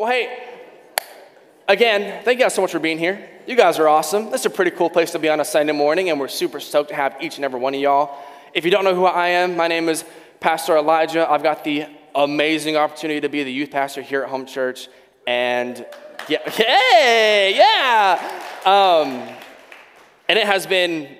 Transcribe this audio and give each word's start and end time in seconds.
Well, 0.00 0.10
hey, 0.10 0.48
again, 1.68 2.24
thank 2.24 2.38
you 2.38 2.44
guys 2.46 2.54
so 2.54 2.62
much 2.62 2.72
for 2.72 2.78
being 2.78 2.96
here. 2.96 3.28
You 3.46 3.54
guys 3.54 3.78
are 3.78 3.86
awesome. 3.86 4.30
This 4.30 4.40
is 4.40 4.46
a 4.46 4.50
pretty 4.50 4.70
cool 4.70 4.88
place 4.88 5.10
to 5.10 5.18
be 5.18 5.28
on 5.28 5.40
a 5.40 5.44
Sunday 5.44 5.74
morning, 5.74 6.08
and 6.08 6.18
we're 6.18 6.26
super 6.26 6.58
stoked 6.58 6.88
to 6.88 6.94
have 6.94 7.18
each 7.20 7.36
and 7.36 7.44
every 7.44 7.60
one 7.60 7.74
of 7.74 7.82
y'all. 7.82 8.16
If 8.54 8.64
you 8.64 8.70
don't 8.70 8.84
know 8.84 8.94
who 8.94 9.04
I 9.04 9.28
am, 9.28 9.58
my 9.58 9.68
name 9.68 9.90
is 9.90 10.06
Pastor 10.40 10.78
Elijah. 10.78 11.30
I've 11.30 11.42
got 11.42 11.64
the 11.64 11.84
amazing 12.14 12.78
opportunity 12.78 13.20
to 13.20 13.28
be 13.28 13.44
the 13.44 13.52
youth 13.52 13.70
pastor 13.70 14.00
here 14.00 14.22
at 14.22 14.30
Home 14.30 14.46
Church, 14.46 14.88
and 15.26 15.84
yeah, 16.30 16.48
hey, 16.48 17.54
yeah. 17.58 18.42
Um, 18.64 19.28
and 20.30 20.38
it 20.38 20.46
has 20.46 20.66
been 20.66 21.14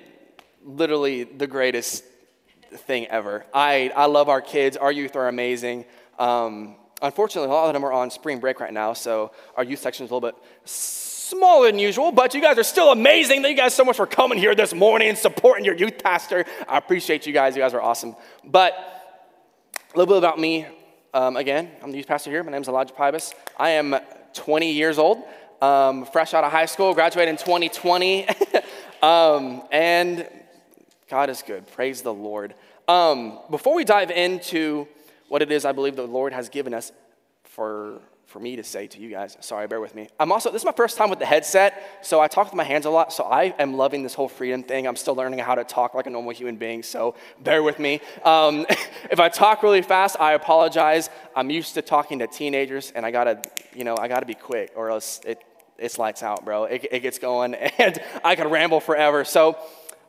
literally 0.65 1.25
the 1.25 1.45
greatest 1.45 2.03
thing 2.73 3.05
ever. 3.09 3.45
I, 3.53 3.91
I 3.95 4.07
love 4.07 4.27
our 4.27 4.41
kids. 4.41 4.75
Our 4.75 4.91
youth 4.91 5.15
are 5.15 5.27
amazing. 5.27 5.85
Um, 6.17 6.77
unfortunately, 7.01 7.49
a 7.49 7.53
lot 7.53 7.67
of 7.67 7.73
them 7.73 7.83
are 7.83 7.93
on 7.93 8.11
spring 8.11 8.39
break 8.39 8.59
right 8.59 8.73
now, 8.73 8.93
so 8.93 9.31
our 9.55 9.63
youth 9.63 9.79
section 9.79 10.05
is 10.05 10.11
a 10.11 10.13
little 10.13 10.29
bit 10.29 10.35
smaller 10.65 11.67
than 11.67 11.79
usual, 11.79 12.11
but 12.11 12.33
you 12.33 12.41
guys 12.41 12.57
are 12.57 12.63
still 12.63 12.91
amazing. 12.91 13.41
Thank 13.41 13.55
you 13.55 13.63
guys 13.63 13.73
so 13.73 13.85
much 13.85 13.95
for 13.95 14.05
coming 14.05 14.37
here 14.37 14.53
this 14.53 14.73
morning 14.73 15.09
and 15.09 15.17
supporting 15.17 15.63
your 15.63 15.75
youth 15.75 16.03
pastor. 16.03 16.45
I 16.67 16.77
appreciate 16.77 17.25
you 17.25 17.31
guys. 17.31 17.55
You 17.55 17.61
guys 17.61 17.73
are 17.73 17.81
awesome. 17.81 18.15
But 18.43 18.73
a 19.93 19.97
little 19.97 20.13
bit 20.13 20.17
about 20.17 20.39
me. 20.39 20.65
Um, 21.13 21.37
again, 21.37 21.71
I'm 21.81 21.91
the 21.91 21.97
youth 21.97 22.07
pastor 22.07 22.29
here. 22.31 22.43
My 22.43 22.51
name 22.51 22.61
is 22.61 22.67
Elijah 22.67 22.93
Pybus. 22.93 23.33
I 23.57 23.71
am 23.71 23.95
20 24.33 24.71
years 24.71 24.97
old, 24.97 25.23
um, 25.61 26.05
fresh 26.05 26.33
out 26.33 26.43
of 26.43 26.51
high 26.51 26.65
school, 26.65 26.93
graduated 26.93 27.29
in 27.29 27.37
2020. 27.37 28.27
um, 29.01 29.63
and 29.71 30.27
God 31.09 31.29
is 31.29 31.41
good. 31.41 31.69
Praise 31.71 32.01
the 32.01 32.13
Lord. 32.13 32.55
Um, 32.87 33.39
before 33.49 33.75
we 33.75 33.83
dive 33.83 34.11
into 34.11 34.87
what 35.31 35.41
it 35.41 35.49
is 35.49 35.63
I 35.63 35.71
believe 35.71 35.95
the 35.95 36.05
Lord 36.05 36.33
has 36.33 36.49
given 36.49 36.73
us 36.73 36.91
for, 37.45 38.01
for 38.25 38.41
me 38.41 38.57
to 38.57 38.65
say 38.65 38.87
to 38.87 38.99
you 38.99 39.09
guys, 39.09 39.37
sorry, 39.39 39.65
bear 39.65 39.79
with 39.79 39.95
me. 39.95 40.09
I'm 40.19 40.29
also, 40.29 40.51
this 40.51 40.63
is 40.63 40.65
my 40.65 40.73
first 40.73 40.97
time 40.97 41.09
with 41.09 41.19
the 41.19 41.25
headset, 41.25 42.01
so 42.01 42.19
I 42.19 42.27
talk 42.27 42.47
with 42.47 42.53
my 42.53 42.65
hands 42.65 42.85
a 42.85 42.89
lot, 42.89 43.13
so 43.13 43.23
I 43.23 43.55
am 43.57 43.75
loving 43.77 44.03
this 44.03 44.13
whole 44.13 44.27
freedom 44.27 44.61
thing. 44.61 44.85
I'm 44.85 44.97
still 44.97 45.15
learning 45.15 45.39
how 45.39 45.55
to 45.55 45.63
talk 45.63 45.93
like 45.93 46.05
a 46.05 46.09
normal 46.09 46.33
human 46.33 46.57
being, 46.57 46.83
so 46.83 47.15
bear 47.39 47.63
with 47.63 47.79
me. 47.79 48.01
Um, 48.25 48.65
if 49.09 49.21
I 49.21 49.29
talk 49.29 49.63
really 49.63 49.81
fast, 49.81 50.17
I 50.19 50.33
apologize. 50.33 51.09
I'm 51.33 51.49
used 51.49 51.75
to 51.75 51.81
talking 51.81 52.19
to 52.19 52.27
teenagers, 52.27 52.91
and 52.93 53.05
I 53.05 53.11
gotta, 53.11 53.41
you 53.73 53.85
know, 53.85 53.95
I 53.97 54.09
gotta 54.09 54.25
be 54.25 54.35
quick, 54.35 54.73
or 54.75 54.89
else 54.89 55.21
it, 55.25 55.41
it's 55.77 55.97
lights 55.97 56.23
out, 56.23 56.43
bro. 56.43 56.65
It, 56.65 56.87
it 56.91 56.99
gets 56.99 57.19
going, 57.19 57.55
and 57.77 57.97
I 58.21 58.35
could 58.35 58.51
ramble 58.51 58.81
forever. 58.81 59.23
So, 59.23 59.57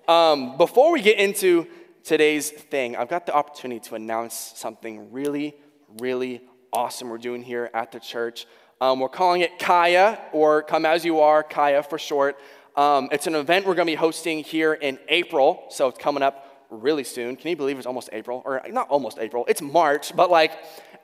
um, 0.08 0.56
before 0.56 0.90
we 0.90 1.00
get 1.00 1.18
into 1.18 1.68
today's 2.04 2.50
thing, 2.50 2.96
I've 2.96 3.08
got 3.08 3.26
the 3.26 3.34
opportunity 3.34 3.80
to 3.88 3.94
announce 3.94 4.52
something 4.56 5.12
really, 5.12 5.54
really 6.00 6.42
awesome 6.72 7.08
we're 7.08 7.18
doing 7.18 7.42
here 7.42 7.70
at 7.74 7.92
the 7.92 8.00
church. 8.00 8.46
Um, 8.80 9.00
we're 9.00 9.08
calling 9.08 9.42
it 9.42 9.58
Kaya, 9.58 10.18
or 10.32 10.62
Come 10.62 10.84
As 10.84 11.04
You 11.04 11.20
Are, 11.20 11.42
Kaya 11.42 11.82
for 11.82 11.98
short. 11.98 12.38
Um, 12.74 13.08
it's 13.12 13.26
an 13.26 13.34
event 13.34 13.66
we're 13.66 13.74
going 13.74 13.86
to 13.86 13.92
be 13.92 13.96
hosting 13.96 14.42
here 14.42 14.72
in 14.72 14.98
April, 15.08 15.64
so 15.68 15.88
it's 15.88 15.98
coming 15.98 16.22
up 16.22 16.66
really 16.70 17.04
soon. 17.04 17.36
Can 17.36 17.50
you 17.50 17.56
believe 17.56 17.76
it's 17.76 17.86
almost 17.86 18.08
April? 18.12 18.42
Or 18.44 18.62
not 18.68 18.88
almost 18.88 19.18
April, 19.18 19.44
it's 19.46 19.62
March, 19.62 20.16
but 20.16 20.30
like 20.30 20.52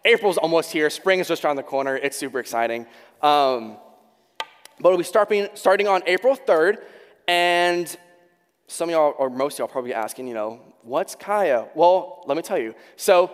April's 0.05 0.39
almost 0.39 0.73
here. 0.73 0.89
Spring 0.91 1.21
is 1.21 1.29
just 1.29 1.45
around 1.45 1.57
the 1.57 1.63
corner. 1.63 1.97
It's 1.97 2.17
super 2.17 2.41
exciting. 2.41 2.87
Um, 3.23 3.77
but 4.81 4.89
it'll 4.89 4.99
be 4.99 5.05
starting, 5.05 5.49
starting 5.55 5.87
on 5.87 6.03
April 6.07 6.37
3rd, 6.37 6.79
and 7.27 7.97
some 8.69 8.91
of 8.91 8.93
y'all, 8.93 9.15
or 9.19 9.31
most 9.31 9.55
of 9.55 9.59
y'all, 9.61 9.69
probably 9.69 9.95
asking, 9.95 10.29
you 10.29 10.35
know, 10.35 10.61
what's 10.83 11.15
Kaya? 11.15 11.67
Well, 11.75 12.23
let 12.27 12.37
me 12.37 12.43
tell 12.43 12.59
you. 12.59 12.75
So, 12.97 13.31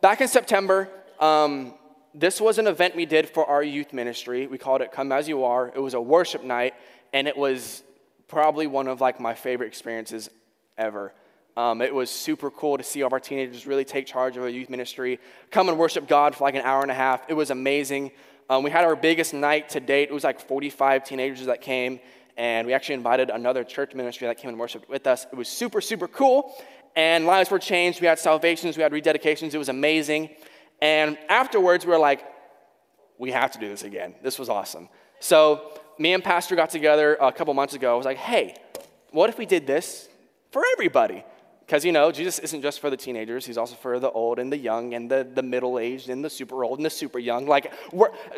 back 0.00 0.20
in 0.20 0.28
September, 0.28 0.88
um, 1.20 1.74
this 2.14 2.40
was 2.40 2.58
an 2.58 2.66
event 2.66 2.96
we 2.96 3.06
did 3.06 3.28
for 3.28 3.46
our 3.46 3.62
youth 3.62 3.92
ministry. 3.92 4.46
We 4.46 4.56
called 4.56 4.80
it 4.80 4.90
Come 4.90 5.12
As 5.12 5.28
You 5.28 5.44
Are. 5.44 5.68
It 5.68 5.78
was 5.78 5.94
a 5.94 6.00
worship 6.00 6.42
night, 6.42 6.74
and 7.12 7.28
it 7.28 7.36
was 7.36 7.82
probably 8.28 8.66
one 8.66 8.88
of 8.88 9.00
like 9.00 9.20
my 9.20 9.34
favorite 9.34 9.66
experiences 9.66 10.30
ever. 10.78 11.12
Um, 11.56 11.82
it 11.82 11.94
was 11.94 12.10
super 12.10 12.50
cool 12.50 12.78
to 12.78 12.84
see 12.84 13.02
all 13.02 13.08
of 13.08 13.12
our 13.12 13.20
teenagers 13.20 13.66
really 13.66 13.84
take 13.84 14.06
charge 14.06 14.36
of 14.36 14.44
a 14.44 14.50
youth 14.50 14.70
ministry, 14.70 15.20
come 15.50 15.68
and 15.68 15.78
worship 15.78 16.08
God 16.08 16.34
for 16.34 16.44
like 16.44 16.54
an 16.54 16.62
hour 16.62 16.80
and 16.82 16.90
a 16.90 16.94
half. 16.94 17.28
It 17.28 17.34
was 17.34 17.50
amazing. 17.50 18.12
Um, 18.48 18.62
we 18.62 18.70
had 18.70 18.84
our 18.84 18.96
biggest 18.96 19.34
night 19.34 19.68
to 19.70 19.80
date. 19.80 20.08
It 20.08 20.14
was 20.14 20.24
like 20.24 20.40
45 20.40 21.04
teenagers 21.04 21.46
that 21.46 21.60
came, 21.60 22.00
and 22.38 22.68
we 22.68 22.72
actually 22.72 22.94
invited 22.94 23.30
another 23.30 23.64
church 23.64 23.94
ministry 23.94 24.28
that 24.28 24.38
came 24.38 24.48
and 24.48 24.58
worshiped 24.58 24.88
with 24.88 25.06
us. 25.08 25.26
It 25.30 25.34
was 25.34 25.48
super, 25.48 25.80
super 25.80 26.06
cool, 26.06 26.54
and 26.94 27.26
lives 27.26 27.50
were 27.50 27.58
changed. 27.58 28.00
We 28.00 28.06
had 28.06 28.18
salvations, 28.18 28.76
we 28.76 28.82
had 28.84 28.92
rededications. 28.92 29.52
It 29.52 29.58
was 29.58 29.68
amazing. 29.68 30.30
And 30.80 31.18
afterwards, 31.28 31.84
we 31.84 31.90
were 31.90 31.98
like, 31.98 32.24
we 33.18 33.32
have 33.32 33.50
to 33.50 33.58
do 33.58 33.68
this 33.68 33.82
again. 33.82 34.14
This 34.22 34.38
was 34.38 34.48
awesome. 34.48 34.88
So, 35.18 35.80
me 35.98 36.14
and 36.14 36.22
Pastor 36.22 36.54
got 36.54 36.70
together 36.70 37.16
a 37.20 37.32
couple 37.32 37.52
months 37.54 37.74
ago. 37.74 37.92
I 37.92 37.96
was 37.96 38.06
like, 38.06 38.18
hey, 38.18 38.54
what 39.10 39.28
if 39.28 39.36
we 39.36 39.44
did 39.44 39.66
this 39.66 40.08
for 40.52 40.62
everybody? 40.74 41.24
Because, 41.68 41.84
you 41.84 41.92
know, 41.92 42.10
Jesus 42.10 42.38
isn't 42.38 42.62
just 42.62 42.80
for 42.80 42.88
the 42.88 42.96
teenagers, 42.96 43.44
he's 43.44 43.58
also 43.58 43.74
for 43.74 44.00
the 44.00 44.10
old 44.10 44.38
and 44.38 44.50
the 44.50 44.56
young 44.56 44.94
and 44.94 45.10
the, 45.10 45.28
the 45.34 45.42
middle 45.42 45.78
aged 45.78 46.08
and 46.08 46.24
the 46.24 46.30
super 46.30 46.64
old 46.64 46.78
and 46.78 46.86
the 46.86 46.88
super 46.88 47.18
young. 47.18 47.46
Like, 47.46 47.70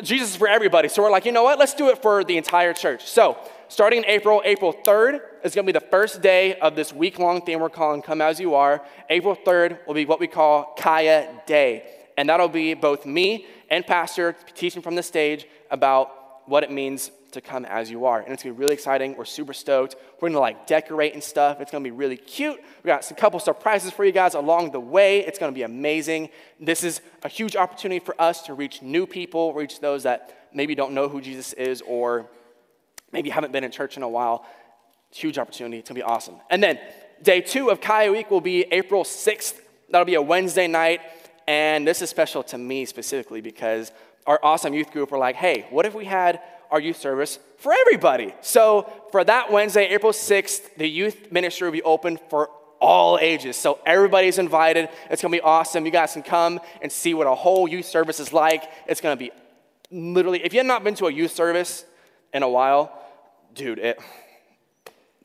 Jesus 0.03 0.31
is 0.31 0.35
for 0.35 0.49
everybody. 0.49 0.89
So 0.89 1.01
we're 1.01 1.11
like, 1.11 1.23
you 1.23 1.31
know 1.31 1.43
what? 1.43 1.57
Let's 1.57 1.73
do 1.73 1.87
it 1.87 2.01
for 2.01 2.25
the 2.25 2.35
entire 2.35 2.73
church. 2.73 3.05
So, 3.05 3.37
starting 3.69 3.99
in 3.99 4.05
April, 4.09 4.41
April 4.43 4.73
3rd 4.73 5.21
is 5.45 5.55
going 5.55 5.65
to 5.65 5.71
be 5.71 5.79
the 5.79 5.85
first 5.85 6.21
day 6.21 6.55
of 6.55 6.75
this 6.75 6.91
week 6.91 7.19
long 7.19 7.41
thing 7.41 7.57
we're 7.61 7.69
calling 7.69 8.01
Come 8.01 8.19
As 8.19 8.37
You 8.37 8.53
Are. 8.55 8.83
April 9.09 9.37
3rd 9.37 9.87
will 9.87 9.93
be 9.93 10.03
what 10.03 10.19
we 10.19 10.27
call 10.27 10.75
Kaya 10.77 11.29
Day. 11.45 11.85
And 12.17 12.27
that'll 12.27 12.49
be 12.49 12.73
both 12.73 13.05
me 13.05 13.45
and 13.69 13.87
Pastor 13.87 14.35
teaching 14.55 14.81
from 14.81 14.95
the 14.95 15.03
stage 15.03 15.47
about 15.69 16.49
what 16.49 16.63
it 16.63 16.69
means 16.69 17.11
to 17.31 17.41
come 17.41 17.65
as 17.65 17.89
you 17.89 18.05
are. 18.05 18.19
And 18.19 18.33
it's 18.33 18.43
gonna 18.43 18.55
be 18.55 18.59
really 18.59 18.73
exciting. 18.73 19.15
We're 19.15 19.25
super 19.25 19.53
stoked. 19.53 19.95
We're 20.19 20.29
gonna 20.29 20.39
like 20.39 20.67
decorate 20.67 21.13
and 21.13 21.23
stuff. 21.23 21.59
It's 21.59 21.71
gonna 21.71 21.83
be 21.83 21.91
really 21.91 22.17
cute. 22.17 22.59
We 22.83 22.87
got 22.87 23.09
a 23.09 23.13
couple 23.13 23.39
surprises 23.39 23.91
for 23.91 24.05
you 24.05 24.11
guys 24.11 24.33
along 24.33 24.71
the 24.71 24.79
way. 24.79 25.25
It's 25.25 25.39
gonna 25.39 25.51
be 25.51 25.63
amazing. 25.63 26.29
This 26.59 26.83
is 26.83 27.01
a 27.23 27.29
huge 27.29 27.55
opportunity 27.55 28.03
for 28.03 28.19
us 28.19 28.41
to 28.43 28.53
reach 28.53 28.81
new 28.81 29.05
people, 29.05 29.53
reach 29.53 29.79
those 29.79 30.03
that 30.03 30.47
maybe 30.53 30.75
don't 30.75 30.93
know 30.93 31.07
who 31.07 31.21
Jesus 31.21 31.53
is 31.53 31.81
or 31.87 32.27
maybe 33.11 33.29
haven't 33.29 33.51
been 33.51 33.63
in 33.63 33.71
church 33.71 33.97
in 33.97 34.03
a 34.03 34.09
while. 34.09 34.45
Huge 35.13 35.37
opportunity. 35.37 35.79
It's 35.79 35.89
gonna 35.89 35.99
be 35.99 36.03
awesome. 36.03 36.35
And 36.49 36.61
then 36.61 36.79
day 37.21 37.41
two 37.41 37.69
of 37.69 37.81
Kaya 37.81 38.11
Week 38.11 38.29
will 38.31 38.41
be 38.41 38.63
April 38.71 39.03
6th. 39.03 39.59
That'll 39.89 40.05
be 40.05 40.15
a 40.15 40.21
Wednesday 40.21 40.67
night. 40.67 41.01
And 41.47 41.87
this 41.87 42.01
is 42.01 42.09
special 42.09 42.43
to 42.43 42.57
me 42.57 42.85
specifically 42.85 43.41
because 43.41 43.91
our 44.27 44.39
awesome 44.43 44.73
youth 44.73 44.91
group 44.91 45.11
were 45.11 45.17
like, 45.17 45.35
hey, 45.35 45.65
what 45.69 45.85
if 45.85 45.93
we 45.93 46.05
had 46.05 46.39
our 46.71 46.79
youth 46.79 46.97
service 46.97 47.37
for 47.57 47.73
everybody? 47.73 48.33
So 48.41 48.91
for 49.11 49.23
that 49.23 49.51
Wednesday, 49.51 49.87
April 49.89 50.11
6th, 50.11 50.75
the 50.77 50.87
youth 50.87 51.31
ministry 51.31 51.67
will 51.67 51.73
be 51.73 51.83
open 51.83 52.17
for 52.29 52.49
all 52.79 53.19
ages. 53.19 53.55
So 53.57 53.79
everybody's 53.85 54.39
invited. 54.39 54.89
It's 55.09 55.21
gonna 55.21 55.31
be 55.31 55.41
awesome. 55.41 55.85
You 55.85 55.91
guys 55.91 56.13
can 56.13 56.23
come 56.23 56.59
and 56.81 56.91
see 56.91 57.13
what 57.13 57.27
a 57.27 57.35
whole 57.35 57.67
youth 57.67 57.85
service 57.85 58.19
is 58.19 58.33
like. 58.33 58.63
It's 58.87 59.01
gonna 59.01 59.17
be 59.17 59.31
literally, 59.91 60.43
if 60.43 60.53
you 60.53 60.59
have 60.59 60.67
not 60.67 60.83
been 60.83 60.95
to 60.95 61.05
a 61.05 61.11
youth 61.11 61.31
service 61.31 61.85
in 62.33 62.41
a 62.41 62.49
while, 62.49 62.97
dude, 63.53 63.77
it 63.77 63.99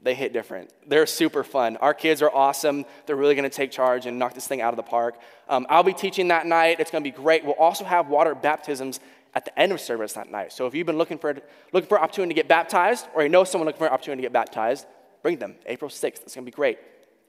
they 0.06 0.14
hit 0.14 0.32
different. 0.32 0.70
They're 0.86 1.04
super 1.04 1.42
fun. 1.42 1.78
Our 1.78 1.92
kids 1.92 2.22
are 2.22 2.30
awesome. 2.32 2.84
They're 3.06 3.16
really 3.16 3.34
going 3.34 3.50
to 3.50 3.54
take 3.54 3.72
charge 3.72 4.06
and 4.06 4.20
knock 4.20 4.34
this 4.34 4.46
thing 4.46 4.60
out 4.60 4.72
of 4.72 4.76
the 4.76 4.84
park. 4.84 5.18
Um, 5.48 5.66
I'll 5.68 5.82
be 5.82 5.92
teaching 5.92 6.28
that 6.28 6.46
night. 6.46 6.78
It's 6.78 6.92
going 6.92 7.02
to 7.02 7.10
be 7.10 7.14
great. 7.14 7.44
We'll 7.44 7.54
also 7.54 7.84
have 7.84 8.06
water 8.06 8.32
baptisms 8.36 9.00
at 9.36 9.44
the 9.44 9.56
end 9.56 9.70
of 9.70 9.80
service 9.80 10.14
that 10.14 10.30
night. 10.30 10.52
So 10.52 10.66
if 10.66 10.74
you've 10.74 10.86
been 10.86 10.98
looking 10.98 11.18
for 11.18 11.36
looking 11.72 11.88
for 11.88 12.00
opportunity 12.00 12.34
to 12.34 12.40
get 12.40 12.48
baptized, 12.48 13.06
or 13.14 13.22
you 13.22 13.28
know 13.28 13.44
someone 13.44 13.66
looking 13.66 13.78
for 13.78 13.86
an 13.86 13.92
opportunity 13.92 14.22
to 14.22 14.26
get 14.26 14.32
baptized, 14.32 14.86
bring 15.22 15.36
them. 15.36 15.54
April 15.66 15.90
6th. 15.90 16.22
It's 16.22 16.34
going 16.34 16.44
to 16.44 16.50
be 16.50 16.56
great. 16.56 16.78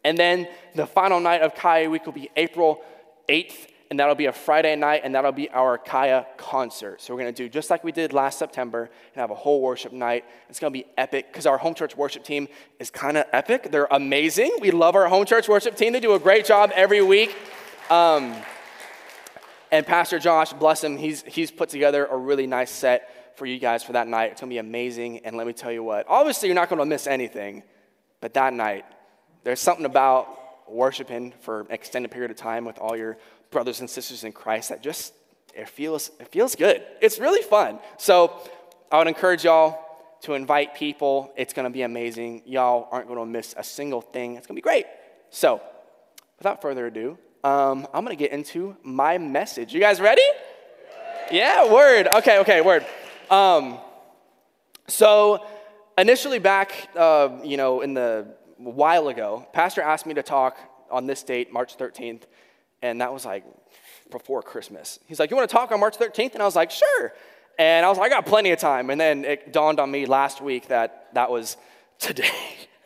And 0.04 0.18
then 0.18 0.48
the 0.74 0.88
final 0.88 1.20
night 1.20 1.42
of 1.42 1.54
Kaya 1.54 1.90
Week 1.90 2.06
will 2.06 2.14
be 2.14 2.32
April 2.36 2.82
8th 3.30 3.68
and 3.90 4.00
that'll 4.00 4.16
be 4.16 4.26
a 4.26 4.34
Friday 4.34 4.76
night, 4.76 5.02
and 5.04 5.16
that'll 5.16 5.32
be 5.32 5.50
our 5.52 5.78
Kaya 5.78 6.26
concert. 6.36 7.02
So 7.02 7.14
we're 7.14 7.22
going 7.22 7.34
to 7.34 7.44
do 7.44 7.48
just 7.48 7.70
like 7.70 7.84
we 7.84 7.92
did 7.92 8.12
last 8.12 8.38
September 8.38 8.90
and 9.14 9.22
have 9.22 9.32
a 9.32 9.36
whole 9.36 9.62
worship 9.62 9.94
night. 9.94 10.26
It's 10.50 10.60
going 10.60 10.74
to 10.74 10.78
be 10.78 10.86
epic 10.98 11.28
because 11.32 11.46
our 11.46 11.58
home 11.58 11.74
church 11.74 11.96
worship 11.96 12.24
team 12.24 12.48
is 12.80 12.90
kind 12.90 13.18
of 13.18 13.26
epic. 13.32 13.72
They're 13.72 13.88
amazing. 13.90 14.58
We 14.60 14.72
love 14.72 14.96
our 14.96 15.08
home 15.08 15.26
church 15.26 15.48
worship 15.48 15.76
team. 15.78 15.94
They 15.94 16.00
do 16.00 16.14
a 16.14 16.20
great 16.20 16.46
job 16.46 16.72
every 16.76 17.02
week. 17.02 17.36
Um, 17.90 18.36
and 19.72 19.86
Pastor 19.86 20.20
Josh, 20.20 20.54
bless 20.54 20.84
him, 20.84 20.98
he's, 20.98 21.24
he's 21.24 21.52
put 21.52 21.70
together 21.70 22.06
a 22.06 22.18
really 22.18 22.48
nice 22.48 22.72
set 22.72 23.36
for 23.38 23.46
you 23.46 23.60
guys 23.60 23.84
for 23.84 23.94
that 23.94 24.08
night. 24.08 24.32
It's 24.32 24.42
going 24.42 24.50
to 24.50 24.54
be 24.54 24.60
amazing. 24.60 25.20
And 25.20 25.38
let 25.38 25.46
me 25.46 25.54
tell 25.54 25.72
you 25.72 25.84
what, 25.84 26.06
obviously, 26.08 26.48
you're 26.50 26.56
not 26.56 26.70
going 26.70 26.80
to 26.80 26.86
miss 26.86 27.08
anything, 27.08 27.64
but 28.22 28.34
that 28.34 28.54
night, 28.54 28.86
there's 29.44 29.60
something 29.60 29.86
about 29.86 30.28
worshiping 30.70 31.34
for 31.42 31.62
an 31.62 31.68
extended 31.70 32.12
period 32.12 32.32
of 32.32 32.38
time 32.38 32.66
with 32.66 32.78
all 32.78 32.98
your 32.98 33.18
brothers 33.52 33.80
and 33.80 33.90
sisters 33.90 34.24
in 34.24 34.32
Christ 34.32 34.70
that 34.70 34.82
just 34.82 35.14
it 35.54 35.70
feels 35.70 36.12
it 36.20 36.28
feels 36.28 36.56
good. 36.56 36.84
It's 37.02 37.20
really 37.20 37.42
fun. 37.42 37.80
So 37.98 38.34
I 38.92 38.98
would 38.98 39.08
encourage 39.08 39.46
y'all 39.46 39.80
to 40.22 40.34
invite 40.34 40.76
people. 40.76 41.32
It's 41.38 41.54
going 41.54 41.66
to 41.66 41.70
be 41.70 41.84
amazing. 41.84 42.44
Y'all 42.46 42.88
aren't 42.92 43.08
going 43.08 43.20
to 43.20 43.26
miss 43.26 43.54
a 43.58 43.64
single 43.64 44.02
thing. 44.02 44.36
It's 44.36 44.48
going 44.48 44.56
to 44.56 44.62
be 44.62 44.64
great. 44.64 44.86
So, 45.30 45.62
without 46.38 46.62
further 46.62 46.88
ado, 46.88 47.18
um, 47.48 47.88
I'm 47.94 48.04
going 48.04 48.16
to 48.16 48.22
get 48.22 48.34
into 48.34 48.76
my 48.84 49.18
message. 49.18 49.74
You 49.74 49.80
guys 49.80 50.02
ready? 50.02 50.22
Yeah, 51.32 51.72
word. 51.72 52.08
Okay, 52.08 52.40
okay, 52.40 52.60
word. 52.60 52.86
Um, 53.30 53.78
so 54.88 55.46
initially 55.98 56.40
back, 56.40 56.90
uh, 56.94 57.30
you 57.46 57.56
know, 57.56 57.80
in 57.80 57.94
the 57.94 58.28
while 58.58 59.08
ago, 59.08 59.48
pastor 59.54 59.82
asked 59.82 60.06
me 60.06 60.14
to 60.16 60.24
talk 60.24 60.58
on 60.92 61.08
this 61.08 61.24
date, 61.24 61.54
March 61.54 61.78
13th, 61.78 62.24
and 62.82 63.00
that 63.00 63.14
was 63.14 63.24
like 63.24 63.46
before 64.12 64.42
Christmas. 64.42 65.00
He's 65.06 65.20
like, 65.20 65.30
"You 65.30 65.38
want 65.38 65.50
to 65.50 65.56
talk 65.56 65.72
on 65.72 65.80
March 65.80 65.98
13th?" 65.98 66.34
And 66.34 66.42
I 66.42 66.46
was 66.46 66.56
like, 66.56 66.72
"Sure." 66.72 67.14
And 67.58 67.86
I 67.86 67.90
was 67.90 67.98
like, 67.98 68.12
"I 68.12 68.16
got 68.16 68.26
plenty 68.26 68.52
of 68.52 68.60
time." 68.60 68.90
And 68.90 69.00
then 69.00 69.24
it 69.24 69.54
dawned 69.54 69.80
on 69.80 69.90
me 69.90 70.06
last 70.06 70.42
week 70.42 70.68
that 70.68 71.08
that 71.14 71.32
was 71.32 71.56
today. 71.98 72.28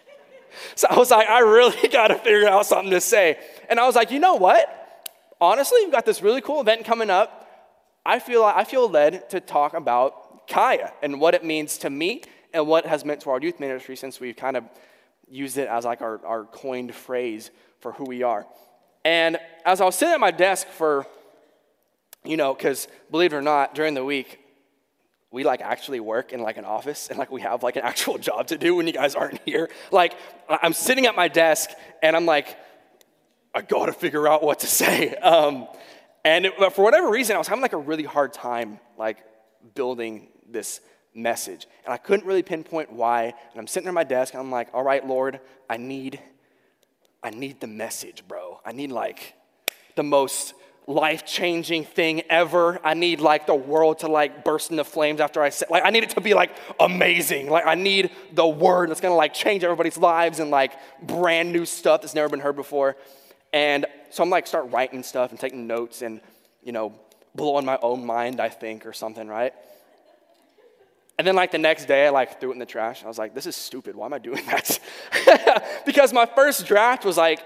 so 0.76 0.88
I 0.90 0.98
was 0.98 1.12
like, 1.12 1.28
"I 1.28 1.40
really 1.40 1.88
got 1.92 2.08
to 2.08 2.16
figure 2.16 2.48
out 2.48 2.66
something 2.66 2.92
to 2.92 3.02
say." 3.02 3.40
And 3.70 3.80
I 3.80 3.86
was 3.86 3.96
like, 3.96 4.12
"You 4.12 4.20
know 4.20 4.36
what? 4.36 4.78
Honestly, 5.40 5.80
we've 5.84 5.92
got 5.92 6.06
this 6.06 6.22
really 6.22 6.42
cool 6.42 6.62
event 6.62 6.86
coming 6.86 7.10
up. 7.10 7.48
I 8.06 8.20
feel 8.20 8.44
I 8.44 8.64
feel 8.64 8.90
led 8.90 9.30
to 9.30 9.40
talk 9.40 9.74
about 9.74 10.48
Kaya 10.48 10.92
and 11.02 11.20
what 11.20 11.34
it 11.34 11.44
means 11.44 11.78
to 11.80 11.90
me 11.90 12.24
and 12.54 12.68
what 12.68 12.86
has 12.86 13.06
meant 13.06 13.22
to 13.22 13.30
our 13.30 13.40
youth 13.40 13.60
ministry 13.60 13.96
since 13.96 14.20
we've 14.20 14.36
kind 14.36 14.58
of 14.58 14.66
used 15.30 15.58
it 15.58 15.68
as 15.68 15.86
like 15.86 16.02
our, 16.02 16.24
our 16.26 16.44
coined 16.44 16.94
phrase 16.94 17.52
for 17.80 17.94
who 17.94 18.04
we 18.04 18.22
are. 18.22 18.46
And 19.06 19.38
as 19.66 19.82
I 19.82 19.86
was 19.86 19.96
sitting 19.96 20.14
at 20.14 20.20
my 20.20 20.32
desk 20.32 20.68
for, 20.68 21.08
you 22.24 22.38
know, 22.38 22.54
because 22.54 22.88
believe 23.10 23.34
it 23.34 23.38
or 23.38 23.42
not, 23.42 23.74
during 23.74 23.94
the 23.94 24.04
week, 24.04 24.40
we 25.32 25.46
like 25.46 25.62
actually 25.62 26.02
work 26.02 26.34
in 26.34 26.42
like 26.42 26.58
an 26.58 26.66
office 26.66 27.08
and 27.08 27.18
like 27.18 27.32
we 27.32 27.42
have 27.42 27.64
like 27.64 27.78
an 27.78 27.84
actual 27.84 28.18
job 28.30 28.48
to 28.48 28.58
do 28.58 28.76
when 28.76 28.86
you 28.86 28.94
guys 28.94 29.16
aren't 29.16 29.42
here. 29.46 29.70
Like 29.92 30.14
I'm 30.50 30.74
sitting 30.74 31.06
at 31.06 31.16
my 31.16 31.28
desk 31.28 31.70
and 32.04 32.16
I'm 32.16 32.26
like, 32.26 32.58
I 33.56 33.62
gotta 33.62 33.94
figure 33.94 34.28
out 34.28 34.44
what 34.44 34.60
to 34.60 34.68
say. 34.82 35.16
Um, 35.16 35.68
and 36.24 36.46
it, 36.46 36.74
for 36.74 36.84
whatever 36.84 37.10
reason, 37.10 37.36
I 37.36 37.40
was 37.40 37.48
having 37.48 37.62
like 37.62 37.74
a 37.74 37.78
really 37.78 38.04
hard 38.04 38.34
time 38.34 38.80
like 38.98 39.18
building 39.74 40.28
this 40.48 40.82
message. 41.14 41.68
And 41.86 41.94
I 41.94 41.98
couldn't 41.98 42.26
really 42.26 42.44
pinpoint 42.44 42.92
why. 42.92 43.24
And 43.24 43.60
I'm 43.60 43.68
sitting 43.68 43.88
at 43.88 43.94
my 43.94 44.04
desk 44.04 44.34
and 44.34 44.42
I'm 44.42 44.52
like, 44.52 44.70
all 44.74 44.84
right, 44.84 45.06
Lord, 45.06 45.40
I 45.70 45.78
need, 45.78 46.20
I 47.24 47.32
need 47.32 47.60
the 47.60 47.68
message, 47.68 48.28
bro. 48.28 48.60
I 48.66 48.72
need 48.72 48.92
like 48.92 49.34
the 49.96 50.04
most 50.04 50.54
life-changing 50.88 51.86
thing 51.86 52.24
ever. 52.30 52.80
I 52.84 52.94
need 52.94 53.22
like 53.22 53.46
the 53.48 53.56
world 53.56 54.00
to 54.00 54.08
like 54.08 54.44
burst 54.44 54.72
into 54.72 54.84
flames 54.84 55.22
after 55.22 55.42
I 55.42 55.50
say 55.50 55.66
like 55.70 55.84
I 55.86 55.90
need 55.90 56.04
it 56.04 56.10
to 56.12 56.22
be 56.22 56.34
like 56.34 56.52
amazing. 56.80 57.50
Like 57.50 57.66
I 57.66 57.76
need 57.76 58.12
the 58.34 58.48
word 58.48 58.90
that's 58.90 59.02
gonna 59.02 59.16
like 59.16 59.34
change 59.34 59.64
everybody's 59.64 59.98
lives 59.98 60.40
and 60.40 60.52
like 60.52 60.74
brand 61.02 61.54
new 61.54 61.66
stuff 61.66 62.02
that's 62.02 62.16
never 62.16 62.30
been 62.30 62.40
heard 62.40 62.56
before. 62.56 62.98
And 63.54 63.86
so 64.10 64.24
I'm 64.24 64.30
like, 64.30 64.48
start 64.48 64.72
writing 64.72 65.04
stuff 65.04 65.32
and 65.32 65.40
taking 65.40 65.68
notes 65.68 66.02
and, 66.02 66.22
you 66.64 66.72
know, 66.72 66.94
blowing 67.36 67.66
my 67.66 67.78
own 67.82 68.06
mind, 68.06 68.40
I 68.40 68.50
think, 68.50 68.86
or 68.86 68.94
something, 68.94 69.28
right? 69.28 69.54
And 71.18 71.28
then, 71.28 71.36
like, 71.36 71.52
the 71.52 71.58
next 71.58 71.86
day, 71.86 72.08
I 72.08 72.10
like 72.10 72.40
threw 72.40 72.50
it 72.50 72.54
in 72.54 72.60
the 72.60 72.66
trash. 72.66 73.04
I 73.04 73.08
was 73.08 73.18
like, 73.18 73.36
this 73.36 73.46
is 73.46 73.56
stupid. 73.56 73.96
Why 73.96 74.06
am 74.06 74.14
I 74.14 74.20
doing 74.20 74.44
that? 74.48 74.80
because 75.86 76.14
my 76.14 76.26
first 76.26 76.66
draft 76.66 77.06
was 77.06 77.18
like, 77.18 77.42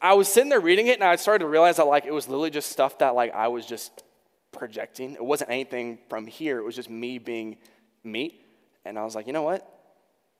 I 0.00 0.14
was 0.14 0.28
sitting 0.28 0.48
there 0.48 0.60
reading 0.60 0.86
it 0.86 0.94
and 0.94 1.04
I 1.04 1.16
started 1.16 1.40
to 1.40 1.48
realize 1.48 1.76
that, 1.76 1.86
like, 1.86 2.04
it 2.04 2.12
was 2.12 2.28
literally 2.28 2.50
just 2.50 2.70
stuff 2.70 2.98
that, 2.98 3.14
like, 3.14 3.34
I 3.34 3.48
was 3.48 3.66
just 3.66 4.02
projecting. 4.52 5.12
It 5.12 5.24
wasn't 5.24 5.50
anything 5.50 5.98
from 6.08 6.26
here, 6.26 6.58
it 6.58 6.64
was 6.64 6.76
just 6.76 6.90
me 6.90 7.18
being 7.18 7.56
me. 8.04 8.40
And 8.84 8.98
I 8.98 9.04
was 9.04 9.14
like, 9.14 9.26
you 9.26 9.32
know 9.32 9.42
what? 9.42 9.68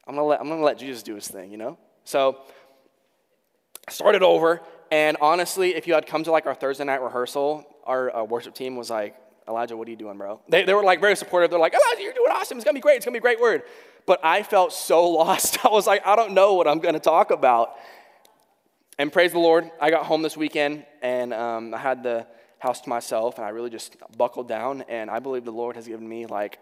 I'm 0.06 0.14
gonna 0.14 0.26
let, 0.26 0.40
I'm 0.40 0.48
gonna 0.48 0.62
let 0.62 0.78
Jesus 0.78 1.02
do 1.02 1.14
his 1.14 1.28
thing, 1.28 1.50
you 1.50 1.58
know? 1.58 1.78
So, 2.04 2.38
I 3.86 3.90
started 3.90 4.22
over, 4.22 4.62
and 4.90 5.16
honestly, 5.20 5.74
if 5.74 5.86
you 5.86 5.94
had 5.94 6.06
come 6.06 6.22
to 6.24 6.30
like 6.30 6.46
our 6.46 6.54
Thursday 6.54 6.84
night 6.84 7.02
rehearsal, 7.02 7.66
our 7.84 8.14
uh, 8.14 8.24
worship 8.24 8.54
team 8.54 8.76
was 8.76 8.90
like, 8.90 9.16
Elijah, 9.48 9.76
what 9.76 9.88
are 9.88 9.90
you 9.90 9.96
doing, 9.96 10.18
bro? 10.18 10.40
They, 10.48 10.64
they 10.64 10.74
were 10.74 10.82
like 10.82 11.00
very 11.00 11.16
supportive. 11.16 11.50
They're 11.50 11.58
like, 11.58 11.72
Elijah, 11.72 12.02
you're 12.02 12.12
doing 12.12 12.30
awesome. 12.30 12.58
It's 12.58 12.64
gonna 12.64 12.74
be 12.74 12.80
great. 12.80 12.96
It's 12.96 13.06
gonna 13.06 13.14
be 13.14 13.18
a 13.18 13.22
great 13.22 13.40
word. 13.40 13.62
But 14.06 14.20
I 14.22 14.42
felt 14.42 14.72
so 14.72 15.08
lost. 15.10 15.64
I 15.64 15.68
was 15.68 15.86
like, 15.86 16.06
I 16.06 16.16
don't 16.16 16.32
know 16.32 16.54
what 16.54 16.68
I'm 16.68 16.78
gonna 16.78 17.00
talk 17.00 17.30
about. 17.30 17.76
And 19.00 19.12
praise 19.12 19.30
the 19.30 19.38
Lord, 19.38 19.70
I 19.80 19.90
got 19.90 20.06
home 20.06 20.22
this 20.22 20.36
weekend 20.36 20.84
and 21.02 21.32
um, 21.32 21.72
I 21.72 21.78
had 21.78 22.02
the 22.02 22.26
house 22.58 22.80
to 22.80 22.88
myself, 22.88 23.36
and 23.36 23.44
I 23.44 23.50
really 23.50 23.70
just 23.70 23.96
buckled 24.16 24.48
down. 24.48 24.82
And 24.88 25.08
I 25.08 25.20
believe 25.20 25.44
the 25.44 25.52
Lord 25.52 25.76
has 25.76 25.86
given 25.86 26.08
me 26.08 26.26
like 26.26 26.58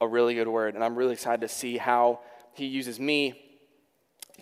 a 0.00 0.08
really 0.08 0.34
good 0.34 0.48
word, 0.48 0.74
and 0.74 0.82
I'm 0.82 0.96
really 0.96 1.12
excited 1.12 1.42
to 1.42 1.48
see 1.48 1.76
how 1.76 2.18
He 2.54 2.66
uses 2.66 2.98
me 2.98 3.40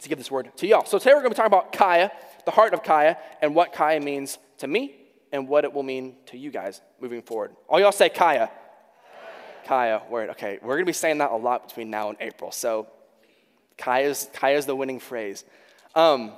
to 0.01 0.09
give 0.09 0.17
this 0.17 0.31
word 0.31 0.51
to 0.57 0.67
y'all. 0.67 0.87
So 0.87 0.99
today 0.99 1.11
we're 1.11 1.21
going 1.21 1.31
to 1.33 1.35
be 1.35 1.37
talking 1.37 1.53
about 1.53 1.75
Kaya, 1.75 2.11
the 2.47 2.53
heart 2.53 2.73
of 2.73 2.83
Kaya, 2.83 3.19
and 3.43 3.55
what 3.55 3.75
Kaya 3.75 4.01
means 4.01 4.39
to 4.59 4.67
me 4.67 4.95
and 5.31 5.47
what 5.47 5.65
it 5.65 5.73
will 5.75 5.83
mean 5.83 6.17
to 6.27 6.39
you 6.39 6.51
guys 6.51 6.81
moving 7.03 7.21
forward. 7.21 7.55
All 7.69 7.79
y'all 7.79 7.93
say 7.93 8.09
Kaya. 8.09 8.51
Kaya, 9.67 10.01
word. 10.09 10.31
Okay, 10.31 10.59
we're 10.63 10.77
going 10.77 10.87
to 10.87 10.87
be 10.87 10.95
saying 10.95 11.19
that 11.19 11.33
a 11.33 11.37
lot 11.37 11.69
between 11.69 11.91
now 11.91 12.09
and 12.09 12.17
April. 12.19 12.51
So 12.51 12.87
Kaya's, 13.77 14.31
Kaya's 14.33 14.65
the 14.65 14.75
winning 14.75 15.01
phrase. 15.01 15.45
Um, 15.95 16.33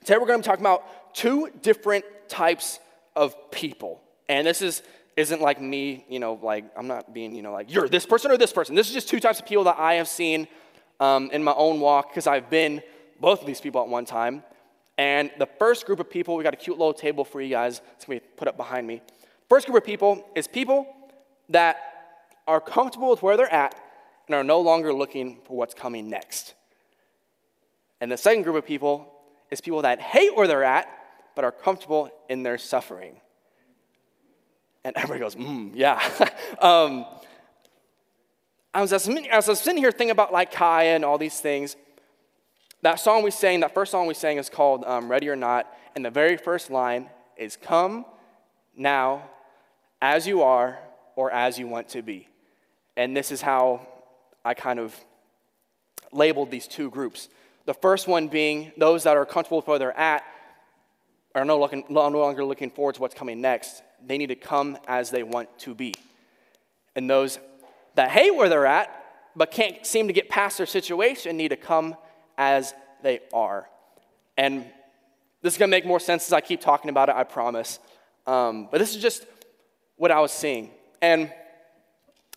today 0.00 0.18
we're 0.18 0.26
going 0.26 0.40
to 0.40 0.46
be 0.46 0.50
talking 0.50 0.64
about 0.64 1.14
two 1.14 1.50
different 1.62 2.04
types 2.28 2.78
of 3.16 3.50
people. 3.50 4.00
And 4.28 4.46
this 4.46 4.62
is 4.62 4.82
isn't 5.16 5.40
like 5.40 5.60
me, 5.60 6.04
you 6.08 6.20
know, 6.20 6.38
like 6.40 6.64
I'm 6.76 6.86
not 6.86 7.12
being, 7.12 7.34
you 7.34 7.42
know, 7.42 7.52
like 7.52 7.74
you're 7.74 7.88
this 7.88 8.06
person 8.06 8.30
or 8.30 8.36
this 8.36 8.52
person. 8.52 8.76
This 8.76 8.86
is 8.86 8.94
just 8.94 9.08
two 9.08 9.18
types 9.18 9.40
of 9.40 9.46
people 9.46 9.64
that 9.64 9.76
I 9.76 9.94
have 9.94 10.06
seen 10.06 10.46
um, 11.00 11.30
in 11.32 11.42
my 11.42 11.54
own 11.54 11.80
walk 11.80 12.10
because 12.10 12.28
I've 12.28 12.48
been 12.48 12.80
both 13.18 13.40
of 13.40 13.46
these 13.46 13.60
people 13.60 13.80
at 13.80 13.88
one 13.88 14.04
time. 14.04 14.44
And 14.96 15.32
the 15.38 15.46
first 15.58 15.86
group 15.86 15.98
of 15.98 16.08
people, 16.08 16.36
we 16.36 16.44
got 16.44 16.54
a 16.54 16.56
cute 16.56 16.78
little 16.78 16.94
table 16.94 17.24
for 17.24 17.40
you 17.40 17.50
guys. 17.50 17.80
It's 17.96 18.04
gonna 18.04 18.20
be 18.20 18.26
put 18.36 18.46
up 18.46 18.56
behind 18.56 18.86
me. 18.86 19.02
First 19.48 19.66
group 19.66 19.78
of 19.78 19.84
people 19.84 20.24
is 20.36 20.46
people 20.46 20.86
that 21.48 21.76
are 22.46 22.60
comfortable 22.60 23.10
with 23.10 23.22
where 23.22 23.36
they're 23.36 23.52
at 23.52 23.74
and 24.28 24.36
are 24.36 24.44
no 24.44 24.60
longer 24.60 24.92
looking 24.92 25.40
for 25.46 25.56
what's 25.56 25.74
coming 25.74 26.08
next. 26.08 26.54
And 28.00 28.12
the 28.12 28.16
second 28.16 28.42
group 28.44 28.54
of 28.54 28.64
people 28.64 29.12
is 29.50 29.60
people 29.60 29.82
that 29.82 30.00
hate 30.00 30.36
where 30.36 30.46
they're 30.46 30.64
at 30.64 30.88
but 31.34 31.44
are 31.44 31.52
comfortable 31.52 32.10
in 32.28 32.42
their 32.42 32.58
suffering. 32.58 33.20
And 34.84 34.96
everybody 34.96 35.20
goes, 35.20 35.36
mm, 35.36 35.70
yeah. 35.74 36.00
um, 36.60 37.04
I 38.74 38.80
was, 38.80 38.92
as 38.92 39.08
I 39.08 39.36
was 39.36 39.60
sitting 39.60 39.82
here 39.82 39.90
thinking 39.90 40.10
about 40.10 40.32
like 40.32 40.52
Kaya 40.52 40.94
and 40.94 41.04
all 41.04 41.18
these 41.18 41.40
things, 41.40 41.76
that 42.82 43.00
song 43.00 43.22
we 43.22 43.30
sang, 43.30 43.60
that 43.60 43.74
first 43.74 43.90
song 43.90 44.06
we 44.06 44.14
sang 44.14 44.36
is 44.36 44.48
called 44.48 44.84
um, 44.84 45.10
Ready 45.10 45.28
or 45.28 45.36
Not. 45.36 45.72
And 45.94 46.04
the 46.04 46.10
very 46.10 46.36
first 46.36 46.70
line 46.70 47.10
is 47.36 47.56
Come 47.56 48.04
now 48.76 49.30
as 50.00 50.26
you 50.26 50.42
are 50.42 50.78
or 51.16 51.30
as 51.30 51.58
you 51.58 51.66
want 51.66 51.88
to 51.90 52.02
be. 52.02 52.28
And 52.96 53.16
this 53.16 53.30
is 53.30 53.40
how 53.40 53.86
I 54.44 54.54
kind 54.54 54.78
of 54.78 54.94
labeled 56.12 56.50
these 56.50 56.66
two 56.66 56.90
groups. 56.90 57.28
The 57.68 57.74
first 57.74 58.08
one 58.08 58.28
being 58.28 58.72
those 58.78 59.02
that 59.02 59.18
are 59.18 59.26
comfortable 59.26 59.58
with 59.58 59.66
where 59.66 59.78
they're 59.78 59.94
at, 59.94 60.24
are 61.34 61.44
no, 61.44 61.60
looking, 61.60 61.84
no 61.90 62.08
longer 62.08 62.42
looking 62.42 62.70
forward 62.70 62.94
to 62.94 63.02
what's 63.02 63.14
coming 63.14 63.42
next. 63.42 63.82
They 64.06 64.16
need 64.16 64.28
to 64.28 64.36
come 64.36 64.78
as 64.86 65.10
they 65.10 65.22
want 65.22 65.50
to 65.58 65.74
be. 65.74 65.92
And 66.96 67.10
those 67.10 67.38
that 67.94 68.08
hate 68.08 68.34
where 68.34 68.48
they're 68.48 68.64
at 68.64 69.04
but 69.36 69.50
can't 69.50 69.84
seem 69.84 70.06
to 70.06 70.14
get 70.14 70.30
past 70.30 70.56
their 70.56 70.66
situation 70.66 71.36
need 71.36 71.48
to 71.48 71.58
come 71.58 71.94
as 72.38 72.72
they 73.02 73.20
are. 73.34 73.68
And 74.38 74.64
this 75.42 75.52
is 75.52 75.58
going 75.58 75.70
to 75.70 75.76
make 75.76 75.84
more 75.84 76.00
sense 76.00 76.26
as 76.26 76.32
I 76.32 76.40
keep 76.40 76.62
talking 76.62 76.88
about 76.88 77.10
it, 77.10 77.16
I 77.16 77.24
promise. 77.24 77.80
Um, 78.26 78.68
but 78.72 78.78
this 78.78 78.96
is 78.96 79.02
just 79.02 79.26
what 79.96 80.10
I 80.10 80.20
was 80.20 80.32
seeing. 80.32 80.70
And 81.02 81.30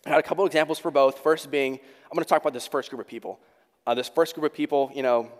I 0.04 0.10
had 0.10 0.18
a 0.18 0.22
couple 0.22 0.44
examples 0.44 0.78
for 0.78 0.90
both. 0.90 1.20
First 1.20 1.50
being, 1.50 1.72
I'm 1.72 2.14
going 2.14 2.22
to 2.22 2.28
talk 2.28 2.42
about 2.42 2.52
this 2.52 2.66
first 2.66 2.90
group 2.90 3.00
of 3.00 3.08
people. 3.08 3.40
Uh, 3.86 3.94
this 3.94 4.08
first 4.08 4.34
group 4.34 4.44
of 4.44 4.56
people, 4.56 4.90
you 4.94 5.02
know, 5.02 5.30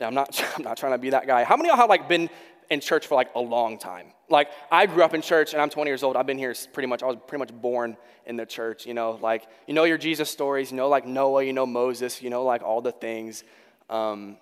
I'm 0.00 0.14
not, 0.14 0.42
I'm 0.56 0.62
not 0.62 0.76
trying 0.76 0.92
to 0.92 0.98
be 0.98 1.10
that 1.10 1.26
guy. 1.26 1.44
How 1.44 1.56
many 1.56 1.68
of 1.68 1.74
y'all 1.74 1.82
have 1.82 1.90
like 1.90 2.08
been 2.08 2.30
in 2.70 2.80
church 2.80 3.08
for 3.08 3.16
like 3.16 3.30
a 3.34 3.40
long 3.40 3.78
time. 3.78 4.12
Like 4.28 4.48
I 4.70 4.86
grew 4.86 5.02
up 5.02 5.12
in 5.12 5.22
church 5.22 5.52
and 5.52 5.60
I'm 5.60 5.70
20 5.70 5.90
years 5.90 6.04
old. 6.04 6.16
I've 6.16 6.26
been 6.26 6.38
here 6.38 6.54
pretty 6.72 6.86
much, 6.86 7.02
I 7.02 7.06
was 7.06 7.16
pretty 7.26 7.40
much 7.40 7.52
born 7.52 7.96
in 8.26 8.36
the 8.36 8.46
church, 8.46 8.86
you 8.86 8.94
know, 8.94 9.18
like 9.20 9.48
you 9.66 9.74
know 9.74 9.84
your 9.84 9.98
Jesus 9.98 10.30
stories, 10.30 10.70
you 10.70 10.76
know 10.76 10.88
like 10.88 11.04
Noah, 11.04 11.42
you 11.42 11.52
know 11.52 11.66
Moses, 11.66 12.22
you 12.22 12.30
know 12.30 12.44
like 12.44 12.62
all 12.62 12.80
the 12.80 12.92
things. 12.92 13.42
Um, 13.90 14.36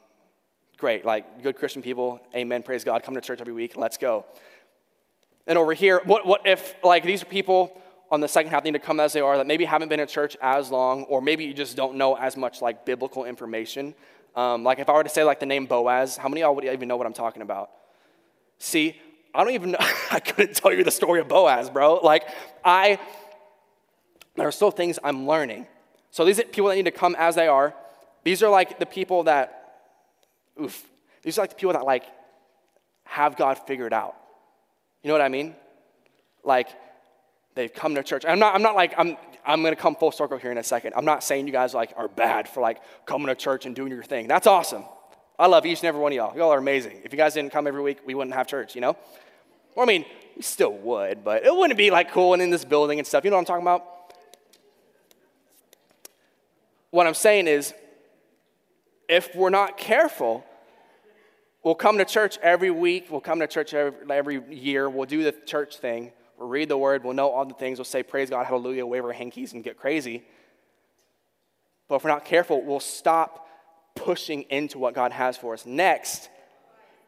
great, 0.77 1.07
like 1.07 1.43
good 1.43 1.57
Christian 1.57 1.81
people, 1.81 2.21
amen, 2.35 2.63
praise 2.63 2.85
God, 2.85 3.03
come 3.03 3.15
to 3.15 3.21
church 3.21 3.41
every 3.41 3.55
week, 3.55 3.77
let's 3.77 3.97
go. 3.97 4.27
And 5.47 5.57
over 5.57 5.73
here, 5.73 6.03
what, 6.05 6.27
what 6.27 6.47
if 6.47 6.75
like 6.85 7.05
these 7.05 7.25
people 7.25 7.81
on 8.11 8.21
the 8.21 8.29
second 8.29 8.51
half 8.51 8.65
need 8.65 8.73
to 8.73 8.79
come 8.79 9.01
as 9.01 9.13
they 9.13 9.21
are 9.21 9.37
that 9.37 9.47
maybe 9.47 9.65
haven't 9.65 9.89
been 9.89 10.01
in 10.01 10.09
church 10.09 10.37
as 10.41 10.71
long, 10.71 11.05
or 11.05 11.21
maybe 11.21 11.45
you 11.45 11.55
just 11.55 11.77
don't 11.77 11.97
know 11.97 12.15
as 12.15 12.37
much 12.37 12.63
like 12.63 12.85
biblical 12.85 13.25
information. 13.25 13.95
Um, 14.35 14.65
like 14.65 14.79
if 14.79 14.89
I 14.89 14.93
were 14.93 15.05
to 15.05 15.09
say 15.11 15.25
like 15.25 15.41
the 15.41 15.47
name 15.47 15.67
Boaz, 15.67 16.17
how 16.17 16.29
many 16.29 16.43
of 16.43 16.47
y'all 16.47 16.55
would 16.55 16.65
even 16.65 16.89
know 16.89 16.97
what 16.97 17.07
I'm 17.07 17.13
talking 17.13 17.43
about? 17.43 17.71
See, 18.59 18.97
I 19.35 19.45
don't 19.45 19.53
even 19.53 19.71
know, 19.73 19.79
I 20.11 20.21
couldn't 20.21 20.57
tell 20.57 20.73
you 20.73 20.85
the 20.85 20.91
story 20.91 21.21
of 21.21 21.29
Boaz, 21.29 21.71
bro. 21.71 21.97
Like, 21.97 22.25
I, 22.65 22.99
there 24.37 24.49
are 24.49 24.53
still 24.53 24.71
things 24.71 24.99
I'm 25.03 25.27
learning. 25.27 25.67
So 26.11 26.25
these 26.25 26.39
are 26.39 26.45
people 26.45 26.71
that 26.71 26.77
need 26.77 26.87
to 26.87 26.91
come 26.91 27.15
as 27.19 27.35
they 27.35 27.49
are. 27.49 27.75
These 28.25 28.43
are 28.43 28.51
like 28.51 28.79
the 28.79 28.87
people 28.87 29.25
that, 29.25 29.83
oof, 30.61 30.85
these 31.23 31.39
are 31.39 31.43
like 31.43 31.51
the 31.51 31.57
people 31.57 31.75
that 31.75 31.85
like 31.85 32.05
have 33.05 33.37
God 33.37 33.59
figured 33.67 33.93
out. 33.93 34.17
You 35.03 35.09
know 35.09 35.15
what 35.15 35.23
I 35.23 35.29
mean? 35.29 35.55
like 36.49 36.69
they've 37.55 37.73
come 37.73 37.95
to 37.95 38.03
church. 38.03 38.25
I'm 38.27 38.39
not, 38.39 38.55
I'm 38.55 38.63
not 38.63 38.75
like, 38.75 38.95
I'm, 38.97 39.17
I'm 39.45 39.63
going 39.63 39.75
to 39.75 39.81
come 39.81 39.97
full 39.97 40.13
circle 40.13 40.39
here 40.39 40.53
in 40.53 40.59
a 40.59 40.63
second. 40.63 40.93
I'm 40.97 41.05
not 41.05 41.25
saying 41.25 41.47
you 41.47 41.53
guys 41.53 41.75
like 41.75 41.93
are 41.97 42.09
bad 42.09 42.49
for 42.49 42.61
like 42.61 42.81
coming 43.07 43.29
to 43.29 43.35
church 43.35 43.67
and 43.67 43.75
doing 43.75 43.91
your 43.91 44.03
thing. 44.03 44.29
That's 44.29 44.47
awesome. 44.47 44.85
I 45.39 45.47
love 45.47 45.65
each 45.67 45.81
and 45.81 45.87
every 45.87 46.01
one 46.01 46.13
of 46.13 46.17
y'all. 46.17 46.37
Y'all 46.37 46.51
are 46.51 46.59
amazing. 46.59 47.01
If 47.05 47.13
you 47.13 47.17
guys 47.17 47.35
didn't 47.35 47.53
come 47.53 47.67
every 47.67 47.83
week, 47.83 47.99
we 48.05 48.15
wouldn't 48.15 48.35
have 48.35 48.47
church, 48.47 48.75
you 48.75 48.81
know? 48.81 48.97
Well, 49.75 49.85
I 49.85 49.87
mean, 49.87 50.05
we 50.37 50.43
still 50.43 50.73
would, 50.73 51.23
but 51.23 51.45
it 51.45 51.55
wouldn't 51.55 51.79
be 51.79 51.91
like 51.91 52.11
cool 52.11 52.33
and 52.33 52.43
in 52.43 52.51
this 52.51 52.65
building 52.65 52.99
and 52.99 53.07
stuff. 53.07 53.25
You 53.25 53.31
know 53.31 53.37
what 53.37 53.43
I'm 53.43 53.47
talking 53.47 53.63
about? 53.63 53.85
What 56.91 57.07
I'm 57.07 57.15
saying 57.15 57.47
is, 57.47 57.75
if 59.09 59.35
we're 59.35 59.51
not 59.51 59.79
careful, 59.79 60.45
we'll 61.63 61.75
come 61.75 61.99
to 61.99 62.05
church 62.05 62.39
every 62.43 62.71
week, 62.71 63.07
we'll 63.11 63.21
come 63.21 63.41
to 63.41 63.47
church 63.47 63.73
every, 63.75 64.11
every 64.11 64.55
year, 64.55 64.89
we'll 64.91 65.07
do 65.07 65.23
the 65.23 65.33
church 65.33 65.79
thing, 65.79 66.13
we'll 66.39 66.49
read 66.49 66.69
the 66.69 66.79
word, 66.79 67.05
we'll 67.05 67.15
know 67.15 67.29
all 67.31 67.45
the 67.45 67.55
things, 67.55 67.79
we'll 67.79 67.85
say 67.85 68.03
praise 68.03 68.31
God, 68.31 68.47
hallelujah, 68.47 68.87
wave 68.87 69.05
our 69.05 69.13
hankies 69.13 69.53
and 69.53 69.65
get 69.65 69.77
crazy. 69.77 70.25
But 71.89 71.97
if 71.97 72.05
we're 72.05 72.11
not 72.11 72.25
careful, 72.25 72.63
we'll 72.63 72.81
stop 72.81 73.49
pushing 73.95 74.43
into 74.43 74.79
what 74.79 74.95
God 74.95 75.13
has 75.13 75.37
for 75.37 75.55
us 75.55 75.67
next, 75.67 76.29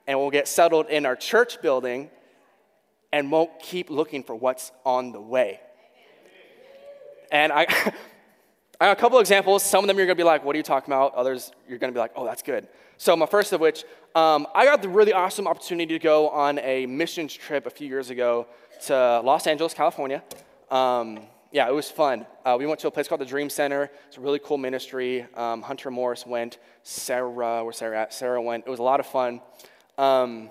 and 0.07 0.19
we'll 0.19 0.31
get 0.31 0.49
settled 0.49 0.89
in 0.89 1.07
our 1.07 1.17
church 1.17 1.63
building 1.63 2.11
and 3.13 3.31
won't 3.31 3.51
keep 3.61 3.91
looking 3.91 4.23
for 4.23 4.35
what's 4.35 4.73
on 4.85 5.13
the 5.13 5.21
way. 5.21 5.61
And 7.31 7.53
I, 7.53 7.67
I 8.81 8.87
have 8.87 8.97
a 8.97 9.01
couple 9.01 9.19
examples. 9.21 9.63
Some 9.63 9.85
of 9.85 9.89
them 9.89 9.97
you're 9.97 10.07
going 10.07 10.17
to 10.17 10.21
be 10.21 10.27
like, 10.27 10.45
what 10.45 10.55
are 10.55 10.59
you 10.59 10.65
talking 10.65 10.93
about? 10.93 11.15
Others 11.15 11.53
you're 11.69 11.79
going 11.79 11.93
to 11.93 11.95
be 11.97 12.01
like, 12.01 12.13
oh, 12.17 12.25
that's 12.25 12.43
good. 12.43 12.67
So, 12.97 13.17
my 13.17 13.27
first 13.27 13.53
of 13.53 13.61
which, 13.61 13.85
um, 14.15 14.47
I 14.55 14.65
got 14.65 14.83
the 14.83 14.89
really 14.89 15.13
awesome 15.13 15.47
opportunity 15.47 15.99
to 15.99 16.03
go 16.03 16.29
on 16.29 16.59
a 16.59 16.87
missions 16.87 17.33
trip 17.33 17.67
a 17.67 17.71
few 17.71 17.89
years 17.89 18.11
ago 18.11 18.47
to 18.87 19.21
Los 19.21 19.47
Angeles, 19.47 19.75
California. 19.75 20.23
Um, 20.71 21.21
yeah, 21.53 21.69
it 21.69 21.75
was 21.75 21.91
fun. 21.91 22.27
Uh, 22.45 22.57
we 22.59 22.67
went 22.67 22.81
to 22.81 22.89
a 22.89 22.91
place 22.91 23.09
called 23.09 23.21
the 23.21 23.27
Dream 23.27 23.51
Center. 23.51 23.91
It's 24.07 24.17
a 24.17 24.21
really 24.21 24.39
cool 24.39 24.59
ministry. 24.59 25.27
Um, 25.35 25.63
Hunter 25.63 25.91
Morris 25.91 26.25
went. 26.25 26.59
Sarah, 26.83 27.65
where 27.65 27.73
Sarah 27.73 28.03
at? 28.03 28.15
Sarah 28.15 28.41
went. 28.41 28.65
It 28.67 28.71
was 28.71 28.79
a 28.79 28.85
lot 28.85 29.01
of 29.01 29.07
fun. 29.07 29.41
Um, 29.99 30.51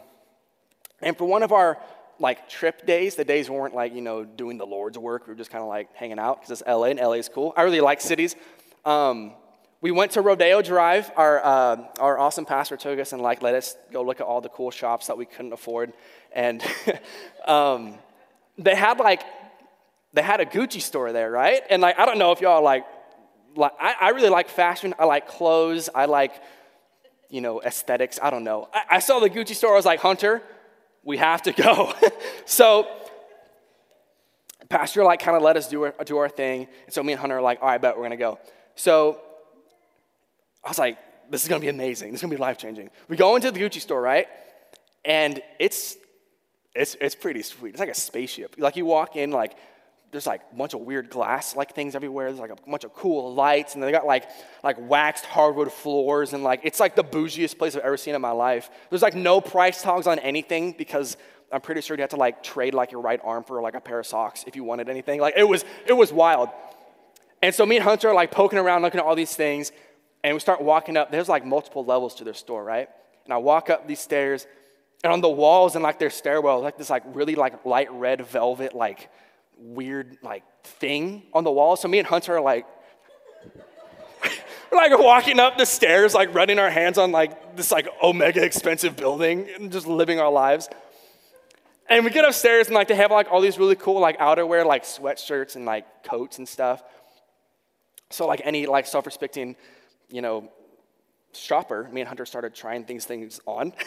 and 1.02 1.18
for 1.18 1.26
one 1.26 1.44
of 1.44 1.52
our 1.52 1.80
like 2.20 2.50
trip 2.50 2.86
days, 2.86 3.16
the 3.16 3.24
days 3.24 3.50
weren't 3.50 3.74
like, 3.74 3.94
you 3.94 4.02
know, 4.02 4.26
doing 4.26 4.58
the 4.58 4.66
Lord's 4.66 4.98
work. 4.98 5.26
We 5.26 5.32
were 5.32 5.38
just 5.38 5.52
kind 5.52 5.62
of 5.62 5.70
like 5.70 5.96
hanging 5.96 6.20
out 6.20 6.42
because 6.42 6.60
it's 6.62 6.68
LA 6.68 6.86
and 6.86 7.00
LA 7.00 7.14
is 7.14 7.30
cool. 7.30 7.54
I 7.56 7.64
really 7.64 7.82
like 7.82 8.02
cities. 8.02 8.36
Um, 8.84 9.34
we 9.82 9.92
went 9.92 10.12
to 10.14 10.22
Rodeo 10.22 10.62
Drive. 10.62 11.10
Our, 11.16 11.44
uh, 11.44 11.78
our 12.00 12.20
awesome 12.20 12.46
pastor 12.46 12.76
took 12.76 13.00
us 13.00 13.14
and 13.14 13.22
like 13.22 13.42
let 13.42 13.56
us 13.56 13.78
go 13.92 14.04
look 14.04 14.20
at 14.20 14.28
all 14.28 14.42
the 14.42 14.50
cool 14.50 14.72
shops 14.72 15.08
that 15.08 15.18
we 15.18 15.26
couldn't 15.26 15.54
afford. 15.54 15.94
And 16.34 16.62
um, 17.48 17.98
they 18.60 18.76
had 18.76 19.00
like, 19.00 19.24
they 20.14 20.22
had 20.22 20.42
a 20.42 20.46
Gucci 20.46 20.82
store 20.82 21.12
there, 21.12 21.32
right? 21.32 21.62
And 21.70 21.82
like, 21.82 21.98
I 21.98 22.06
don't 22.06 22.20
know 22.20 22.32
if 22.32 22.42
y'all 22.42 22.64
like, 22.64 22.86
like 23.56 23.72
I, 23.80 23.96
I 24.00 24.10
really 24.10 24.30
like 24.30 24.50
fashion. 24.50 24.94
I 25.00 25.06
like 25.06 25.28
clothes. 25.28 25.90
I 25.94 26.06
like, 26.06 26.34
you 27.30 27.42
know, 27.42 27.62
aesthetics. 27.62 28.20
I 28.22 28.30
don't 28.30 28.44
know. 28.44 28.70
I, 28.74 28.98
I 28.98 29.00
saw 29.00 29.20
the 29.20 29.30
Gucci 29.30 29.56
store. 29.56 29.74
I 29.74 29.76
was 29.76 29.86
like, 29.86 30.00
Hunter, 30.00 30.42
we 31.04 31.18
have 31.18 31.42
to 31.44 31.52
go. 31.52 31.94
so, 32.46 32.88
Pastor 34.70 35.04
like 35.04 35.20
kind 35.20 35.36
of 35.36 35.42
let 35.42 35.58
us 35.58 35.68
do 35.68 35.86
our, 35.86 35.96
do 36.06 36.18
our 36.18 36.30
thing. 36.30 36.68
And 36.86 36.94
so 36.94 37.02
me 37.02 37.14
and 37.14 37.20
Hunter 37.20 37.38
are 37.38 37.42
like, 37.42 37.60
all 37.62 37.68
right, 37.68 37.82
bet 37.82 37.98
we're 37.98 38.04
gonna 38.04 38.18
go. 38.18 38.38
So 38.76 39.20
I 40.64 40.70
was 40.70 40.78
like, 40.78 40.98
this 41.32 41.42
is 41.42 41.50
gonna 41.50 41.62
be 41.62 41.70
amazing. 41.70 42.12
This 42.12 42.20
is 42.20 42.22
gonna 42.22 42.36
be 42.36 42.42
life 42.42 42.58
changing. 42.58 42.92
We 43.08 43.18
go 43.18 43.36
into 43.36 43.50
the 43.50 43.60
Gucci 43.60 43.82
store, 43.82 44.00
right? 44.00 44.28
And 45.04 45.42
it's 45.60 45.98
it's 46.80 46.96
it's 47.02 47.16
pretty 47.16 47.42
sweet. 47.44 47.72
It's 47.72 47.80
like 47.80 47.90
a 47.90 47.94
spaceship. 47.94 48.56
Like 48.58 48.78
you 48.78 48.86
walk 48.86 49.16
in, 49.18 49.32
like 49.32 49.56
there's 50.12 50.26
like 50.26 50.42
a 50.52 50.56
bunch 50.56 50.74
of 50.74 50.82
weird 50.82 51.10
glass 51.10 51.56
like 51.56 51.76
things 51.76 51.94
everywhere. 51.94 52.28
There's 52.30 52.40
like 52.40 52.52
a 52.52 52.70
bunch 52.70 52.86
of 52.86 52.94
cool 52.94 53.34
lights, 53.34 53.76
and 53.76 53.84
they 53.84 53.92
got 53.92 54.06
like 54.06 54.30
like 54.64 54.78
waxed 54.80 55.26
hardwood 55.26 55.72
floors, 55.74 56.32
and 56.32 56.42
like 56.42 56.62
it's 56.64 56.80
like 56.80 56.96
the 56.96 57.04
bougiest 57.04 57.58
place 57.58 57.76
I've 57.76 57.84
ever 57.84 57.98
seen 57.98 58.16
in 58.16 58.22
my 58.22 58.32
life. 58.32 58.70
There's 58.90 59.02
like 59.02 59.14
no 59.14 59.42
price 59.42 59.82
tags 59.82 60.08
on 60.08 60.20
anything 60.20 60.72
because 60.72 61.18
I'm 61.52 61.62
pretty 61.62 61.82
sure 61.82 61.98
you 61.98 62.02
have 62.02 62.12
to 62.12 62.16
like 62.16 62.44
trade 62.44 62.74
like 62.74 62.94
your 62.94 63.02
right 63.02 63.20
arm 63.24 63.44
for 63.44 63.62
like 63.62 63.76
a 63.76 63.82
pair 63.82 64.00
of 64.00 64.08
socks 64.08 64.46
if 64.48 64.56
you 64.56 64.64
wanted 64.64 64.88
anything. 64.88 65.20
Like 65.20 65.34
it 65.36 65.48
was 65.48 65.66
it 65.86 65.94
was 65.94 66.14
wild. 66.14 66.50
And 67.42 67.54
so 67.54 67.66
me 67.66 67.76
and 67.76 67.84
Hunter 67.84 68.10
are 68.10 68.14
like 68.14 68.32
poking 68.32 68.58
around 68.58 68.84
looking 68.84 69.02
at 69.02 69.06
all 69.06 69.16
these 69.16 69.36
things, 69.36 69.74
and 70.24 70.34
we 70.34 70.40
start 70.40 70.62
walking 70.62 70.96
up. 70.96 71.12
There's 71.12 71.30
like 71.30 71.46
multiple 71.46 71.84
levels 71.84 72.16
to 72.16 72.24
their 72.24 72.34
store, 72.34 72.64
right? 72.64 72.88
And 73.26 73.34
I 73.34 73.38
walk 73.38 73.70
up 73.70 73.88
these 73.88 74.00
stairs, 74.00 74.48
and 75.04 75.14
on 75.14 75.22
the 75.22 75.30
walls 75.30 75.76
and 75.76 75.84
like 75.84 76.00
their 76.00 76.10
stairwell, 76.10 76.62
like 76.62 76.78
this 76.78 76.90
like 76.90 77.04
really 77.08 77.36
like 77.36 77.66
light 77.66 77.92
red 77.92 78.26
velvet 78.26 78.76
like 78.76 79.10
weird 79.58 80.18
like 80.22 80.44
thing 80.64 81.24
on 81.34 81.44
the 81.44 81.52
wall. 81.52 81.76
So 81.76 81.88
me 81.88 82.00
and 82.00 82.08
Hunter 82.08 82.38
are 82.38 82.42
like, 82.42 82.66
we're 84.72 84.78
like 84.78 84.98
walking 84.98 85.40
up 85.40 85.58
the 85.58 85.66
stairs, 85.66 86.14
like 86.14 86.34
running 86.34 86.60
our 86.60 86.70
hands 86.70 86.98
on 86.98 87.12
like 87.12 87.56
this 87.56 87.72
like 87.72 87.88
omega 88.04 88.44
expensive 88.44 88.96
building 88.96 89.48
and 89.56 89.72
just 89.72 89.88
living 89.88 90.20
our 90.20 90.32
lives. 90.32 90.70
And 91.90 92.06
we 92.06 92.12
get 92.12 92.26
upstairs 92.26 92.68
and 92.68 92.76
like 92.76 92.88
they 92.88 92.96
have 92.96 93.12
like 93.12 93.32
all 93.32 93.42
these 93.42 93.58
really 93.58 93.76
cool 93.76 94.00
like 94.00 94.20
outerwear, 94.20 94.66
like 94.66 94.84
sweatshirts 94.84 95.56
and 95.56 95.66
like 95.66 96.04
coats 96.04 96.38
and 96.38 96.48
stuff. 96.48 96.84
So 98.10 98.28
like 98.28 98.42
any 98.44 98.66
like 98.66 98.86
self-respecting, 98.86 99.56
you 100.10 100.22
know, 100.22 100.52
shopper, 101.34 101.88
me 101.92 102.02
and 102.02 102.08
Hunter 102.08 102.26
started 102.26 102.54
trying 102.54 102.86
these 102.86 103.06
things 103.06 103.40
on. 103.46 103.74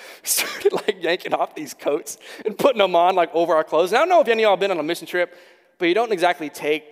started 0.22 0.72
like 0.72 1.02
yanking 1.02 1.34
off 1.34 1.54
these 1.54 1.74
coats 1.74 2.18
and 2.44 2.56
putting 2.56 2.78
them 2.78 2.96
on 2.96 3.14
like 3.14 3.34
over 3.34 3.54
our 3.54 3.64
clothes. 3.64 3.90
And 3.92 3.98
I 3.98 4.00
don't 4.00 4.08
know 4.08 4.20
if 4.20 4.28
any 4.28 4.44
of 4.44 4.48
y'all 4.48 4.56
been 4.56 4.70
on 4.70 4.78
a 4.78 4.82
mission 4.82 5.06
trip, 5.06 5.36
but 5.78 5.86
you 5.86 5.94
don't 5.94 6.12
exactly 6.12 6.50
take 6.50 6.84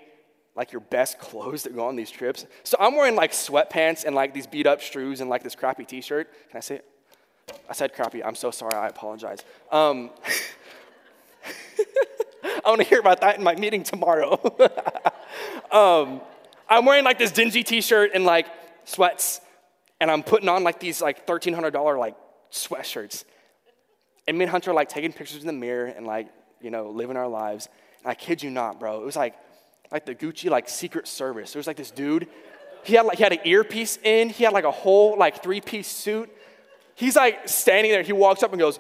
like 0.57 0.73
your 0.73 0.81
best 0.81 1.19
clothes 1.19 1.63
that 1.63 1.75
go 1.75 1.87
on 1.87 1.97
these 1.97 2.11
trips. 2.11 2.47
So 2.65 2.77
I'm 2.81 2.95
wearing 2.95 3.15
like 3.15 3.33
sweatpants 3.33 4.05
and 4.05 4.15
like 4.15 4.35
these 4.35 4.47
beat 4.47 4.67
up 4.67 4.81
shoes 4.81 5.21
and 5.21 5.31
like 5.31 5.43
this 5.43 5.55
crappy 5.55 5.85
t-shirt. 5.85 6.29
Can 6.51 6.57
I 6.59 6.61
say 6.61 6.77
it? 6.77 6.85
I 7.69 7.73
said 7.73 7.95
crappy. 7.95 8.23
I'm 8.25 8.35
so 8.35 8.51
sorry. 8.51 8.75
I 8.75 8.89
apologize. 8.89 9.45
Um, 9.71 10.11
I 12.45 12.69
want 12.69 12.81
to 12.81 12.87
hear 12.87 13.01
about 13.01 13.21
that 13.23 13.39
in 13.39 13.45
my 13.45 13.55
meeting 13.55 13.83
tomorrow. 13.83 14.33
um, 15.73 16.21
I'm 16.69 16.85
wearing 16.85 17.05
like 17.05 17.19
this 17.19 17.31
dingy 17.33 17.63
t-shirt 17.63 18.13
and 18.15 18.25
like 18.25 18.47
sweats, 18.85 19.41
and 20.01 20.11
I'm 20.11 20.23
putting 20.23 20.49
on 20.49 20.63
like 20.65 20.81
these 20.81 21.01
like 21.01 21.27
$1,300 21.27 21.99
like 21.99 22.17
sweatshirts. 22.53 23.25
And 24.27 24.39
me 24.39 24.45
and 24.45 24.51
Hunter 24.51 24.73
like 24.73 24.89
taking 24.89 25.13
pictures 25.13 25.41
in 25.41 25.47
the 25.47 25.53
mirror 25.53 25.87
and 25.87 26.07
like, 26.07 26.29
you 26.61 26.71
know, 26.71 26.91
living 26.91 27.17
our 27.17 27.29
lives. 27.29 27.69
And 28.03 28.11
I 28.11 28.15
kid 28.15 28.43
you 28.43 28.51
not, 28.51 28.79
bro. 28.79 29.01
It 29.01 29.07
was 29.07 29.17
like 29.17 29.35
like 29.91 30.07
the 30.07 30.15
Gucci 30.15 30.51
like 30.51 30.69
secret 30.69 31.09
service. 31.09 31.53
There 31.53 31.59
was 31.59 31.67
like 31.67 31.77
this 31.77 31.91
dude. 31.91 32.29
He 32.85 32.95
had 32.95 33.07
like 33.07 33.19
he 33.19 33.23
had 33.23 33.33
an 33.33 33.41
earpiece 33.45 33.99
in, 34.03 34.29
he 34.29 34.45
had 34.45 34.53
like 34.53 34.65
a 34.65 34.71
whole 34.71 35.19
like 35.19 35.43
three-piece 35.43 35.89
suit. 35.89 36.31
He's 36.95 37.17
like 37.17 37.49
standing 37.49 37.93
there, 37.93 38.03
he 38.03 38.13
walks 38.13 38.43
up 38.43 38.53
and 38.53 38.61
goes, 38.61 38.79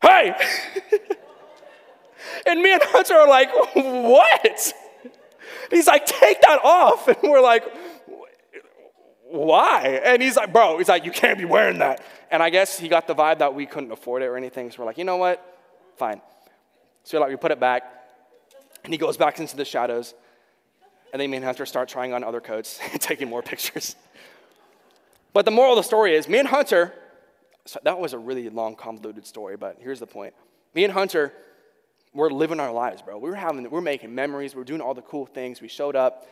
Hey! 0.00 0.34
and 2.46 2.60
me 2.60 2.72
and 2.72 2.82
Hunter 2.84 3.14
are 3.14 3.28
like, 3.28 3.50
what? 3.74 4.72
He's 5.70 5.86
like, 5.86 6.06
take 6.06 6.40
that 6.42 6.60
off. 6.62 7.08
And 7.22 7.30
we're 7.30 7.42
like, 7.42 7.64
why? 9.30 10.00
And 10.04 10.22
he's 10.22 10.36
like, 10.36 10.52
bro, 10.52 10.78
he's 10.78 10.88
like, 10.88 11.04
you 11.04 11.10
can't 11.10 11.38
be 11.38 11.44
wearing 11.44 11.78
that. 11.78 12.02
And 12.30 12.42
I 12.42 12.50
guess 12.50 12.78
he 12.78 12.88
got 12.88 13.06
the 13.06 13.14
vibe 13.14 13.38
that 13.38 13.54
we 13.54 13.66
couldn't 13.66 13.92
afford 13.92 14.22
it 14.22 14.26
or 14.26 14.36
anything. 14.36 14.70
So 14.70 14.78
we're 14.80 14.86
like, 14.86 14.98
you 14.98 15.04
know 15.04 15.16
what? 15.16 15.44
Fine. 15.96 16.20
So 17.04 17.20
like, 17.20 17.30
we 17.30 17.36
put 17.36 17.50
it 17.50 17.60
back. 17.60 17.82
And 18.84 18.92
he 18.92 18.98
goes 18.98 19.16
back 19.16 19.38
into 19.38 19.56
the 19.56 19.64
shadows. 19.64 20.14
And 21.12 21.20
then 21.20 21.30
me 21.30 21.36
and 21.36 21.44
Hunter 21.44 21.66
start 21.66 21.88
trying 21.88 22.12
on 22.12 22.24
other 22.24 22.40
coats 22.40 22.78
and 22.92 23.00
taking 23.00 23.28
more 23.28 23.42
pictures. 23.42 23.96
But 25.32 25.44
the 25.44 25.50
moral 25.50 25.72
of 25.72 25.76
the 25.76 25.82
story 25.82 26.14
is 26.14 26.28
me 26.28 26.38
and 26.38 26.48
Hunter, 26.48 26.92
so 27.66 27.78
that 27.84 27.98
was 27.98 28.14
a 28.14 28.18
really 28.18 28.48
long, 28.48 28.74
convoluted 28.76 29.26
story, 29.26 29.56
but 29.56 29.76
here's 29.78 30.00
the 30.00 30.06
point. 30.06 30.32
Me 30.74 30.84
and 30.84 30.92
Hunter, 30.92 31.32
we're 32.14 32.30
living 32.30 32.60
our 32.60 32.72
lives, 32.72 33.02
bro. 33.02 33.18
We 33.18 33.28
were 33.28 33.36
having, 33.36 33.68
we're 33.68 33.82
making 33.82 34.14
memories. 34.14 34.54
We're 34.54 34.64
doing 34.64 34.80
all 34.80 34.94
the 34.94 35.02
cool 35.02 35.26
things. 35.26 35.60
We 35.60 35.68
showed 35.68 35.96
up 35.96 36.26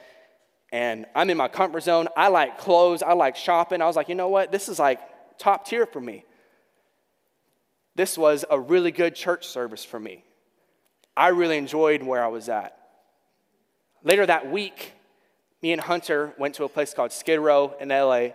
and 0.72 1.06
I'm 1.14 1.30
in 1.30 1.36
my 1.36 1.48
comfort 1.48 1.82
zone. 1.82 2.08
I 2.16 2.28
like 2.28 2.58
clothes, 2.58 3.02
I 3.02 3.12
like 3.12 3.36
shopping. 3.36 3.80
I 3.80 3.86
was 3.86 3.96
like, 3.96 4.08
you 4.08 4.14
know 4.14 4.28
what? 4.28 4.50
This 4.52 4.68
is 4.68 4.78
like 4.78 5.00
top 5.38 5.66
tier 5.66 5.86
for 5.86 6.00
me. 6.00 6.24
This 7.94 8.18
was 8.18 8.44
a 8.50 8.60
really 8.60 8.90
good 8.90 9.14
church 9.14 9.46
service 9.46 9.84
for 9.84 9.98
me. 9.98 10.24
I 11.16 11.28
really 11.28 11.56
enjoyed 11.56 12.02
where 12.02 12.22
I 12.22 12.28
was 12.28 12.48
at. 12.48 12.76
Later 14.04 14.26
that 14.26 14.50
week, 14.50 14.92
me 15.62 15.72
and 15.72 15.80
Hunter 15.80 16.34
went 16.38 16.56
to 16.56 16.64
a 16.64 16.68
place 16.68 16.92
called 16.92 17.10
Skid 17.10 17.40
Row 17.40 17.74
in 17.80 17.88
LA. 17.88 18.32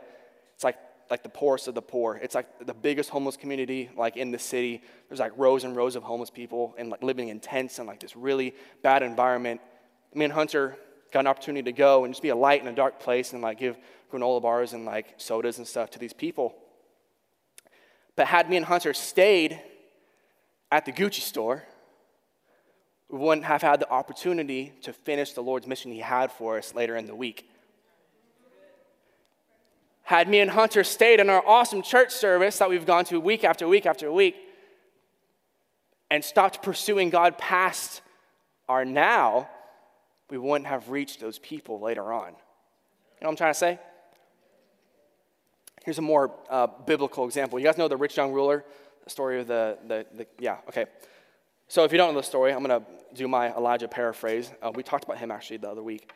It's 0.55 0.63
like, 0.63 0.77
like 1.11 1.21
the 1.21 1.29
poorest 1.29 1.67
of 1.67 1.75
the 1.75 1.81
poor. 1.81 2.15
It's 2.15 2.33
like 2.33 2.65
the 2.65 2.73
biggest 2.73 3.11
homeless 3.11 3.37
community 3.37 3.89
like 3.95 4.17
in 4.17 4.31
the 4.31 4.39
city. 4.39 4.81
There's 5.07 5.19
like 5.19 5.33
rows 5.37 5.63
and 5.63 5.75
rows 5.75 5.95
of 5.95 6.03
homeless 6.03 6.31
people 6.31 6.73
and 6.77 6.89
like 6.89 7.03
living 7.03 7.29
in 7.29 7.39
tents 7.39 7.77
and 7.77 7.87
like 7.87 7.99
this 7.99 8.15
really 8.15 8.55
bad 8.81 9.03
environment. 9.03 9.61
Me 10.15 10.25
and 10.25 10.33
Hunter 10.33 10.75
got 11.11 11.21
an 11.21 11.27
opportunity 11.27 11.63
to 11.63 11.75
go 11.75 12.05
and 12.05 12.13
just 12.13 12.21
be 12.21 12.29
a 12.29 12.35
light 12.35 12.61
in 12.61 12.67
a 12.67 12.73
dark 12.73 12.99
place 12.99 13.33
and 13.33 13.41
like 13.41 13.59
give 13.59 13.77
granola 14.11 14.41
bars 14.41 14.73
and 14.73 14.85
like 14.85 15.13
sodas 15.17 15.57
and 15.57 15.67
stuff 15.67 15.89
to 15.91 15.99
these 15.99 16.13
people. 16.13 16.55
But 18.15 18.27
had 18.27 18.49
me 18.49 18.57
and 18.57 18.65
Hunter 18.65 18.93
stayed, 18.93 19.61
at 20.71 20.85
the 20.85 20.91
Gucci 20.91 21.19
store, 21.19 21.63
we 23.09 23.17
wouldn't 23.17 23.45
have 23.45 23.61
had 23.61 23.81
the 23.81 23.89
opportunity 23.89 24.71
to 24.83 24.93
finish 24.93 25.33
the 25.33 25.43
Lord's 25.43 25.67
mission 25.67 25.91
He 25.91 25.99
had 25.99 26.31
for 26.31 26.57
us 26.57 26.73
later 26.73 26.95
in 26.95 27.07
the 27.07 27.15
week. 27.15 27.49
Had 30.03 30.29
me 30.29 30.39
and 30.39 30.51
Hunter 30.51 30.83
stayed 30.83 31.19
in 31.19 31.29
our 31.29 31.45
awesome 31.45 31.81
church 31.81 32.11
service 32.11 32.57
that 32.59 32.69
we've 32.69 32.85
gone 32.85 33.05
to 33.05 33.19
week 33.19 33.43
after 33.43 33.67
week 33.67 33.85
after 33.85 34.11
week 34.11 34.35
and 36.09 36.23
stopped 36.23 36.63
pursuing 36.63 37.09
God 37.09 37.37
past 37.37 38.01
our 38.67 38.85
now, 38.85 39.49
we 40.31 40.37
wouldn't 40.37 40.67
have 40.67 40.89
reached 40.89 41.19
those 41.19 41.37
people 41.37 41.79
later 41.79 42.11
on. 42.13 42.29
You 42.29 42.31
know 42.31 43.27
what 43.27 43.29
I'm 43.31 43.35
trying 43.35 43.53
to 43.53 43.59
say? 43.59 43.79
Here's 45.83 45.97
a 45.97 46.01
more 46.01 46.31
uh, 46.49 46.67
biblical 46.85 47.25
example. 47.25 47.59
You 47.59 47.65
guys 47.65 47.77
know 47.77 47.89
the 47.89 47.97
rich 47.97 48.15
young 48.15 48.31
ruler, 48.31 48.63
the 49.03 49.09
story 49.09 49.41
of 49.41 49.47
the, 49.47 49.77
the, 49.87 50.05
the 50.15 50.27
yeah, 50.39 50.57
okay. 50.69 50.85
So 51.67 51.83
if 51.83 51.91
you 51.91 51.97
don't 51.97 52.13
know 52.13 52.21
the 52.21 52.25
story, 52.25 52.53
I'm 52.53 52.63
going 52.63 52.81
to 52.81 52.87
do 53.13 53.27
my 53.27 53.53
Elijah 53.55 53.89
paraphrase. 53.89 54.51
Uh, 54.61 54.71
we 54.73 54.83
talked 54.83 55.03
about 55.03 55.17
him 55.17 55.31
actually 55.31 55.57
the 55.57 55.69
other 55.69 55.83
week 55.83 56.11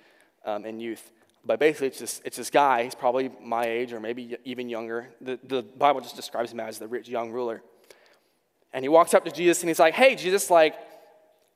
um, 0.45 0.65
in 0.65 0.79
youth. 0.79 1.11
But 1.43 1.59
basically, 1.59 1.87
it's 1.87 1.99
this, 1.99 2.21
it's 2.23 2.37
this 2.37 2.49
guy, 2.49 2.83
he's 2.83 2.95
probably 2.95 3.29
my 3.43 3.65
age 3.65 3.91
or 3.91 3.99
maybe 3.99 4.37
even 4.45 4.69
younger. 4.69 5.09
The, 5.19 5.39
the 5.43 5.61
Bible 5.61 5.99
just 6.01 6.15
describes 6.15 6.51
him 6.53 6.59
as 6.61 6.79
the 6.79 6.87
rich 6.87 7.09
young 7.09 7.31
ruler. 7.31 7.61
And 8.73 8.83
he 8.83 8.89
walks 8.89 9.13
up 9.13 9.25
to 9.25 9.31
Jesus 9.31 9.61
and 9.61 9.69
he's 9.69 9.79
like, 9.79 9.93
Hey, 9.93 10.15
Jesus, 10.15 10.49
like, 10.49 10.75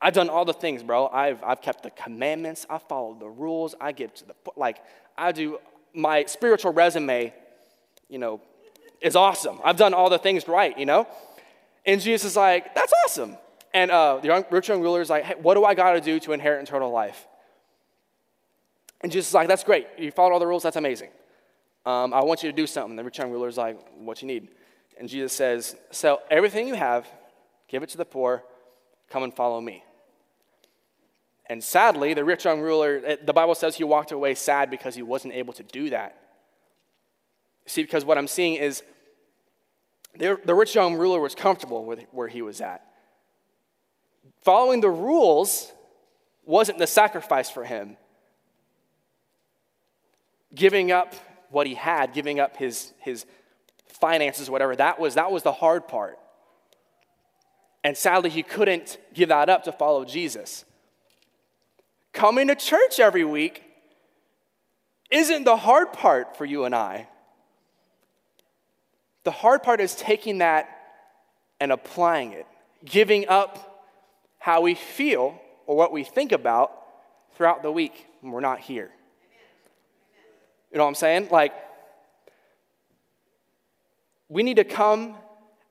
I've 0.02 0.14
done 0.14 0.30
all 0.30 0.46
the 0.46 0.54
things, 0.54 0.82
bro. 0.82 1.08
I've, 1.08 1.44
I've 1.44 1.62
kept 1.62 1.84
the 1.84 1.92
commandments, 1.92 2.66
I 2.70 2.78
followed 2.78 3.20
the 3.20 3.28
rules, 3.28 3.76
I 3.82 3.92
give 3.92 4.14
to 4.16 4.26
the, 4.28 4.36
like, 4.56 4.78
I 5.18 5.32
do, 5.32 5.60
my 5.94 6.26
spiritual 6.26 6.72
resume, 6.72 7.34
you 8.08 8.18
know, 8.18 8.42
is 9.02 9.16
awesome. 9.16 9.60
I've 9.64 9.78
done 9.78 9.94
all 9.94 10.10
the 10.10 10.18
things 10.18 10.48
right, 10.48 10.78
you 10.78 10.86
know? 10.86 11.08
And 11.86 12.02
Jesus 12.02 12.32
is 12.32 12.38
like, 12.38 12.76
That's 12.76 12.94
awesome. 13.06 13.38
And 13.74 13.92
uh, 13.92 14.20
the 14.22 14.46
rich 14.50 14.68
young 14.68 14.82
ruler 14.82 15.02
is 15.02 15.10
like, 15.10 15.24
hey, 15.24 15.36
What 15.42 15.56
do 15.56 15.66
I 15.66 15.74
got 15.74 15.94
to 15.94 16.02
do 16.02 16.20
to 16.22 16.34
inherit 16.34 16.64
eternal 16.64 16.92
life? 16.92 17.28
And 19.02 19.12
Jesus 19.12 19.30
is 19.30 19.34
like, 19.34 19.48
That's 19.48 19.64
great. 19.64 19.88
You 19.98 20.12
followed 20.12 20.34
all 20.34 20.40
the 20.40 20.48
rules, 20.48 20.64
that's 20.64 20.76
amazing. 20.76 21.10
Um, 21.86 22.14
I 22.14 22.24
want 22.24 22.44
you 22.44 22.52
to 22.52 22.56
do 22.56 22.68
something. 22.68 22.96
The 22.96 23.04
rich 23.04 23.18
young 23.18 23.32
ruler 23.32 23.48
is 23.48 23.58
like, 23.58 23.78
What 23.98 24.22
you 24.22 24.28
need? 24.28 24.50
And 24.98 25.08
Jesus 25.08 25.34
says, 25.34 25.76
Sell 25.92 26.22
everything 26.30 26.68
you 26.68 26.76
have, 26.76 27.08
give 27.68 27.84
it 27.84 27.90
to 27.90 27.98
the 27.98 28.06
poor, 28.06 28.44
come 29.10 29.24
and 29.24 29.34
follow 29.34 29.62
me. 29.62 29.84
And 31.50 31.64
sadly, 31.64 32.14
the 32.14 32.24
rich 32.24 32.46
young 32.46 32.62
ruler, 32.62 33.02
eh, 33.04 33.16
the 33.24 33.34
Bible 33.34 33.56
says 33.56 33.76
he 33.76 33.84
walked 33.84 34.12
away 34.12 34.36
sad 34.36 34.70
because 34.70 34.94
he 34.94 35.02
wasn't 35.02 35.34
able 35.34 35.54
to 35.54 35.64
do 35.64 35.90
that. 35.90 36.16
See, 37.66 37.82
because 37.82 38.06
what 38.06 38.18
I'm 38.18 38.28
seeing 38.28 38.56
is 38.56 38.84
the 40.16 40.56
rich 40.56 40.76
young 40.76 40.96
ruler 40.96 41.20
was 41.20 41.36
comfortable 41.36 41.86
with 41.86 42.06
where 42.12 42.28
he 42.28 42.42
was 42.42 42.62
at. 42.62 42.84
Following 44.42 44.82
the 44.82 44.90
rules 44.90 45.72
wasn't 46.46 46.78
the 46.78 46.88
sacrifice 46.88 47.50
for 47.50 47.64
him. 47.64 47.98
Giving 50.54 50.92
up 50.92 51.14
what 51.50 51.68
he 51.68 51.76
had, 51.76 52.14
giving 52.14 52.40
up 52.40 52.58
his, 52.58 52.94
his 53.00 53.26
finances, 53.86 54.50
whatever, 54.50 54.76
that 54.76 55.00
was, 55.00 55.16
that 55.16 55.32
was 55.32 55.44
the 55.44 55.52
hard 55.52 55.88
part. 55.88 56.18
And 57.84 57.96
sadly, 57.96 58.30
he 58.30 58.44
couldn't 58.44 58.98
give 59.14 59.30
that 59.30 59.50
up 59.50 59.64
to 59.66 59.72
follow 59.72 60.06
Jesus. 60.06 60.66
Coming 62.20 62.50
to 62.50 62.56
church 62.56 63.00
every 63.00 63.24
week 63.24 63.64
isn't 65.10 65.46
the 65.46 65.56
hard 65.56 65.94
part 65.94 66.36
for 66.36 66.44
you 66.44 66.66
and 66.66 66.76
I. 66.76 67.08
The 69.24 69.32
hard 69.32 69.64
part 69.64 69.80
is 69.80 69.96
taking 69.96 70.40
that 70.40 70.68
and 71.62 71.72
applying 71.72 72.34
it, 72.34 72.46
giving 72.84 73.30
up 73.30 73.88
how 74.38 74.60
we 74.60 74.76
feel 74.76 75.40
or 75.66 75.78
what 75.78 75.94
we 75.94 76.04
think 76.04 76.34
about 76.34 76.74
throughout 77.38 77.64
the 77.64 77.72
week 77.72 78.06
when 78.20 78.34
we're 78.34 78.42
not 78.42 78.60
here. 78.60 78.92
You 80.74 80.78
know 80.78 80.84
what 80.84 80.90
I'm 80.90 80.96
saying? 80.96 81.30
Like, 81.32 81.54
we 84.28 84.44
need 84.44 84.58
to 84.58 84.66
come 84.66 85.16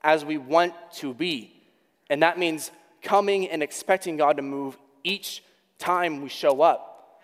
as 0.01 0.25
we 0.25 0.39
want 0.39 0.73
to 0.93 1.13
be. 1.13 1.53
And 2.09 2.23
that 2.23 2.39
means 2.39 2.71
coming 3.03 3.47
and 3.47 3.61
expecting 3.61 4.17
God 4.17 4.37
to 4.37 4.41
move 4.41 4.79
each 5.03 5.43
time 5.79 6.21
we 6.21 6.29
show 6.29 6.61
up 6.61 7.21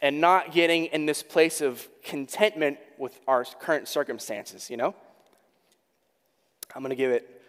and 0.00 0.20
not 0.20 0.52
getting 0.52 0.86
in 0.86 1.06
this 1.06 1.22
place 1.22 1.60
of 1.60 1.88
contentment 2.04 2.78
with 2.98 3.18
our 3.26 3.44
current 3.44 3.88
circumstances, 3.88 4.70
you 4.70 4.76
know? 4.76 4.94
I'm 6.74 6.82
going 6.82 6.90
to 6.90 6.96
give 6.96 7.10
it 7.10 7.42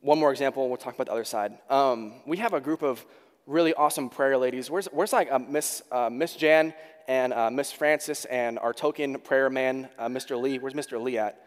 one 0.00 0.18
more 0.18 0.30
example 0.30 0.62
and 0.62 0.70
we'll 0.70 0.78
talk 0.78 0.94
about 0.94 1.06
the 1.06 1.12
other 1.12 1.24
side. 1.24 1.58
Um, 1.68 2.14
we 2.26 2.36
have 2.38 2.54
a 2.54 2.60
group 2.60 2.82
of 2.82 3.04
really 3.46 3.74
awesome 3.74 4.08
prayer 4.08 4.36
ladies. 4.36 4.70
Where's, 4.70 4.86
where's 4.86 5.12
like 5.12 5.30
uh, 5.30 5.38
Miss, 5.38 5.82
uh, 5.90 6.10
Miss 6.10 6.34
Jan 6.34 6.74
and 7.08 7.32
uh, 7.32 7.50
Miss 7.50 7.72
Frances 7.72 8.24
and 8.26 8.58
our 8.58 8.72
token 8.72 9.18
prayer 9.20 9.50
man, 9.50 9.88
uh, 9.98 10.08
Mr. 10.08 10.40
Lee? 10.40 10.58
Where's 10.58 10.74
Mr. 10.74 11.00
Lee 11.00 11.18
at? 11.18 11.42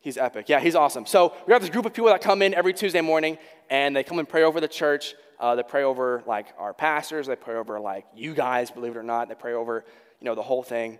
He's 0.00 0.18
epic. 0.18 0.48
Yeah, 0.48 0.60
he's 0.60 0.74
awesome. 0.74 1.06
So 1.06 1.34
we 1.46 1.50
got 1.50 1.60
this 1.60 1.70
group 1.70 1.86
of 1.86 1.94
people 1.94 2.10
that 2.10 2.20
come 2.20 2.42
in 2.42 2.52
every 2.52 2.74
Tuesday 2.74 3.00
morning 3.00 3.38
and 3.70 3.96
they 3.96 4.04
come 4.04 4.18
and 4.18 4.28
pray 4.28 4.42
over 4.42 4.60
the 4.60 4.68
church. 4.68 5.14
Uh, 5.38 5.54
they 5.54 5.62
pray 5.62 5.82
over 5.82 6.22
like 6.26 6.46
our 6.58 6.72
pastors. 6.72 7.26
They 7.26 7.36
pray 7.36 7.56
over 7.56 7.80
like 7.80 8.06
you 8.14 8.34
guys, 8.34 8.70
believe 8.70 8.96
it 8.96 8.98
or 8.98 9.02
not. 9.02 9.28
They 9.28 9.34
pray 9.34 9.54
over, 9.54 9.84
you 10.20 10.24
know, 10.24 10.34
the 10.34 10.42
whole 10.42 10.62
thing. 10.62 10.98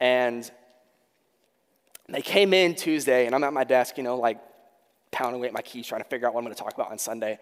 And 0.00 0.50
they 2.08 2.22
came 2.22 2.52
in 2.52 2.74
Tuesday 2.74 3.26
and 3.26 3.34
I'm 3.34 3.44
at 3.44 3.52
my 3.52 3.64
desk, 3.64 3.96
you 3.96 4.02
know, 4.02 4.16
like 4.16 4.38
pounding 5.10 5.40
away 5.40 5.48
at 5.48 5.52
my 5.52 5.62
keys 5.62 5.86
trying 5.86 6.02
to 6.02 6.08
figure 6.08 6.26
out 6.26 6.34
what 6.34 6.40
I'm 6.40 6.44
going 6.44 6.54
to 6.54 6.62
talk 6.62 6.74
about 6.74 6.90
on 6.90 6.98
Sunday. 6.98 7.38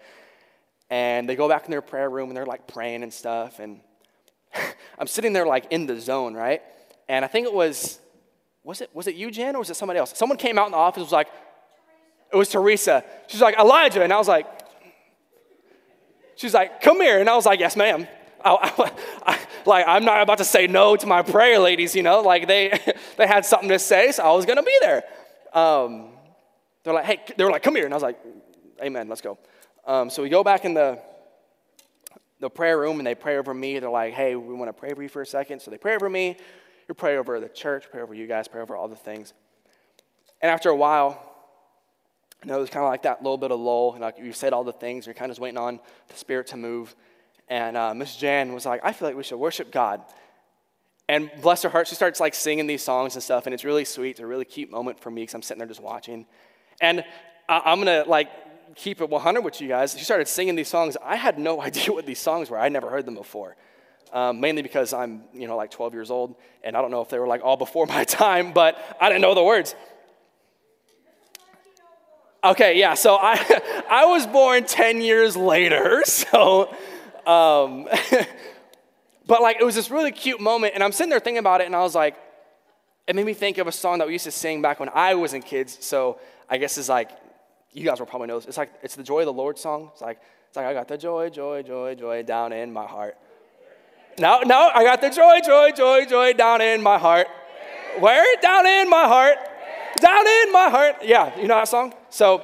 And 0.89 1.27
they 1.27 1.35
go 1.35 1.49
back 1.49 1.65
in 1.65 1.71
their 1.71 1.81
prayer 1.81 2.09
room 2.09 2.29
and 2.29 2.37
they're 2.37 2.45
like 2.45 2.67
praying 2.67 3.03
and 3.03 3.13
stuff. 3.13 3.59
And 3.59 3.81
I'm 4.99 5.07
sitting 5.07 5.33
there 5.33 5.45
like 5.45 5.67
in 5.71 5.85
the 5.85 5.99
zone, 5.99 6.33
right? 6.33 6.61
And 7.09 7.25
I 7.25 7.27
think 7.27 7.47
it 7.47 7.53
was 7.53 7.99
was 8.63 8.81
it, 8.81 8.89
was 8.93 9.07
it 9.07 9.15
you, 9.15 9.31
Jen, 9.31 9.55
or 9.55 9.59
was 9.59 9.69
it 9.69 9.75
somebody 9.75 9.99
else? 9.99 10.15
Someone 10.15 10.37
came 10.37 10.59
out 10.59 10.67
in 10.67 10.71
the 10.71 10.77
office 10.77 11.01
was 11.01 11.11
like, 11.11 11.29
it 12.31 12.35
was 12.35 12.49
Teresa. 12.49 13.03
She's 13.27 13.41
like, 13.41 13.57
Elijah. 13.57 14.03
And 14.03 14.13
I 14.13 14.17
was 14.17 14.27
like, 14.27 14.45
she's 16.41 16.53
like, 16.53 16.81
come 16.81 16.99
here. 16.99 17.19
And 17.19 17.29
I 17.29 17.35
was 17.35 17.45
like, 17.45 17.59
yes, 17.59 17.75
ma'am. 17.75 18.07
I, 18.43 18.51
I, 18.53 18.91
I, 19.33 19.39
like, 19.65 19.85
I'm 19.87 20.03
not 20.03 20.21
about 20.21 20.39
to 20.39 20.43
say 20.43 20.67
no 20.67 20.95
to 20.95 21.05
my 21.05 21.21
prayer 21.21 21.59
ladies, 21.59 21.95
you 21.95 22.03
know? 22.03 22.21
Like, 22.21 22.47
they, 22.47 22.77
they 23.17 23.27
had 23.27 23.45
something 23.45 23.69
to 23.69 23.79
say, 23.79 24.11
so 24.11 24.23
I 24.23 24.33
was 24.35 24.45
going 24.45 24.57
to 24.57 24.63
be 24.63 24.77
there. 24.81 25.03
Um, 25.53 26.09
they're 26.83 26.93
like, 26.93 27.05
hey, 27.05 27.19
they 27.37 27.43
were 27.43 27.51
like, 27.51 27.63
come 27.63 27.75
here. 27.75 27.85
And 27.85 27.93
I 27.93 27.97
was 27.97 28.03
like, 28.03 28.19
amen, 28.83 29.07
let's 29.07 29.21
go. 29.21 29.37
Um, 29.85 30.09
so 30.09 30.23
we 30.23 30.29
go 30.29 30.43
back 30.43 30.65
in 30.65 30.73
the, 30.73 30.99
the 32.39 32.49
prayer 32.49 32.79
room 32.79 32.97
and 32.97 33.05
they 33.05 33.15
pray 33.15 33.37
over 33.37 33.53
me. 33.53 33.77
They're 33.77 33.89
like, 33.89 34.13
hey, 34.13 34.35
we 34.35 34.55
want 34.55 34.69
to 34.69 34.73
pray 34.73 34.91
over 34.91 35.03
you 35.03 35.09
for 35.09 35.21
a 35.21 35.25
second. 35.25 35.61
So 35.61 35.69
they 35.69 35.77
pray 35.77 35.93
over 35.93 36.09
me. 36.09 36.37
We 36.87 36.95
pray 36.95 37.17
over 37.17 37.39
the 37.39 37.49
church, 37.49 37.85
pray 37.91 38.01
over 38.01 38.13
you 38.13 38.27
guys, 38.27 38.47
pray 38.47 38.61
over 38.61 38.75
all 38.75 38.87
the 38.87 38.95
things. 38.95 39.33
And 40.41 40.51
after 40.51 40.69
a 40.69 40.75
while, 40.75 41.30
you 42.43 42.49
know, 42.49 42.57
it 42.57 42.61
was 42.61 42.69
kind 42.69 42.83
of 42.83 42.89
like 42.89 43.03
that 43.03 43.21
little 43.21 43.37
bit 43.37 43.51
of 43.51 43.59
lull. 43.59 43.93
And 43.93 44.01
like 44.01 44.17
you 44.17 44.33
said 44.33 44.53
all 44.53 44.63
the 44.63 44.73
things, 44.73 45.05
you're 45.05 45.13
kind 45.13 45.29
of 45.29 45.35
just 45.35 45.41
waiting 45.41 45.57
on 45.57 45.79
the 46.07 46.15
Spirit 46.15 46.47
to 46.47 46.57
move. 46.57 46.95
And 47.47 47.77
uh, 47.77 47.93
Miss 47.93 48.15
Jan 48.15 48.53
was 48.53 48.65
like, 48.65 48.81
I 48.83 48.93
feel 48.93 49.07
like 49.07 49.17
we 49.17 49.23
should 49.23 49.37
worship 49.37 49.71
God. 49.71 50.01
And 51.07 51.29
bless 51.41 51.63
her 51.63 51.69
heart, 51.69 51.87
she 51.87 51.95
starts 51.95 52.19
like 52.19 52.33
singing 52.33 52.67
these 52.67 52.83
songs 52.83 53.15
and 53.15 53.23
stuff. 53.23 53.45
And 53.45 53.53
it's 53.53 53.65
really 53.65 53.85
sweet. 53.85 54.11
It's 54.11 54.19
a 54.21 54.25
really 54.25 54.45
cute 54.45 54.71
moment 54.71 54.99
for 54.99 55.11
me 55.11 55.23
because 55.23 55.35
I'm 55.35 55.41
sitting 55.41 55.59
there 55.59 55.67
just 55.67 55.81
watching. 55.81 56.25
And 56.79 57.03
I- 57.49 57.61
I'm 57.65 57.83
to 57.85 58.05
like 58.07 58.29
keep 58.75 59.01
it 59.01 59.09
100 59.09 59.41
with 59.41 59.59
you 59.59 59.67
guys. 59.67 59.97
She 59.97 60.05
started 60.05 60.27
singing 60.27 60.55
these 60.55 60.69
songs. 60.69 60.95
I 61.03 61.17
had 61.17 61.37
no 61.37 61.61
idea 61.67 61.91
what 61.91 62.05
these 62.05 62.19
songs 62.19 62.49
were. 62.49 62.57
I'd 62.57 62.71
never 62.71 62.89
heard 62.89 63.05
them 63.05 63.15
before 63.15 63.55
um, 64.13 64.39
mainly 64.39 64.61
because 64.61 64.93
I'm, 64.93 65.23
you 65.33 65.47
know, 65.47 65.55
like 65.55 65.71
12 65.71 65.93
years 65.93 66.11
old, 66.11 66.35
and 66.63 66.75
I 66.75 66.81
don't 66.81 66.91
know 66.91 67.01
if 67.01 67.09
they 67.09 67.19
were 67.19 67.27
like 67.27 67.41
all 67.43 67.57
before 67.57 67.85
my 67.85 68.03
time, 68.05 68.53
but 68.53 68.77
I 68.99 69.09
didn't 69.09 69.21
know 69.21 69.33
the 69.33 69.43
words. 69.43 69.75
Okay, 72.43 72.79
yeah, 72.79 72.95
so 72.95 73.17
I, 73.21 73.83
I 73.89 74.05
was 74.05 74.25
born 74.25 74.65
10 74.65 75.01
years 75.01 75.37
later, 75.37 76.01
so, 76.05 76.69
um, 77.27 77.87
but 79.27 79.41
like 79.43 79.57
it 79.59 79.63
was 79.63 79.75
this 79.75 79.91
really 79.91 80.11
cute 80.11 80.41
moment, 80.41 80.73
and 80.73 80.83
I'm 80.83 80.91
sitting 80.91 81.11
there 81.11 81.19
thinking 81.19 81.37
about 81.37 81.61
it, 81.61 81.65
and 81.65 81.75
I 81.75 81.81
was 81.81 81.93
like, 81.93 82.15
it 83.05 83.15
made 83.15 83.27
me 83.27 83.35
think 83.35 83.59
of 83.59 83.67
a 83.67 83.71
song 83.71 83.99
that 83.99 84.07
we 84.07 84.13
used 84.13 84.25
to 84.25 84.31
sing 84.31 84.61
back 84.61 84.79
when 84.79 84.89
I 84.93 85.13
was 85.13 85.33
in 85.33 85.43
kids, 85.43 85.77
so 85.81 86.19
I 86.49 86.57
guess 86.57 86.79
it's 86.79 86.89
like, 86.89 87.11
you 87.73 87.85
guys 87.85 87.99
will 87.99 88.07
probably 88.07 88.27
know 88.27 88.39
this. 88.39 88.47
It's 88.47 88.57
like, 88.57 88.71
it's 88.81 88.95
the 88.95 89.03
Joy 89.03 89.19
of 89.19 89.27
the 89.27 89.33
Lord 89.33 89.57
song. 89.57 89.91
It's 89.93 90.01
like, 90.01 90.19
it's 90.47 90.57
like, 90.57 90.65
I 90.65 90.73
got 90.73 90.87
the 90.87 90.97
joy, 90.97 91.29
joy, 91.29 91.63
joy, 91.63 91.95
joy 91.95 92.23
down 92.23 92.51
in 92.51 92.73
my 92.73 92.85
heart. 92.85 93.17
No, 94.19 94.41
no, 94.41 94.69
I 94.73 94.83
got 94.83 94.99
the 94.99 95.09
joy, 95.09 95.39
joy, 95.45 95.71
joy, 95.71 96.05
joy 96.05 96.33
down 96.33 96.59
in 96.59 96.81
my 96.81 96.97
heart. 96.97 97.27
Where? 97.99 98.25
Down 98.41 98.65
in 98.65 98.89
my 98.89 99.07
heart. 99.07 99.37
Down 99.99 100.27
in 100.27 100.51
my 100.51 100.69
heart. 100.69 100.95
Yeah, 101.03 101.37
you 101.39 101.47
know 101.47 101.55
that 101.55 101.67
song? 101.67 101.93
So, 102.09 102.43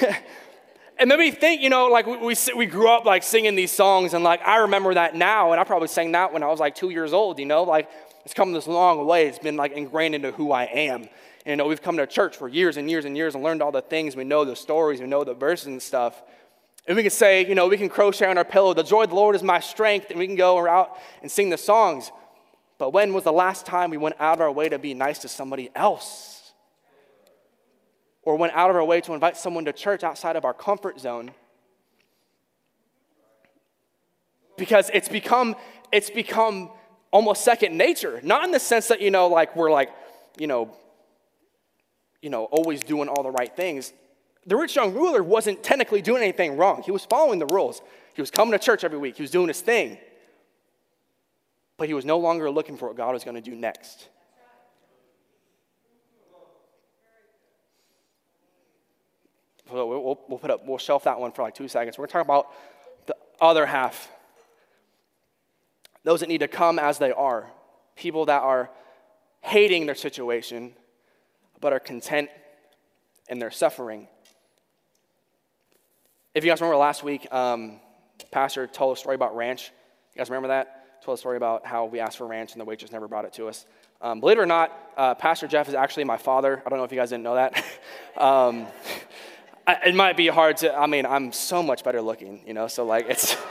and 0.98 1.08
maybe 1.08 1.30
think, 1.30 1.62
you 1.62 1.70
know, 1.70 1.88
like 1.88 2.06
we, 2.06 2.16
we, 2.18 2.34
we 2.56 2.66
grew 2.66 2.88
up 2.88 3.04
like 3.04 3.22
singing 3.22 3.54
these 3.54 3.72
songs, 3.72 4.14
and 4.14 4.22
like 4.22 4.40
I 4.46 4.58
remember 4.58 4.94
that 4.94 5.14
now, 5.14 5.52
and 5.52 5.60
I 5.60 5.64
probably 5.64 5.88
sang 5.88 6.12
that 6.12 6.32
when 6.32 6.42
I 6.42 6.48
was 6.48 6.60
like 6.60 6.74
two 6.74 6.90
years 6.90 7.12
old, 7.12 7.38
you 7.38 7.46
know, 7.46 7.62
like 7.64 7.90
it's 8.24 8.34
come 8.34 8.52
this 8.52 8.66
long 8.66 9.04
way. 9.06 9.26
It's 9.26 9.38
been 9.38 9.56
like 9.56 9.72
ingrained 9.72 10.14
into 10.14 10.32
who 10.32 10.52
I 10.52 10.64
am. 10.64 11.08
And, 11.44 11.50
you 11.50 11.56
know, 11.56 11.66
we've 11.66 11.82
come 11.82 11.96
to 11.96 12.06
church 12.06 12.36
for 12.36 12.48
years 12.48 12.76
and 12.76 12.88
years 12.88 13.04
and 13.04 13.16
years 13.16 13.34
and 13.34 13.42
learned 13.42 13.62
all 13.62 13.72
the 13.72 13.82
things. 13.82 14.14
We 14.14 14.24
know 14.24 14.44
the 14.44 14.54
stories, 14.54 15.00
we 15.00 15.06
know 15.06 15.24
the 15.24 15.34
verses 15.34 15.66
and 15.66 15.82
stuff. 15.82 16.22
And 16.86 16.96
we 16.96 17.02
can 17.02 17.10
say, 17.10 17.46
you 17.46 17.54
know, 17.54 17.68
we 17.68 17.76
can 17.76 17.88
crochet 17.88 18.26
on 18.26 18.38
our 18.38 18.44
pillow, 18.44 18.74
the 18.74 18.82
joy 18.82 19.04
of 19.04 19.10
the 19.10 19.14
Lord 19.14 19.36
is 19.36 19.42
my 19.42 19.60
strength, 19.60 20.10
and 20.10 20.18
we 20.18 20.26
can 20.26 20.34
go 20.34 20.66
out 20.66 20.98
and 21.22 21.30
sing 21.30 21.48
the 21.48 21.58
songs. 21.58 22.10
But 22.78 22.92
when 22.92 23.12
was 23.12 23.22
the 23.22 23.32
last 23.32 23.66
time 23.66 23.90
we 23.90 23.96
went 23.96 24.16
out 24.18 24.38
of 24.38 24.40
our 24.40 24.50
way 24.50 24.68
to 24.68 24.78
be 24.78 24.92
nice 24.92 25.20
to 25.20 25.28
somebody 25.28 25.70
else? 25.76 26.41
Or 28.22 28.36
went 28.36 28.52
out 28.54 28.70
of 28.70 28.76
our 28.76 28.84
way 28.84 29.00
to 29.02 29.14
invite 29.14 29.36
someone 29.36 29.64
to 29.64 29.72
church 29.72 30.04
outside 30.04 30.36
of 30.36 30.44
our 30.44 30.54
comfort 30.54 31.00
zone? 31.00 31.32
Because 34.56 34.90
it's 34.94 35.08
become, 35.08 35.56
it's 35.90 36.10
become 36.10 36.70
almost 37.10 37.42
second 37.42 37.76
nature. 37.76 38.20
Not 38.22 38.44
in 38.44 38.52
the 38.52 38.60
sense 38.60 38.88
that, 38.88 39.00
you 39.00 39.10
know, 39.10 39.26
like 39.28 39.56
we're 39.56 39.70
like, 39.70 39.90
you 40.38 40.46
know, 40.46 40.74
you 42.20 42.30
know, 42.30 42.44
always 42.44 42.80
doing 42.80 43.08
all 43.08 43.22
the 43.22 43.30
right 43.30 43.54
things. 43.54 43.92
The 44.46 44.56
rich 44.56 44.76
young 44.76 44.94
ruler 44.94 45.22
wasn't 45.22 45.62
technically 45.62 46.02
doing 46.02 46.22
anything 46.22 46.56
wrong. 46.56 46.82
He 46.82 46.90
was 46.90 47.04
following 47.04 47.38
the 47.38 47.46
rules. 47.46 47.82
He 48.14 48.22
was 48.22 48.30
coming 48.30 48.52
to 48.52 48.58
church 48.58 48.84
every 48.84 48.98
week. 48.98 49.16
He 49.16 49.22
was 49.22 49.30
doing 49.30 49.48
his 49.48 49.60
thing. 49.60 49.98
But 51.76 51.88
he 51.88 51.94
was 51.94 52.04
no 52.04 52.18
longer 52.18 52.50
looking 52.50 52.76
for 52.76 52.88
what 52.88 52.96
God 52.96 53.12
was 53.12 53.24
going 53.24 53.34
to 53.34 53.40
do 53.40 53.56
next. 53.56 54.08
We'll, 59.72 59.88
we'll, 59.88 60.20
we'll, 60.28 60.38
put 60.38 60.50
up, 60.50 60.66
we'll 60.66 60.78
shelf 60.78 61.04
that 61.04 61.18
one 61.18 61.32
for 61.32 61.42
like 61.42 61.54
two 61.54 61.68
seconds. 61.68 61.98
We're 61.98 62.02
going 62.02 62.08
to 62.08 62.12
talk 62.12 62.24
about 62.24 62.46
the 63.06 63.16
other 63.40 63.66
half. 63.66 64.10
Those 66.04 66.20
that 66.20 66.28
need 66.28 66.38
to 66.38 66.48
come 66.48 66.78
as 66.78 66.98
they 66.98 67.12
are. 67.12 67.50
People 67.96 68.26
that 68.26 68.42
are 68.42 68.70
hating 69.42 69.86
their 69.86 69.94
situation, 69.94 70.72
but 71.60 71.72
are 71.72 71.80
content 71.80 72.30
in 73.28 73.38
their 73.38 73.50
suffering. 73.50 74.08
If 76.34 76.44
you 76.44 76.50
guys 76.50 76.60
remember 76.60 76.78
last 76.78 77.04
week, 77.04 77.32
um, 77.32 77.80
Pastor 78.30 78.66
told 78.66 78.96
a 78.96 79.00
story 79.00 79.14
about 79.14 79.36
ranch. 79.36 79.70
You 80.14 80.18
guys 80.18 80.30
remember 80.30 80.48
that? 80.48 81.02
Told 81.02 81.18
a 81.18 81.20
story 81.20 81.36
about 81.36 81.66
how 81.66 81.86
we 81.86 82.00
asked 82.00 82.18
for 82.18 82.26
ranch 82.26 82.52
and 82.52 82.60
the 82.60 82.64
waitress 82.64 82.92
never 82.92 83.08
brought 83.08 83.24
it 83.24 83.32
to 83.34 83.48
us. 83.48 83.66
Um, 84.00 84.20
believe 84.20 84.38
it 84.38 84.40
or 84.40 84.46
not, 84.46 84.72
uh, 84.96 85.14
Pastor 85.14 85.46
Jeff 85.46 85.68
is 85.68 85.74
actually 85.74 86.04
my 86.04 86.16
father. 86.16 86.62
I 86.64 86.68
don't 86.68 86.78
know 86.78 86.84
if 86.84 86.92
you 86.92 86.98
guys 86.98 87.10
didn't 87.10 87.24
know 87.24 87.34
that. 87.34 87.64
um, 88.16 88.66
I, 89.66 89.78
it 89.86 89.94
might 89.94 90.16
be 90.16 90.26
hard 90.26 90.56
to, 90.58 90.76
I 90.76 90.86
mean, 90.86 91.06
I'm 91.06 91.32
so 91.32 91.62
much 91.62 91.84
better 91.84 92.02
looking, 92.02 92.42
you 92.46 92.54
know, 92.54 92.66
so 92.66 92.84
like 92.84 93.06
it's. 93.08 93.36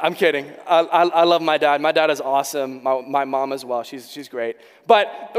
I'm 0.00 0.14
kidding. 0.14 0.50
I, 0.66 0.80
I, 0.80 1.02
I, 1.04 1.24
love 1.24 1.40
my 1.40 1.56
dad. 1.56 1.80
My 1.80 1.92
dad 1.92 2.10
is 2.10 2.20
awesome. 2.20 2.82
My, 2.82 3.00
my 3.00 3.24
mom 3.24 3.54
as 3.54 3.64
well. 3.64 3.82
She's, 3.82 4.10
she's 4.10 4.28
great. 4.28 4.58
But, 4.86 5.34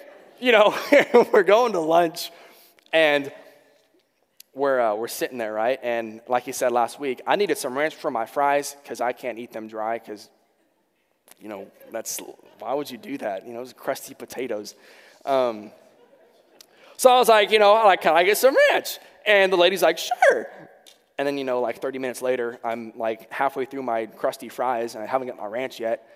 you 0.40 0.52
know, 0.52 0.74
we're 1.32 1.42
going 1.42 1.72
to 1.72 1.80
lunch 1.80 2.30
and 2.90 3.30
we're, 4.54 4.80
uh, 4.80 4.94
we're 4.94 5.08
sitting 5.08 5.36
there, 5.36 5.52
right? 5.52 5.78
And 5.82 6.22
like 6.26 6.44
he 6.44 6.52
said 6.52 6.72
last 6.72 6.98
week, 6.98 7.20
I 7.26 7.36
needed 7.36 7.58
some 7.58 7.76
ranch 7.76 7.94
for 7.94 8.10
my 8.10 8.24
fries 8.24 8.74
because 8.82 9.02
I 9.02 9.12
can't 9.12 9.38
eat 9.38 9.52
them 9.52 9.68
dry 9.68 9.98
because, 9.98 10.30
you 11.40 11.48
know, 11.48 11.70
that's, 11.92 12.20
why 12.58 12.74
would 12.74 12.90
you 12.90 12.98
do 12.98 13.18
that? 13.18 13.46
You 13.46 13.52
know, 13.52 13.62
it's 13.62 13.72
crusty 13.72 14.14
potatoes. 14.14 14.74
Um, 15.24 15.70
so 16.96 17.10
I 17.10 17.18
was 17.18 17.28
like, 17.28 17.50
you 17.50 17.58
know, 17.58 17.74
I 17.74 17.84
like, 17.84 18.00
can 18.00 18.14
I 18.14 18.24
get 18.24 18.38
some 18.38 18.56
ranch? 18.70 18.98
And 19.26 19.52
the 19.52 19.56
lady's 19.56 19.82
like, 19.82 19.98
sure. 19.98 20.48
And 21.16 21.26
then, 21.26 21.38
you 21.38 21.44
know, 21.44 21.60
like 21.60 21.80
30 21.80 21.98
minutes 21.98 22.22
later, 22.22 22.58
I'm 22.64 22.92
like 22.96 23.32
halfway 23.32 23.64
through 23.64 23.82
my 23.82 24.06
crusty 24.06 24.48
fries 24.48 24.94
and 24.94 25.02
I 25.02 25.06
haven't 25.06 25.28
got 25.28 25.36
my 25.36 25.46
ranch 25.46 25.80
yet. 25.80 26.06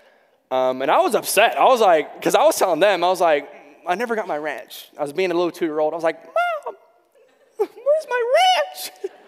Um, 0.51 0.83
and 0.83 0.91
I 0.91 1.01
was 1.01 1.15
upset. 1.15 1.59
I 1.59 1.65
was 1.65 1.81
like, 1.81 2.15
because 2.17 2.35
I 2.35 2.45
was 2.45 2.59
telling 2.59 2.81
them, 2.81 3.03
I 3.03 3.09
was 3.09 3.21
like, 3.21 3.49
I 3.87 3.95
never 3.95 4.15
got 4.15 4.29
my 4.29 4.37
ranch. 4.37 4.89
I 4.99 5.03
was 5.03 5.13
being 5.13 5.31
a 5.31 5.35
little 5.35 5.51
two 5.51 5.65
year 5.65 5.81
old. 5.81 5.93
I 5.93 5.97
was 5.97 6.05
like, 6.05 6.25
Mom, 6.25 6.77
where's 7.57 8.07
my 8.09 8.33
ranch? 8.37 8.91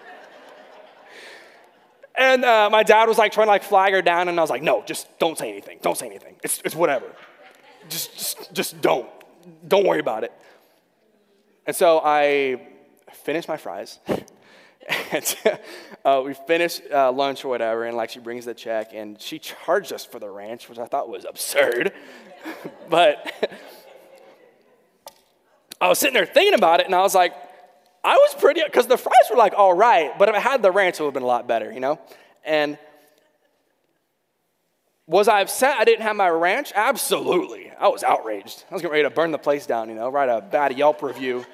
and 2.16 2.44
uh, 2.44 2.68
my 2.70 2.82
dad 2.82 3.08
was 3.08 3.18
like 3.18 3.32
trying 3.32 3.46
to 3.46 3.50
like 3.50 3.62
flag 3.62 3.92
her 3.92 4.02
down, 4.02 4.28
and 4.28 4.38
I 4.38 4.42
was 4.42 4.50
like, 4.50 4.62
no, 4.62 4.82
just 4.84 5.18
don't 5.18 5.36
say 5.36 5.50
anything. 5.50 5.78
Don't 5.82 5.96
say 5.96 6.06
anything. 6.06 6.36
It's, 6.42 6.60
it's 6.64 6.74
whatever. 6.74 7.06
Just, 7.88 8.12
just, 8.16 8.52
just 8.52 8.80
don't. 8.80 9.08
Don't 9.66 9.86
worry 9.86 10.00
about 10.00 10.24
it. 10.24 10.32
And 11.66 11.74
so 11.74 12.00
I 12.04 12.68
finished 13.12 13.48
my 13.48 13.56
fries. 13.56 13.98
and 15.12 15.36
uh, 16.04 16.22
we 16.24 16.34
finished 16.34 16.82
uh, 16.92 17.10
lunch 17.10 17.44
or 17.44 17.48
whatever, 17.48 17.84
and 17.84 17.96
like 17.96 18.10
she 18.10 18.20
brings 18.20 18.44
the 18.44 18.54
check, 18.54 18.90
and 18.92 19.20
she 19.20 19.38
charged 19.38 19.92
us 19.92 20.04
for 20.04 20.18
the 20.18 20.30
ranch, 20.30 20.68
which 20.68 20.78
I 20.78 20.86
thought 20.86 21.08
was 21.08 21.24
absurd. 21.24 21.92
but 22.90 23.32
I 25.80 25.88
was 25.88 25.98
sitting 25.98 26.14
there 26.14 26.26
thinking 26.26 26.54
about 26.54 26.80
it, 26.80 26.86
and 26.86 26.94
I 26.94 27.02
was 27.02 27.14
like, 27.14 27.34
I 28.04 28.16
was 28.16 28.34
pretty, 28.38 28.62
because 28.64 28.86
the 28.86 28.98
fries 28.98 29.14
were 29.30 29.36
like 29.36 29.54
all 29.56 29.72
right, 29.72 30.16
but 30.18 30.28
if 30.28 30.34
I 30.34 30.40
had 30.40 30.62
the 30.62 30.70
ranch, 30.70 31.00
it 31.00 31.02
would 31.02 31.08
have 31.08 31.14
been 31.14 31.22
a 31.22 31.26
lot 31.26 31.48
better, 31.48 31.72
you 31.72 31.80
know? 31.80 31.98
And 32.44 32.76
was 35.06 35.26
I 35.26 35.40
upset 35.40 35.78
I 35.78 35.84
didn't 35.84 36.02
have 36.02 36.14
my 36.14 36.28
ranch? 36.28 36.70
Absolutely. 36.74 37.72
I 37.78 37.88
was 37.88 38.02
outraged. 38.02 38.64
I 38.70 38.74
was 38.74 38.82
getting 38.82 38.92
ready 38.92 39.04
to 39.04 39.10
burn 39.10 39.30
the 39.30 39.38
place 39.38 39.64
down, 39.64 39.88
you 39.88 39.94
know, 39.94 40.10
write 40.10 40.28
a 40.28 40.42
bad 40.42 40.76
Yelp 40.76 41.02
review 41.02 41.46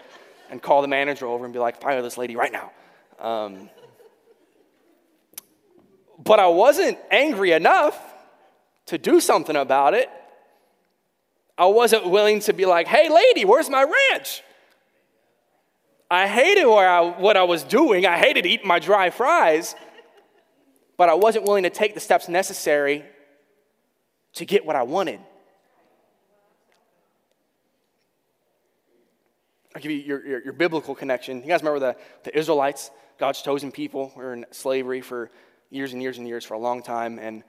and 0.51 0.61
call 0.61 0.83
the 0.83 0.89
manager 0.89 1.27
over 1.27 1.45
and 1.45 1.55
be 1.55 1.61
like, 1.61 1.81
fire 1.81 2.03
this 2.03 2.19
lady 2.19 2.35
right 2.35 2.53
now. 2.53 2.73
Um, 3.21 3.71
but 6.19 6.41
I 6.41 6.49
wasn't 6.49 6.99
angry 7.11 7.53
enough 7.53 7.99
to 8.87 8.99
do 8.99 9.21
something 9.21 9.57
about 9.57 9.95
it. 9.95 10.11
I 11.57 11.67
wasn't 11.67 12.09
willing 12.09 12.41
to 12.41 12.53
be 12.53 12.67
like, 12.67 12.89
hey, 12.89 13.09
lady, 13.09 13.45
where's 13.45 13.71
my 13.71 13.85
ranch? 13.85 14.43
I 16.11 16.27
hated 16.27 16.65
I, 16.65 17.01
what 17.03 17.37
I 17.37 17.45
was 17.45 17.63
doing. 17.63 18.05
I 18.05 18.19
hated 18.19 18.45
eating 18.45 18.67
my 18.67 18.81
dry 18.81 19.11
fries, 19.11 19.77
but 20.97 21.09
I 21.09 21.15
wasn't 21.15 21.45
willing 21.45 21.63
to 21.63 21.71
take 21.71 21.95
the 21.95 22.01
steps 22.01 22.29
necessary 22.29 23.05
to 24.35 24.45
get 24.45 24.67
what 24.67 24.75
I 24.75 24.83
wanted. 24.83 25.21
I'll 29.75 29.81
give 29.81 29.93
you 29.93 29.99
your, 29.99 30.27
your, 30.27 30.43
your, 30.43 30.53
biblical 30.53 30.97
connection. 30.97 31.43
You 31.43 31.47
guys 31.47 31.63
remember 31.63 31.79
the, 31.79 31.97
the 32.25 32.37
Israelites, 32.37 32.91
God's 33.19 33.41
chosen 33.41 33.71
people, 33.71 34.13
were 34.17 34.33
in 34.33 34.47
slavery 34.51 35.01
for 35.01 35.31
years 35.71 35.93
and 35.93 36.03
years 36.03 36.19
and 36.19 36.27
years 36.27 36.45
for 36.45 36.55
a 36.55 36.59
long 36.59 36.83
time. 36.83 37.21
And 37.21 37.45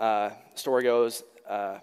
uh, 0.00 0.30
the 0.30 0.58
story 0.58 0.82
goes 0.82 1.22
uh, 1.48 1.78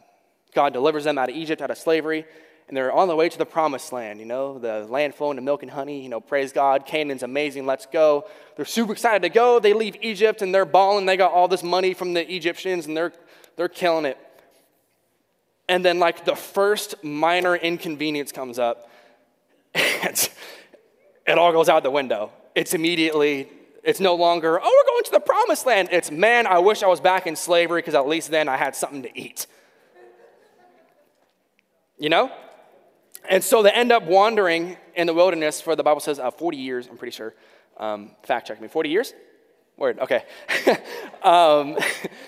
God 0.54 0.74
delivers 0.74 1.04
them 1.04 1.18
out 1.18 1.30
of 1.30 1.36
Egypt, 1.36 1.62
out 1.62 1.72
of 1.72 1.78
slavery, 1.78 2.26
and 2.68 2.78
they're 2.78 2.92
on 2.92 3.08
the 3.08 3.16
way 3.16 3.28
to 3.28 3.38
the 3.38 3.46
promised 3.46 3.92
land, 3.92 4.20
you 4.20 4.26
know, 4.26 4.58
the 4.58 4.86
land 4.86 5.14
flowing 5.14 5.36
to 5.36 5.42
milk 5.42 5.62
and 5.62 5.72
honey. 5.72 6.02
You 6.02 6.10
know, 6.10 6.22
praise 6.22 6.54
God, 6.54 6.86
Canaan's 6.86 7.24
amazing, 7.24 7.66
let's 7.66 7.86
go. 7.86 8.26
They're 8.56 8.66
super 8.66 8.94
excited 8.94 9.22
to 9.24 9.30
go. 9.30 9.60
They 9.60 9.74
leave 9.74 9.98
Egypt 10.02 10.42
and 10.42 10.56
they're 10.56 10.66
balling. 10.66 11.06
They 11.06 11.18
got 11.18 11.32
all 11.32 11.48
this 11.48 11.64
money 11.64 11.94
from 11.94 12.14
the 12.14 12.34
Egyptians 12.34 12.88
and 12.88 12.96
they're, 12.96 13.12
they're 13.58 13.68
killing 13.68 14.06
it. 14.06 14.18
And 15.68 15.84
then, 15.84 16.00
like, 16.00 16.26
the 16.26 16.36
first 16.36 17.04
minor 17.04 17.56
inconvenience 17.56 18.32
comes 18.32 18.60
up 18.60 18.90
and 19.74 20.30
it 21.28 21.38
all 21.38 21.52
goes 21.52 21.70
out 21.70 21.84
the 21.84 21.92
window. 21.92 22.32
It's 22.56 22.74
immediately, 22.74 23.50
it's 23.84 24.00
no 24.00 24.16
longer, 24.16 24.60
oh, 24.62 24.84
we're 24.86 24.94
going 24.94 25.04
to 25.06 25.12
the 25.12 25.20
promised 25.20 25.66
land. 25.66 25.90
It's, 25.92 26.12
man, 26.12 26.48
I 26.48 26.60
wish 26.60 26.84
I 26.84 26.88
was 26.88 27.00
back 27.00 27.28
in 27.28 27.36
slavery 27.36 27.82
because 27.82 27.96
at 27.96 28.08
least 28.08 28.32
then 28.32 28.50
I 28.50 28.58
had 28.58 28.76
something 28.76 29.04
to 29.04 29.20
eat. 29.20 29.48
You 32.02 32.10
know? 32.10 32.32
And 33.30 33.44
so 33.44 33.62
they 33.62 33.70
end 33.70 33.92
up 33.92 34.04
wandering 34.04 34.76
in 34.96 35.06
the 35.06 35.14
wilderness 35.14 35.62
for, 35.62 35.76
the 35.76 35.84
Bible 35.84 36.02
says, 36.02 36.20
uh, 36.20 36.32
40 36.32 36.58
years, 36.58 36.88
I'm 36.88 36.98
pretty 36.98 37.16
sure. 37.16 37.36
Um, 37.78 38.12
fact 38.24 38.48
check 38.48 38.60
me. 38.60 38.68
40 38.68 38.90
years? 38.90 39.14
Word, 39.78 40.00
okay. 40.00 40.26
um, 41.24 41.78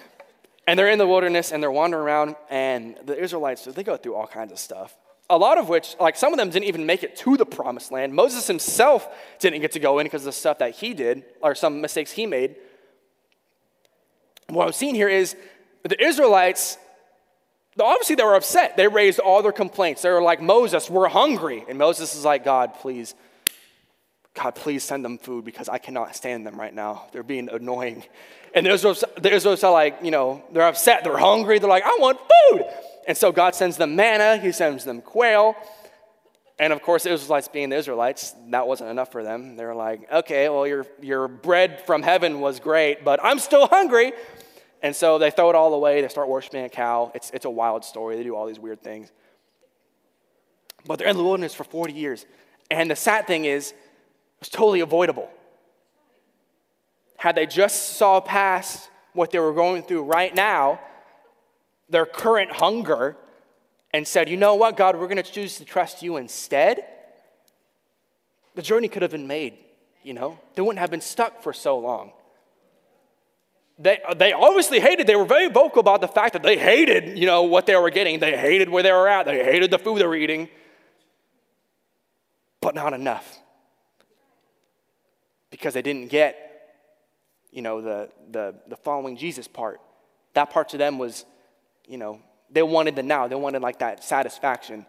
and 0.68 0.78
they're 0.78 0.92
in 0.92 1.00
the 1.00 1.08
wilderness 1.08 1.52
and 1.52 1.62
they're 1.62 1.72
wandering 1.72 2.04
around, 2.04 2.36
and 2.50 2.98
the 3.04 3.20
Israelites, 3.20 3.66
they 3.66 3.84
go 3.84 3.98
through 3.98 4.16
all 4.16 4.28
kinds 4.28 4.52
of 4.52 4.60
stuff 4.60 4.96
a 5.30 5.38
lot 5.38 5.58
of 5.58 5.70
which, 5.70 5.96
like 6.00 6.16
some 6.16 6.34
of 6.34 6.38
them 6.38 6.50
didn't 6.50 6.66
even 6.66 6.86
make 6.86 7.02
it 7.02 7.16
to 7.16 7.38
the 7.38 7.46
promised 7.46 7.92
land. 7.92 8.14
Moses 8.14 8.46
himself 8.46 9.08
didn't 9.40 9.62
get 9.62 9.72
to 9.72 9.80
go 9.80 9.98
in 10.00 10.06
because 10.06 10.22
of 10.22 10.26
the 10.26 10.32
stuff 10.32 10.60
that 10.60 10.76
he 10.76 10.94
did, 10.94 11.24
or 11.42 11.56
some 11.56 11.82
mistakes 11.82 12.12
he 12.12 12.26
made. 12.26 12.56
What 14.50 14.68
I'm 14.68 14.74
seeing 14.74 14.96
here 14.96 15.10
is 15.10 15.36
the 15.84 16.02
Israelites, 16.04 16.78
obviously 17.80 18.16
they 18.16 18.24
were 18.24 18.36
upset. 18.36 18.78
They 18.78 18.88
raised 18.88 19.20
all 19.20 19.42
their 19.42 19.52
complaints. 19.52 20.02
They 20.02 20.10
were 20.12 20.22
like, 20.22 20.42
Moses, 20.42 20.90
we're 20.90 21.08
hungry. 21.08 21.66
And 21.68 21.78
Moses 21.78 22.16
is 22.16 22.24
like, 22.24 22.44
God, 22.44 22.76
please, 22.76 23.16
God, 24.34 24.56
please 24.56 24.84
send 24.84 25.04
them 25.04 25.18
food 25.18 25.46
because 25.46 25.70
I 25.70 25.78
cannot 25.78 26.16
stand 26.16 26.46
them 26.46 26.60
right 26.60 26.74
now. 26.74 27.06
They're 27.12 27.24
being 27.24 27.50
annoying. 27.50 28.04
And 28.54 28.66
the 28.66 28.72
Israelites, 28.72 29.64
are 29.64 29.72
like, 29.72 30.00
you 30.04 30.12
know, 30.12 30.44
they're 30.52 30.68
upset. 30.68 31.04
They're 31.04 31.18
hungry. 31.18 31.58
They're 31.58 31.70
like, 31.70 31.84
I 31.84 31.98
want 32.00 32.20
food. 32.20 32.66
And 33.08 33.18
so 33.18 33.32
God 33.32 33.56
sends 33.56 33.78
them 33.78 33.96
manna, 33.96 34.38
He 34.38 34.52
sends 34.52 34.86
them 34.86 35.02
quail. 35.02 35.56
And 36.60 36.72
of 36.72 36.82
course, 36.84 37.04
the 37.04 37.12
Israelites 37.12 37.48
being 37.48 37.70
the 37.70 37.78
Israelites, 37.78 38.36
that 38.50 38.68
wasn't 38.68 38.92
enough 38.92 39.12
for 39.12 39.24
them. 39.24 39.56
They 39.56 39.66
were 39.66 39.74
like, 39.74 40.10
okay, 40.12 40.50
well, 40.50 40.68
your, 40.68 40.86
your 41.02 41.28
bread 41.28 41.82
from 41.86 42.04
heaven 42.04 42.42
was 42.42 42.60
great, 42.60 43.04
but 43.04 43.20
I'm 43.24 43.40
still 43.40 43.68
hungry. 43.68 44.14
And 44.84 44.94
so 44.94 45.18
they 45.18 45.32
throw 45.32 45.50
it 45.50 45.56
all 45.56 45.74
away. 45.74 46.02
They 46.02 46.10
start 46.10 46.28
worshiping 46.28 46.66
a 46.66 46.70
cow. 46.70 47.12
It's, 47.16 47.32
it's 47.32 47.46
a 47.46 47.50
wild 47.50 47.86
story. 47.86 48.18
They 48.18 48.24
do 48.24 48.36
all 48.36 48.46
these 48.46 48.60
weird 48.60 48.84
things. 48.84 49.12
But 50.86 51.00
they're 51.00 51.08
in 51.08 51.16
the 51.16 51.24
wilderness 51.24 51.54
for 51.54 51.64
40 51.64 51.94
years. 51.94 52.26
And 52.70 52.92
the 52.92 52.96
sad 52.98 53.26
thing 53.26 53.46
is, 53.46 53.72
it 53.72 53.78
was 54.42 54.50
totally 54.50 54.82
avoidable. 54.82 55.30
Had 57.16 57.36
they 57.36 57.46
just 57.46 57.94
saw 57.94 58.20
past 58.20 58.90
what 59.14 59.32
they 59.32 59.40
were 59.40 59.54
going 59.54 59.84
through 59.84 60.04
right 60.04 60.36
now, 60.36 60.82
their 61.90 62.06
current 62.06 62.52
hunger, 62.52 63.16
and 63.94 64.06
said, 64.06 64.28
you 64.28 64.36
know 64.36 64.56
what, 64.56 64.76
God, 64.76 64.98
we're 64.98 65.08
going 65.08 65.16
to 65.16 65.24
choose 65.24 65.58
to 65.60 65.66
trust 65.66 66.02
you 66.04 66.18
instead, 66.18 66.84
the 68.56 68.62
journey 68.62 68.90
could 68.90 69.02
have 69.02 69.12
been 69.12 69.28
made, 69.28 69.58
you 70.04 70.14
know? 70.14 70.38
They 70.56 70.62
wouldn't 70.62 70.80
have 70.80 70.92
been 70.92 71.00
stuck 71.00 71.42
for 71.42 71.54
so 71.54 71.78
long. 71.80 72.12
They, 73.80 74.00
they 74.18 74.34
obviously 74.34 74.80
hated, 74.80 75.08
they 75.08 75.16
were 75.16 75.26
very 75.26 75.50
vocal 75.50 75.80
about 75.80 76.02
the 76.02 76.08
fact 76.08 76.34
that 76.34 76.44
they 76.44 76.58
hated, 76.58 77.18
you 77.18 77.26
know, 77.26 77.44
what 77.44 77.66
they 77.66 77.76
were 77.76 77.90
getting. 77.90 78.20
They 78.20 78.38
hated 78.38 78.70
where 78.70 78.84
they 78.84 78.92
were 78.92 79.08
at. 79.08 79.26
They 79.26 79.44
hated 79.44 79.72
the 79.72 79.80
food 79.80 80.00
they 80.00 80.06
were 80.06 80.16
eating. 80.16 80.48
But 82.62 82.76
not 82.76 82.94
enough. 82.94 83.40
Because 85.50 85.74
they 85.74 85.82
didn't 85.82 86.10
get, 86.10 86.72
you 87.52 87.62
know, 87.62 87.82
the, 87.82 88.10
the, 88.30 88.56
the 88.68 88.78
following 88.78 89.18
Jesus 89.18 89.48
part. 89.48 89.82
That 90.34 90.52
part 90.52 90.70
to 90.70 90.78
them 90.78 90.98
was, 90.98 91.26
you 91.88 91.98
know, 91.98 92.20
they 92.52 92.64
wanted 92.64 92.96
the 92.96 93.04
now. 93.04 93.28
They 93.28 93.36
wanted 93.36 93.62
like 93.62 93.80
that 93.80 94.04
satisfaction. 94.04 94.86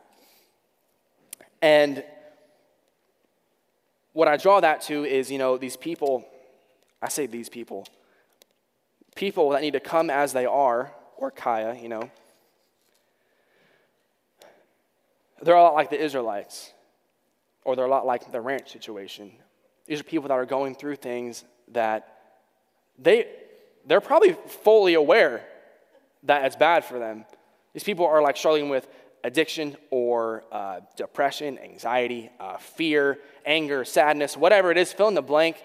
And 1.63 2.05
what 4.13 4.29
I 4.29 4.37
draw 4.37 4.61
that 4.61 4.83
to 4.83 5.05
is, 5.05 5.31
you 5.31 5.39
know, 5.39 5.57
these 5.57 5.77
people, 5.77 6.25
I 7.03 7.09
say 7.09 7.27
these 7.27 7.49
people, 7.49 7.87
people 9.15 9.51
that 9.51 9.63
need 9.63 9.73
to 9.73 9.81
come 9.81 10.11
as 10.11 10.33
they 10.33 10.47
are, 10.47 10.93
or 11.17 11.31
Kaya, 11.31 11.77
you 11.81 11.89
know, 11.89 12.11
they're 15.43 15.57
a 15.57 15.63
lot 15.63 15.75
like 15.75 15.91
the 15.91 16.03
Israelites, 16.03 16.73
or 17.65 17.77
they're 17.77 17.85
a 17.85 17.91
lot 17.91 18.07
like 18.07 18.33
the 18.33 18.41
ranch 18.41 18.73
situation. 18.73 19.33
These 19.87 20.01
are 20.01 20.05
people 20.05 20.29
that 20.29 20.35
are 20.35 20.47
going 20.47 20.75
through 20.75 20.97
things 20.97 21.45
that 21.73 22.19
they, 22.99 23.29
they're 23.87 24.01
probably 24.01 24.37
fully 24.63 24.95
aware 24.95 25.45
that 26.23 26.45
it's 26.47 26.57
bad 26.57 26.85
for 26.85 26.99
them. 26.99 27.25
These 27.75 27.85
people 27.85 28.07
are 28.07 28.23
like 28.23 28.37
struggling 28.37 28.71
with 28.71 28.89
addiction 29.23 29.77
or 29.91 30.45
uh, 30.53 30.81
depression, 30.97 31.59
anxiety, 31.59 32.31
uh, 32.41 32.57
fear, 32.59 33.19
anger, 33.45 33.85
sadness, 33.85 34.37
whatever 34.37 34.71
it 34.71 34.79
is, 34.79 34.93
fill 34.93 35.09
in 35.09 35.15
the 35.15 35.23
blank. 35.23 35.63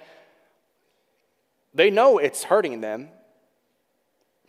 They 1.73 1.89
know 1.89 2.17
it's 2.17 2.43
hurting 2.43 2.81
them, 2.81 3.09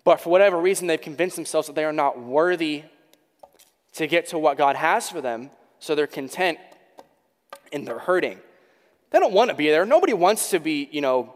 but 0.05 0.21
for 0.21 0.31
whatever 0.31 0.59
reason, 0.59 0.87
they've 0.87 1.01
convinced 1.01 1.37
themselves 1.37 1.67
that 1.67 1.75
they 1.75 1.85
are 1.85 1.93
not 1.93 2.21
worthy 2.21 2.85
to 3.95 4.07
get 4.07 4.29
to 4.29 4.39
what 4.39 4.57
God 4.57 4.77
has 4.77 5.11
for 5.11 5.21
them, 5.21 5.51
so 5.79 5.95
they're 5.95 6.07
content 6.07 6.59
in 7.73 7.85
their 7.85 7.99
hurting. 7.99 8.39
They 9.11 9.19
don't 9.19 9.33
want 9.33 9.51
to 9.51 9.57
be 9.57 9.69
there. 9.69 9.85
Nobody 9.85 10.13
wants 10.13 10.51
to 10.51 10.61
be, 10.61 10.89
you 10.93 11.01
know, 11.01 11.35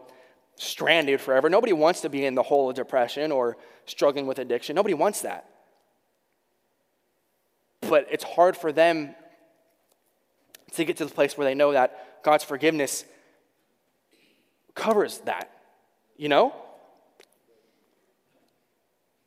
stranded 0.55 1.19
forever. 1.19 1.49
Nobody 1.49 1.73
wants 1.73 2.01
to 2.01 2.09
be 2.09 2.25
in 2.25 2.35
the 2.35 2.43
hole 2.43 2.69
of 2.69 2.75
depression 2.75 3.31
or 3.31 3.57
struggling 3.85 4.25
with 4.25 4.39
addiction. 4.39 4.75
Nobody 4.75 4.93
wants 4.93 5.21
that 5.21 5.49
but 7.87 8.07
it's 8.11 8.23
hard 8.23 8.57
for 8.57 8.71
them 8.71 9.15
to 10.73 10.85
get 10.85 10.97
to 10.97 11.05
the 11.05 11.11
place 11.11 11.37
where 11.37 11.45
they 11.45 11.55
know 11.55 11.71
that 11.71 12.23
God's 12.23 12.43
forgiveness 12.43 13.05
covers 14.73 15.19
that, 15.19 15.49
you 16.17 16.27
know? 16.27 16.53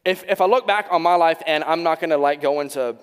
If, 0.08 0.24
if 0.28 0.40
I 0.40 0.46
look 0.46 0.66
back 0.66 0.88
on 0.90 1.02
my 1.02 1.14
life, 1.14 1.42
and 1.46 1.62
I'm 1.64 1.82
not 1.82 2.00
gonna 2.00 2.16
like 2.16 2.40
go 2.40 2.60
into 2.60 2.96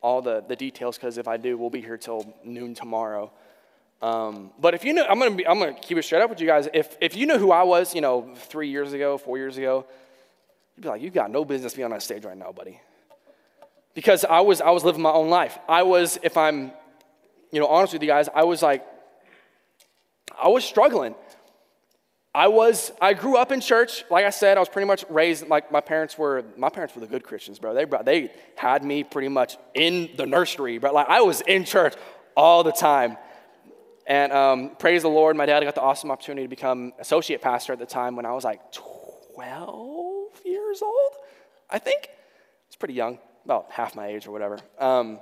all 0.00 0.22
the, 0.22 0.44
the 0.46 0.56
details, 0.56 0.96
because 0.96 1.18
if 1.18 1.26
I 1.26 1.36
do, 1.36 1.56
we'll 1.56 1.70
be 1.70 1.80
here 1.80 1.96
till 1.96 2.34
noon 2.44 2.74
tomorrow. 2.74 3.32
Um, 4.02 4.50
but 4.60 4.74
if 4.74 4.84
you 4.84 4.92
know, 4.92 5.06
I'm 5.06 5.18
gonna, 5.18 5.42
I'm 5.48 5.58
gonna 5.58 5.74
keep 5.74 5.98
it 5.98 6.02
straight 6.02 6.22
up 6.22 6.30
with 6.30 6.40
you 6.40 6.46
guys. 6.46 6.68
If, 6.72 6.96
if 7.00 7.16
you 7.16 7.26
knew 7.26 7.38
who 7.38 7.50
I 7.50 7.62
was, 7.62 7.94
you 7.94 8.00
know, 8.00 8.34
three 8.36 8.68
years 8.68 8.92
ago, 8.92 9.18
four 9.18 9.38
years 9.38 9.56
ago, 9.56 9.86
you'd 10.76 10.82
be 10.82 10.88
like, 10.88 11.02
you 11.02 11.10
got 11.10 11.30
no 11.30 11.44
business 11.44 11.74
being 11.74 11.86
on 11.86 11.90
that 11.92 12.02
stage 12.02 12.24
right 12.24 12.36
now, 12.36 12.52
buddy 12.52 12.80
because 13.94 14.24
I 14.24 14.40
was, 14.40 14.60
I 14.60 14.70
was 14.70 14.84
living 14.84 15.02
my 15.02 15.12
own 15.12 15.30
life. 15.30 15.58
I 15.68 15.84
was, 15.84 16.18
if 16.22 16.36
I'm, 16.36 16.72
you 17.50 17.60
know, 17.60 17.66
honest 17.66 17.92
with 17.92 18.02
you 18.02 18.08
guys, 18.08 18.28
I 18.34 18.42
was 18.44 18.62
like, 18.62 18.84
I 20.40 20.48
was 20.48 20.64
struggling. 20.64 21.14
I 22.34 22.48
was, 22.48 22.90
I 23.00 23.14
grew 23.14 23.36
up 23.36 23.52
in 23.52 23.60
church. 23.60 24.04
Like 24.10 24.24
I 24.24 24.30
said, 24.30 24.56
I 24.56 24.60
was 24.60 24.68
pretty 24.68 24.88
much 24.88 25.04
raised, 25.08 25.46
like 25.46 25.70
my 25.70 25.80
parents 25.80 26.18
were, 26.18 26.44
my 26.56 26.68
parents 26.68 26.94
were 26.94 27.00
the 27.00 27.06
good 27.06 27.22
Christians, 27.22 27.60
bro. 27.60 27.74
They, 27.74 27.86
they 28.04 28.32
had 28.56 28.84
me 28.84 29.04
pretty 29.04 29.28
much 29.28 29.56
in 29.72 30.10
the 30.16 30.26
nursery, 30.26 30.78
but 30.78 30.92
like 30.92 31.08
I 31.08 31.20
was 31.20 31.42
in 31.42 31.64
church 31.64 31.94
all 32.36 32.64
the 32.64 32.72
time. 32.72 33.16
And 34.06 34.32
um, 34.32 34.70
praise 34.80 35.02
the 35.02 35.08
Lord, 35.08 35.36
my 35.36 35.46
dad 35.46 35.62
got 35.62 35.76
the 35.76 35.80
awesome 35.80 36.10
opportunity 36.10 36.44
to 36.44 36.48
become 36.48 36.92
associate 36.98 37.40
pastor 37.40 37.72
at 37.72 37.78
the 37.78 37.86
time 37.86 38.16
when 38.16 38.26
I 38.26 38.32
was 38.32 38.42
like 38.42 38.60
12 38.72 40.40
years 40.44 40.82
old, 40.82 41.12
I 41.70 41.78
think. 41.78 42.08
It's 42.66 42.76
pretty 42.76 42.94
young 42.94 43.20
about 43.44 43.70
half 43.70 43.94
my 43.94 44.08
age 44.08 44.26
or 44.26 44.32
whatever. 44.32 44.58
Um, 44.80 45.20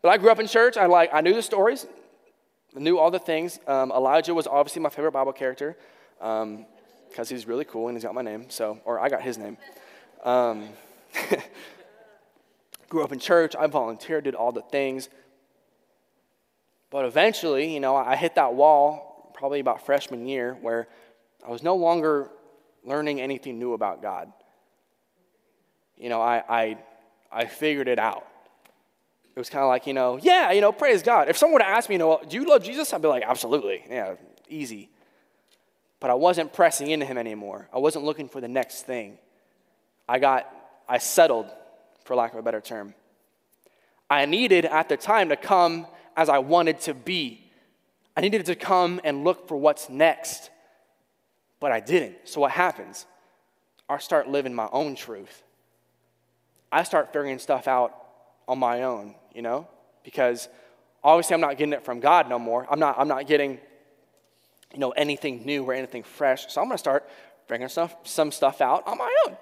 but 0.00 0.10
I 0.10 0.16
grew 0.16 0.30
up 0.30 0.38
in 0.38 0.46
church. 0.46 0.76
I 0.76 0.86
like 0.86 1.10
I 1.12 1.22
knew 1.22 1.34
the 1.34 1.42
stories, 1.42 1.86
knew 2.72 2.98
all 2.98 3.10
the 3.10 3.18
things. 3.18 3.58
Um, 3.66 3.90
Elijah 3.90 4.32
was 4.32 4.46
obviously 4.46 4.80
my 4.80 4.90
favorite 4.90 5.12
Bible 5.12 5.32
character 5.32 5.76
because 6.22 6.42
um, 6.42 7.26
he's 7.26 7.48
really 7.48 7.64
cool 7.64 7.88
and 7.88 7.96
he's 7.96 8.04
got 8.04 8.14
my 8.14 8.22
name. 8.22 8.48
So, 8.48 8.80
or 8.84 9.00
I 9.00 9.08
got 9.08 9.22
his 9.22 9.36
name. 9.36 9.58
Um, 10.22 10.68
grew 12.88 13.02
up 13.02 13.10
in 13.10 13.18
church. 13.18 13.56
I 13.58 13.66
volunteered, 13.66 14.24
did 14.24 14.36
all 14.36 14.52
the 14.52 14.62
things. 14.62 15.08
But 16.90 17.06
eventually, 17.06 17.74
you 17.74 17.80
know, 17.80 17.96
I 17.96 18.14
hit 18.14 18.36
that 18.36 18.54
wall 18.54 19.32
probably 19.34 19.60
about 19.60 19.84
freshman 19.84 20.26
year 20.28 20.56
where 20.60 20.86
I 21.44 21.50
was 21.50 21.62
no 21.62 21.74
longer 21.74 22.30
learning 22.84 23.20
anything 23.20 23.58
new 23.58 23.72
about 23.72 24.00
God. 24.00 24.32
You 25.96 26.08
know, 26.08 26.20
I, 26.20 26.42
I 26.48 26.78
I 27.32 27.46
figured 27.46 27.88
it 27.88 27.98
out. 27.98 28.26
It 29.34 29.38
was 29.38 29.48
kind 29.48 29.62
of 29.62 29.68
like, 29.68 29.86
you 29.86 29.94
know, 29.94 30.18
yeah, 30.20 30.52
you 30.52 30.60
know, 30.60 30.70
praise 30.70 31.02
God. 31.02 31.30
If 31.30 31.38
someone 31.38 31.54
were 31.54 31.60
to 31.60 31.68
ask 31.68 31.88
me, 31.88 31.94
you 31.94 31.98
know, 31.98 32.20
do 32.28 32.36
you 32.36 32.46
love 32.46 32.62
Jesus? 32.62 32.92
I'd 32.92 33.00
be 33.00 33.08
like, 33.08 33.22
absolutely. 33.26 33.82
Yeah, 33.88 34.16
easy. 34.48 34.90
But 36.02 36.10
I 36.10 36.14
wasn't 36.14 36.52
pressing 36.52 36.90
into 36.90 37.06
him 37.06 37.16
anymore. 37.16 37.68
I 37.72 37.78
wasn't 37.78 38.04
looking 38.04 38.28
for 38.28 38.40
the 38.40 38.48
next 38.48 38.82
thing. 38.82 39.18
I 40.08 40.18
got, 40.18 40.52
I 40.88 40.98
settled, 40.98 41.46
for 42.04 42.16
lack 42.16 42.32
of 42.32 42.40
a 42.40 42.42
better 42.42 42.60
term. 42.60 42.94
I 44.10 44.26
needed 44.26 44.64
at 44.64 44.88
the 44.88 44.96
time 44.96 45.28
to 45.28 45.36
come 45.36 45.86
as 46.16 46.28
I 46.28 46.38
wanted 46.38 46.80
to 46.80 46.92
be. 46.92 47.48
I 48.16 48.20
needed 48.20 48.46
to 48.46 48.56
come 48.56 49.00
and 49.04 49.22
look 49.22 49.46
for 49.46 49.56
what's 49.56 49.88
next. 49.88 50.50
But 51.60 51.70
I 51.70 51.78
didn't. 51.78 52.16
So 52.24 52.40
what 52.40 52.50
happens? 52.50 53.06
I 53.88 53.96
start 53.98 54.28
living 54.28 54.54
my 54.54 54.68
own 54.72 54.96
truth. 54.96 55.44
I 56.72 56.82
start 56.82 57.12
figuring 57.12 57.38
stuff 57.38 57.68
out 57.68 57.94
on 58.48 58.58
my 58.58 58.82
own, 58.82 59.14
you 59.32 59.42
know? 59.42 59.68
Because 60.02 60.48
obviously 61.04 61.34
I'm 61.34 61.40
not 61.40 61.58
getting 61.58 61.74
it 61.74 61.84
from 61.84 62.00
God 62.00 62.28
no 62.28 62.40
more. 62.40 62.66
I'm 62.68 62.80
not, 62.80 62.98
I'm 62.98 63.06
not 63.06 63.28
getting, 63.28 63.60
you 64.72 64.78
know, 64.78 64.90
anything 64.90 65.44
new 65.44 65.64
or 65.64 65.74
anything 65.74 66.02
fresh. 66.02 66.52
So 66.52 66.60
I'm 66.60 66.68
going 66.68 66.76
to 66.76 66.78
start 66.78 67.08
bringing 67.48 67.68
stuff, 67.68 67.94
some 68.04 68.32
stuff 68.32 68.60
out 68.60 68.86
on 68.86 68.98
my 68.98 69.14
own. 69.26 69.36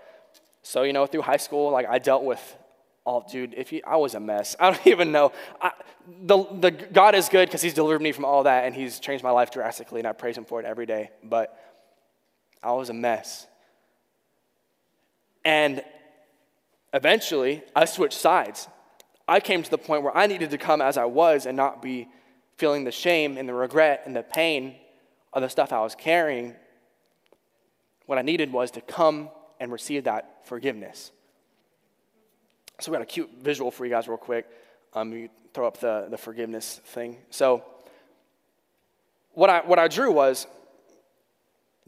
So, 0.63 0.83
you 0.83 0.93
know, 0.93 1.07
through 1.07 1.23
high 1.23 1.39
school, 1.39 1.71
like 1.71 1.87
I 1.89 1.99
dealt 1.99 2.25
with 2.25 2.57
all, 3.05 3.27
dude, 3.31 3.55
if 3.57 3.73
you, 3.73 3.81
I 3.87 3.97
was 3.97 4.15
a 4.15 4.21
mess. 4.21 4.57
I 4.61 4.71
don't 4.71 4.87
even 4.87 5.13
know. 5.13 5.33
I, 5.61 5.73
the, 6.23 6.45
the, 6.61 6.71
God 6.71 7.15
is 7.15 7.29
good 7.29 7.49
because 7.49 7.63
he's 7.63 7.75
delivered 7.75 8.03
me 8.03 8.13
from 8.13 8.25
all 8.25 8.45
that 8.45 8.65
and 8.65 8.75
he's 8.75 8.99
changed 8.99 9.25
my 9.25 9.31
life 9.31 9.51
drastically 9.51 10.01
and 10.01 10.09
I 10.09 10.13
praise 10.13 10.37
him 10.37 10.45
for 10.45 10.61
it 10.61 10.67
every 10.67 10.87
day. 10.87 11.11
But 11.23 11.59
I 12.63 12.73
was 12.73 12.91
a 12.91 12.95
mess. 12.95 13.47
And 15.45 15.83
Eventually, 16.93 17.63
I 17.75 17.85
switched 17.85 18.19
sides. 18.19 18.69
I 19.29 19.41
came 19.41 19.63
to 19.63 19.71
the 19.71 19.79
point 19.79 20.03
where 20.03 20.17
I 20.17 20.27
needed 20.27 20.51
to 20.51 20.59
come 20.59 20.81
as 20.81 20.97
I 20.97 21.05
was 21.05 21.47
and 21.47 21.57
not 21.57 21.83
be 21.83 22.09
feeling 22.57 22.85
the 22.85 22.91
shame 22.91 23.37
and 23.37 23.49
the 23.49 23.55
regret 23.55 24.03
and 24.07 24.15
the 24.15 24.23
pain 24.23 24.75
of 25.33 25.43
the 25.43 25.49
stuff 25.49 25.73
I 25.73 25.81
was 25.81 25.95
carrying. 25.95 26.55
What 28.07 28.19
I 28.19 28.23
needed 28.23 28.53
was 28.53 28.71
to 28.73 28.81
come 28.81 29.31
and 29.61 29.71
receive 29.71 30.05
that 30.05 30.47
forgiveness. 30.47 31.13
So 32.81 32.91
we 32.91 32.97
got 32.97 33.03
a 33.03 33.07
cute 33.07 33.31
visual 33.41 33.71
for 33.71 33.85
you 33.85 33.91
guys 33.91 34.09
real 34.09 34.17
quick. 34.17 34.47
Um, 34.95 35.13
you 35.13 35.29
throw 35.53 35.67
up 35.67 35.79
the, 35.79 36.07
the 36.11 36.17
forgiveness 36.17 36.81
thing. 36.87 37.19
So 37.31 37.65
what 39.33 39.51
I, 39.51 39.61
what 39.61 39.79
I 39.79 39.89
drew 39.89 40.11
was 40.11 40.47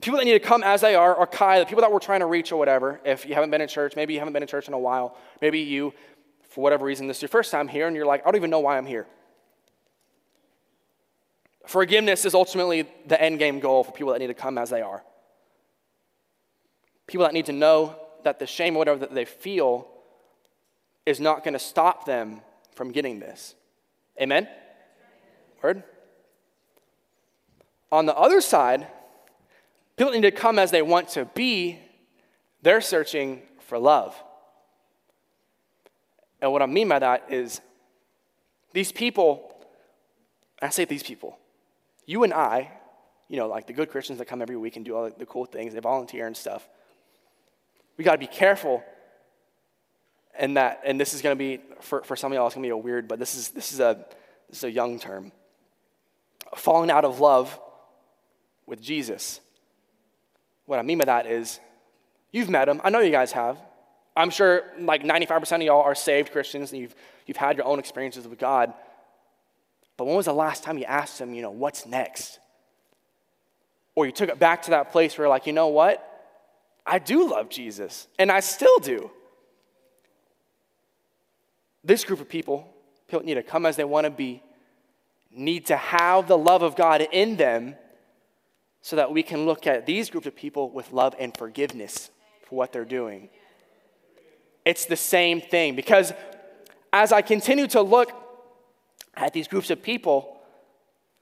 people 0.00 0.18
that 0.18 0.24
need 0.24 0.32
to 0.32 0.40
come 0.40 0.62
as 0.62 0.80
they 0.80 0.94
are, 0.94 1.14
or 1.14 1.26
Kai, 1.26 1.60
the 1.60 1.66
people 1.66 1.80
that 1.80 1.92
we're 1.92 1.98
trying 1.98 2.20
to 2.20 2.26
reach 2.26 2.52
or 2.52 2.56
whatever, 2.56 3.00
if 3.04 3.24
you 3.24 3.34
haven't 3.34 3.50
been 3.50 3.60
in 3.60 3.68
church, 3.68 3.96
maybe 3.96 4.12
you 4.12 4.18
haven't 4.18 4.32
been 4.32 4.42
in 4.42 4.48
church 4.48 4.68
in 4.68 4.74
a 4.74 4.78
while, 4.78 5.16
maybe 5.40 5.60
you, 5.60 5.94
for 6.42 6.62
whatever 6.62 6.84
reason, 6.84 7.06
this 7.06 7.18
is 7.18 7.22
your 7.22 7.28
first 7.28 7.50
time 7.50 7.68
here, 7.68 7.86
and 7.86 7.96
you're 7.96 8.06
like, 8.06 8.20
I 8.22 8.24
don't 8.24 8.36
even 8.36 8.50
know 8.50 8.60
why 8.60 8.76
I'm 8.76 8.86
here. 8.86 9.06
Forgiveness 11.66 12.24
is 12.24 12.34
ultimately 12.34 12.88
the 13.06 13.20
end 13.20 13.38
game 13.38 13.60
goal 13.60 13.84
for 13.84 13.92
people 13.92 14.12
that 14.12 14.18
need 14.18 14.28
to 14.28 14.34
come 14.34 14.58
as 14.58 14.70
they 14.70 14.82
are. 14.82 15.02
People 17.06 17.24
that 17.24 17.34
need 17.34 17.46
to 17.46 17.52
know 17.52 17.96
that 18.24 18.38
the 18.38 18.46
shame 18.46 18.74
or 18.74 18.78
whatever 18.78 19.00
that 19.00 19.14
they 19.14 19.24
feel 19.24 19.88
is 21.06 21.20
not 21.20 21.44
going 21.44 21.54
to 21.54 21.58
stop 21.58 22.04
them 22.04 22.40
from 22.74 22.90
getting 22.90 23.20
this. 23.20 23.54
Amen? 24.20 24.48
Word? 25.62 25.82
On 27.90 28.06
the 28.06 28.16
other 28.16 28.40
side, 28.40 28.86
people 29.96 30.12
need 30.12 30.22
to 30.22 30.30
come 30.30 30.58
as 30.58 30.70
they 30.70 30.82
want 30.82 31.08
to 31.10 31.26
be, 31.26 31.78
they're 32.62 32.80
searching 32.80 33.42
for 33.60 33.78
love. 33.78 34.14
And 36.40 36.50
what 36.50 36.62
I 36.62 36.66
mean 36.66 36.88
by 36.88 36.98
that 36.98 37.26
is 37.30 37.60
these 38.72 38.90
people, 38.90 39.54
I 40.60 40.70
say 40.70 40.84
these 40.84 41.02
people, 41.02 41.38
you 42.06 42.24
and 42.24 42.32
I, 42.32 42.70
you 43.28 43.36
know, 43.36 43.46
like 43.46 43.66
the 43.66 43.72
good 43.72 43.90
Christians 43.90 44.18
that 44.18 44.26
come 44.26 44.42
every 44.42 44.56
week 44.56 44.76
and 44.76 44.84
do 44.84 44.94
all 44.94 45.10
the 45.10 45.26
cool 45.26 45.46
things, 45.46 45.74
they 45.74 45.80
volunteer 45.80 46.26
and 46.26 46.36
stuff. 46.36 46.68
We 47.96 48.04
got 48.04 48.12
to 48.12 48.18
be 48.18 48.26
careful. 48.26 48.82
And 50.38 50.56
that, 50.56 50.82
and 50.84 50.98
this 50.98 51.14
is 51.14 51.22
going 51.22 51.36
to 51.36 51.38
be 51.38 51.60
for, 51.80 52.02
for 52.02 52.16
some 52.16 52.32
of 52.32 52.36
y'all, 52.36 52.46
it's 52.46 52.54
going 52.54 52.62
to 52.62 52.66
be 52.66 52.70
a 52.70 52.76
weird, 52.76 53.06
but 53.06 53.18
this 53.18 53.34
is 53.34 53.48
this 53.50 53.72
is 53.72 53.80
a 53.80 54.04
this 54.48 54.58
is 54.58 54.64
a 54.64 54.70
young 54.70 54.98
term. 54.98 55.30
Falling 56.56 56.90
out 56.90 57.04
of 57.04 57.20
love 57.20 57.58
with 58.66 58.80
Jesus. 58.80 59.40
What 60.66 60.78
I 60.78 60.82
mean 60.82 60.98
by 60.98 61.04
that 61.04 61.26
is, 61.26 61.60
you've 62.30 62.48
met 62.48 62.68
him. 62.68 62.80
I 62.84 62.90
know 62.90 63.00
you 63.00 63.10
guys 63.10 63.32
have. 63.32 63.58
I'm 64.16 64.30
sure 64.30 64.64
like 64.78 65.02
95% 65.02 65.56
of 65.56 65.62
y'all 65.62 65.82
are 65.82 65.94
saved 65.94 66.32
Christians 66.32 66.72
and 66.72 66.80
you've, 66.82 66.94
you've 67.26 67.36
had 67.36 67.56
your 67.56 67.66
own 67.66 67.78
experiences 67.78 68.28
with 68.28 68.38
God. 68.38 68.72
But 69.96 70.06
when 70.06 70.16
was 70.16 70.26
the 70.26 70.32
last 70.32 70.64
time 70.64 70.78
you 70.78 70.84
asked 70.84 71.20
him, 71.20 71.34
you 71.34 71.42
know, 71.42 71.50
what's 71.50 71.86
next? 71.86 72.38
Or 73.94 74.06
you 74.06 74.12
took 74.12 74.28
it 74.28 74.38
back 74.38 74.62
to 74.62 74.70
that 74.70 74.90
place 74.90 75.16
where, 75.18 75.28
like, 75.28 75.46
you 75.46 75.52
know 75.52 75.68
what? 75.68 76.08
I 76.86 76.98
do 76.98 77.30
love 77.30 77.48
Jesus, 77.48 78.08
and 78.18 78.32
I 78.32 78.40
still 78.40 78.78
do. 78.78 79.10
This 81.84 82.04
group 82.04 82.20
of 82.20 82.28
people, 82.28 82.72
people 83.06 83.24
need 83.24 83.34
to 83.34 83.42
come 83.42 83.66
as 83.66 83.76
they 83.76 83.84
want 83.84 84.04
to 84.04 84.10
be, 84.10 84.42
need 85.30 85.66
to 85.66 85.76
have 85.76 86.26
the 86.26 86.38
love 86.38 86.62
of 86.62 86.76
God 86.76 87.06
in 87.12 87.36
them 87.36 87.76
so 88.80 88.96
that 88.96 89.12
we 89.12 89.22
can 89.22 89.46
look 89.46 89.66
at 89.66 89.86
these 89.86 90.10
groups 90.10 90.26
of 90.26 90.34
people 90.34 90.70
with 90.70 90.92
love 90.92 91.14
and 91.18 91.36
forgiveness 91.36 92.10
for 92.42 92.56
what 92.56 92.72
they're 92.72 92.84
doing. 92.84 93.28
It's 94.64 94.86
the 94.86 94.96
same 94.96 95.40
thing 95.40 95.74
because 95.76 96.12
as 96.92 97.12
I 97.12 97.22
continue 97.22 97.66
to 97.68 97.82
look 97.82 98.12
at 99.14 99.32
these 99.32 99.48
groups 99.48 99.70
of 99.70 99.82
people, 99.82 100.40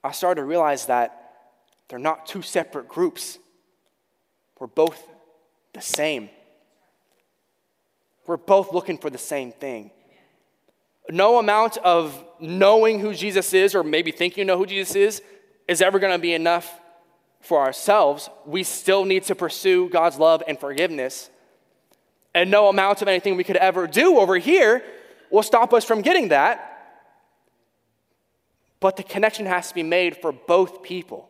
I 0.03 0.13
started 0.13 0.41
to 0.41 0.45
realize 0.47 0.87
that 0.87 1.17
they're 1.89 1.99
not 1.99 2.27
two 2.27 2.43
separate 2.43 2.89
groups. 2.89 3.39
We're 4.59 4.69
both 4.69 5.03
the 5.73 5.81
same. 5.81 6.31
We're 8.27 8.37
both 8.37 8.73
looking 8.73 8.99
for 8.99 9.11
the 9.11 9.19
same 9.19 9.53
thing. 9.53 9.91
No 11.11 11.39
amount 11.39 11.77
of 11.79 12.25
knowing 12.39 13.01
who 13.01 13.15
Jesus 13.15 13.53
is, 13.53 13.75
or 13.75 13.83
maybe 13.83 14.13
thinking 14.13 14.43
you 14.43 14.45
know 14.45 14.57
who 14.57 14.67
Jesus 14.67 14.95
is, 14.95 15.23
is 15.67 15.83
ever 15.83 15.99
going 15.99 16.13
to 16.13 16.19
be 16.19 16.35
enough 16.35 16.81
for 17.41 17.61
ourselves. 17.61 18.29
We 18.47 18.63
still 18.63 19.05
need 19.05 19.25
to 19.25 19.35
pursue 19.35 19.89
God's 19.89 20.19
love 20.19 20.43
and 20.47 20.59
forgiveness 20.59 21.31
and 22.35 22.51
no 22.51 22.69
amount 22.69 23.03
of 23.03 23.09
anything 23.09 23.37
we 23.37 23.45
could 23.45 23.57
ever 23.57 23.87
do 23.87 24.19
over 24.19 24.37
here 24.37 24.85
will 25.31 25.43
stop 25.43 25.73
us 25.75 25.85
from 25.85 26.03
getting 26.03 26.29
that. 26.29 26.67
But 28.81 28.97
the 28.97 29.03
connection 29.03 29.47
has 29.47 29.69
to 29.69 29.75
be 29.75 29.83
made 29.83 30.17
for 30.17 30.33
both 30.33 30.83
people. 30.83 31.29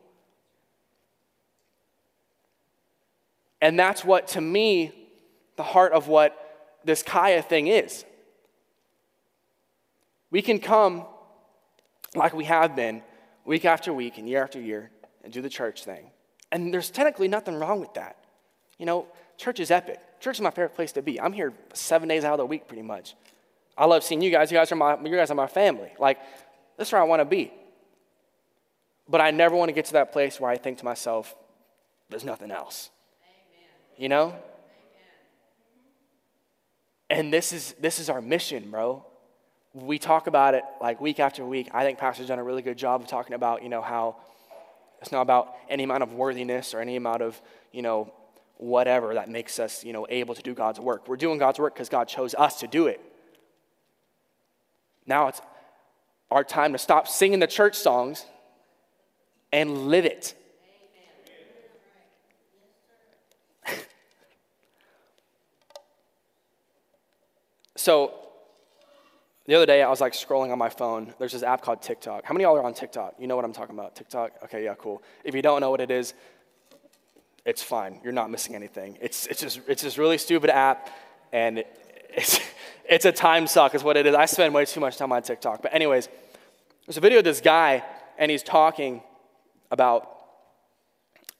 And 3.60 3.78
that's 3.78 4.04
what, 4.04 4.28
to 4.28 4.40
me, 4.40 4.92
the 5.56 5.62
heart 5.62 5.92
of 5.92 6.08
what 6.08 6.36
this 6.84 7.02
Kaya 7.02 7.42
thing 7.42 7.66
is. 7.66 8.04
We 10.30 10.42
can 10.42 10.60
come 10.60 11.04
like 12.14 12.32
we 12.32 12.44
have 12.44 12.74
been 12.74 13.02
week 13.44 13.64
after 13.64 13.92
week 13.92 14.16
and 14.16 14.28
year 14.28 14.42
after 14.42 14.60
year 14.60 14.90
and 15.24 15.32
do 15.32 15.42
the 15.42 15.48
church 15.48 15.84
thing. 15.84 16.10
And 16.52 16.72
there's 16.72 16.90
technically 16.90 17.28
nothing 17.28 17.56
wrong 17.56 17.80
with 17.80 17.94
that. 17.94 18.16
You 18.78 18.86
know, 18.86 19.06
church 19.36 19.60
is 19.60 19.70
epic. 19.70 19.98
Church 20.20 20.36
is 20.36 20.40
my 20.40 20.50
favorite 20.50 20.74
place 20.74 20.92
to 20.92 21.02
be. 21.02 21.20
I'm 21.20 21.32
here 21.32 21.52
seven 21.74 22.08
days 22.08 22.24
out 22.24 22.32
of 22.32 22.38
the 22.38 22.46
week, 22.46 22.66
pretty 22.66 22.82
much. 22.82 23.14
I 23.76 23.86
love 23.86 24.02
seeing 24.04 24.22
you 24.22 24.30
guys. 24.30 24.50
You 24.50 24.58
guys 24.58 24.72
are 24.72 24.76
my, 24.76 24.98
you 25.02 25.16
guys 25.16 25.30
are 25.30 25.34
my 25.34 25.46
family. 25.46 25.90
Like, 25.98 26.18
this 26.80 26.88
is 26.88 26.92
where 26.92 27.02
I 27.02 27.04
want 27.04 27.20
to 27.20 27.26
be. 27.26 27.52
But 29.06 29.20
I 29.20 29.32
never 29.32 29.54
want 29.54 29.68
to 29.68 29.74
get 29.74 29.84
to 29.86 29.92
that 29.92 30.12
place 30.12 30.40
where 30.40 30.50
I 30.50 30.56
think 30.56 30.78
to 30.78 30.84
myself, 30.86 31.36
there's 32.08 32.24
nothing 32.24 32.50
else. 32.50 32.88
Amen. 33.22 33.68
You 33.98 34.08
know? 34.08 34.28
Amen. 34.28 34.40
And 37.10 37.30
this 37.30 37.52
is 37.52 37.74
this 37.78 37.98
is 37.98 38.08
our 38.08 38.22
mission, 38.22 38.70
bro. 38.70 39.04
We 39.74 39.98
talk 39.98 40.26
about 40.26 40.54
it 40.54 40.64
like 40.80 41.02
week 41.02 41.20
after 41.20 41.44
week. 41.44 41.68
I 41.74 41.84
think 41.84 41.98
Pastor's 41.98 42.28
done 42.28 42.38
a 42.38 42.42
really 42.42 42.62
good 42.62 42.78
job 42.78 43.02
of 43.02 43.08
talking 43.08 43.34
about, 43.34 43.62
you 43.62 43.68
know, 43.68 43.82
how 43.82 44.16
it's 45.02 45.12
not 45.12 45.20
about 45.20 45.54
any 45.68 45.82
amount 45.82 46.02
of 46.02 46.14
worthiness 46.14 46.72
or 46.72 46.80
any 46.80 46.96
amount 46.96 47.20
of, 47.20 47.38
you 47.72 47.82
know, 47.82 48.10
whatever 48.56 49.12
that 49.12 49.28
makes 49.28 49.58
us, 49.58 49.84
you 49.84 49.92
know, 49.92 50.06
able 50.08 50.34
to 50.34 50.42
do 50.42 50.54
God's 50.54 50.80
work. 50.80 51.08
We're 51.08 51.16
doing 51.16 51.38
God's 51.38 51.58
work 51.58 51.74
because 51.74 51.90
God 51.90 52.08
chose 52.08 52.34
us 52.34 52.60
to 52.60 52.66
do 52.66 52.86
it. 52.86 53.02
Now 55.04 55.28
it's 55.28 55.42
our 56.30 56.44
time 56.44 56.72
to 56.72 56.78
stop 56.78 57.08
singing 57.08 57.40
the 57.40 57.46
church 57.46 57.76
songs 57.76 58.24
and 59.52 59.88
live 59.88 60.04
it. 60.04 60.34
so 67.76 68.14
the 69.46 69.54
other 69.56 69.66
day 69.66 69.82
I 69.82 69.90
was 69.90 70.00
like 70.00 70.12
scrolling 70.12 70.52
on 70.52 70.58
my 70.58 70.68
phone. 70.68 71.12
There's 71.18 71.32
this 71.32 71.42
app 71.42 71.62
called 71.62 71.82
TikTok. 71.82 72.24
How 72.24 72.32
many 72.32 72.44
of 72.44 72.50
y'all 72.50 72.58
are 72.58 72.64
on 72.64 72.74
TikTok? 72.74 73.14
You 73.18 73.26
know 73.26 73.34
what 73.34 73.44
I'm 73.44 73.52
talking 73.52 73.74
about? 73.74 73.96
TikTok? 73.96 74.30
Okay, 74.44 74.62
yeah, 74.64 74.74
cool. 74.78 75.02
If 75.24 75.34
you 75.34 75.42
don't 75.42 75.60
know 75.60 75.70
what 75.70 75.80
it 75.80 75.90
is, 75.90 76.14
it's 77.44 77.62
fine. 77.62 78.00
You're 78.04 78.12
not 78.12 78.30
missing 78.30 78.54
anything. 78.54 78.98
It's, 79.00 79.26
it's, 79.26 79.40
just, 79.40 79.60
it's 79.66 79.82
this 79.82 79.98
really 79.98 80.18
stupid 80.18 80.50
app, 80.50 80.88
and 81.32 81.58
it, 81.58 81.66
it's, 82.10 82.38
it's 82.90 83.04
a 83.04 83.12
time 83.12 83.46
suck, 83.46 83.74
is 83.76 83.84
what 83.84 83.96
it 83.96 84.04
is. 84.04 84.14
I 84.16 84.26
spend 84.26 84.52
way 84.52 84.64
too 84.64 84.80
much 84.80 84.96
time 84.96 85.12
on 85.12 85.22
TikTok. 85.22 85.62
But, 85.62 85.72
anyways, 85.72 86.08
there's 86.86 86.96
a 86.96 87.00
video 87.00 87.18
of 87.18 87.24
this 87.24 87.40
guy, 87.40 87.84
and 88.18 88.30
he's 88.30 88.42
talking 88.42 89.00
about 89.70 90.08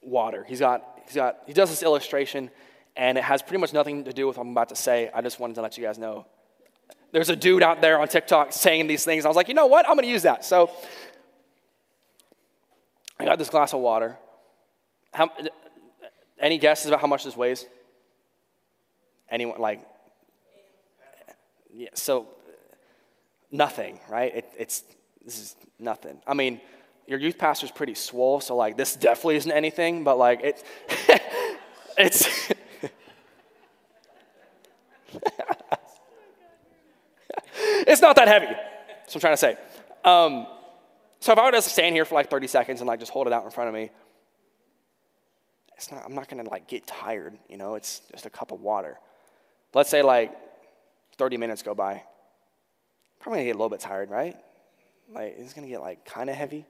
water. 0.01 0.45
He's 0.47 0.61
got, 0.61 1.01
he's 1.05 1.15
got, 1.15 1.39
he 1.45 1.51
does 1.51 1.69
this 1.69 1.83
illustration, 1.83 2.49
and 2.95 3.17
it 3.17 3.25
has 3.25 3.41
pretty 3.41 3.59
much 3.59 3.73
nothing 3.73 4.05
to 4.05 4.13
do 4.13 4.27
with 4.27 4.37
what 4.37 4.45
I'm 4.45 4.51
about 4.51 4.69
to 4.69 4.77
say. 4.77 5.11
I 5.13 5.21
just 5.21 5.41
wanted 5.41 5.55
to 5.55 5.61
let 5.61 5.77
you 5.77 5.83
guys 5.83 5.97
know. 5.97 6.25
There's 7.11 7.29
a 7.29 7.35
dude 7.35 7.63
out 7.63 7.81
there 7.81 7.99
on 7.99 8.07
TikTok 8.07 8.53
saying 8.53 8.87
these 8.87 9.03
things. 9.03 9.25
I 9.25 9.27
was 9.27 9.35
like, 9.35 9.49
you 9.49 9.53
know 9.53 9.67
what? 9.67 9.85
I'm 9.89 9.95
going 9.95 10.05
to 10.05 10.11
use 10.11 10.23
that. 10.23 10.45
So 10.45 10.71
I 13.19 13.25
got 13.25 13.37
this 13.37 13.49
glass 13.49 13.73
of 13.73 13.81
water. 13.81 14.17
How, 15.13 15.29
any 16.39 16.57
guesses 16.57 16.87
about 16.87 17.01
how 17.01 17.07
much 17.07 17.25
this 17.25 17.35
weighs? 17.35 17.65
Anyone, 19.29 19.59
like, 19.59 19.81
yeah, 21.73 21.89
so 21.93 22.27
nothing, 23.51 23.99
right? 24.09 24.35
It, 24.35 24.49
it's, 24.57 24.83
this 25.23 25.39
is 25.39 25.55
nothing. 25.79 26.21
I 26.25 26.33
mean, 26.33 26.61
your 27.07 27.19
youth 27.19 27.37
pastor's 27.37 27.71
pretty 27.71 27.95
swole, 27.95 28.39
so 28.41 28.55
like, 28.55 28.77
this 28.77 28.95
definitely 28.95 29.35
isn't 29.37 29.51
anything, 29.51 30.03
but 30.03 30.17
like, 30.17 30.41
it, 30.41 30.63
it's, 31.97 32.27
it's 37.53 38.01
not 38.01 38.15
that 38.15 38.27
heavy. 38.27 38.47
What 38.47 39.15
I'm 39.15 39.19
trying 39.19 39.33
to 39.33 39.37
say. 39.37 39.57
Um, 40.05 40.47
so 41.19 41.33
if 41.33 41.37
I 41.37 41.45
were 41.45 41.51
to 41.51 41.61
stand 41.61 41.93
here 41.93 42.05
for 42.05 42.15
like 42.15 42.29
30 42.29 42.47
seconds 42.47 42.81
and 42.81 42.87
like 42.87 42.99
just 42.99 43.11
hold 43.11 43.27
it 43.27 43.33
out 43.33 43.43
in 43.43 43.51
front 43.51 43.67
of 43.67 43.73
me, 43.73 43.91
it's 45.75 45.91
not, 45.91 46.03
I'm 46.05 46.15
not 46.15 46.29
to 46.29 46.43
like 46.43 46.67
get 46.67 46.87
tired, 46.87 47.37
you 47.49 47.57
know, 47.57 47.75
it's 47.75 48.01
just 48.11 48.25
a 48.25 48.29
cup 48.29 48.51
of 48.51 48.61
water. 48.61 48.97
Let's 49.73 49.89
say 49.89 50.01
like 50.01 50.33
30 51.17 51.37
minutes 51.37 51.61
go 51.61 51.73
by. 51.73 52.03
Probably 53.19 53.39
to 53.39 53.45
get 53.45 53.51
a 53.51 53.57
little 53.57 53.69
bit 53.69 53.79
tired, 53.79 54.09
right? 54.09 54.35
Like, 55.13 55.35
it's 55.37 55.53
to 55.53 55.61
get 55.61 55.81
like 55.81 56.05
kind 56.05 56.29
of 56.29 56.35
heavy. 56.35 56.65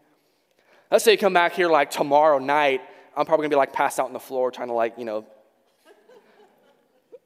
Let's 0.89 1.06
say 1.06 1.14
you 1.14 1.18
come 1.18 1.34
back 1.34 1.54
here 1.54 1.70
like 1.70 1.92
tomorrow 1.92 2.39
night. 2.39 2.82
I'm 3.16 3.26
probably 3.26 3.44
to 3.46 3.50
be 3.50 3.58
like 3.58 3.74
passed 3.74 4.00
out 4.00 4.08
on 4.08 4.14
the 4.14 4.20
floor 4.20 4.52
trying 4.52 4.68
to 4.68 4.74
like, 4.74 4.98
you 4.98 5.06
know. 5.06 5.26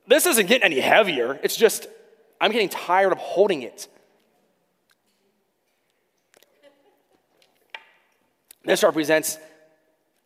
this 0.07 0.25
isn't 0.25 0.47
getting 0.47 0.63
any 0.63 0.79
heavier. 0.79 1.39
It's 1.41 1.55
just, 1.55 1.87
I'm 2.39 2.51
getting 2.51 2.69
tired 2.69 3.11
of 3.11 3.17
holding 3.17 3.63
it. 3.63 3.87
This 8.63 8.83
represents 8.83 9.37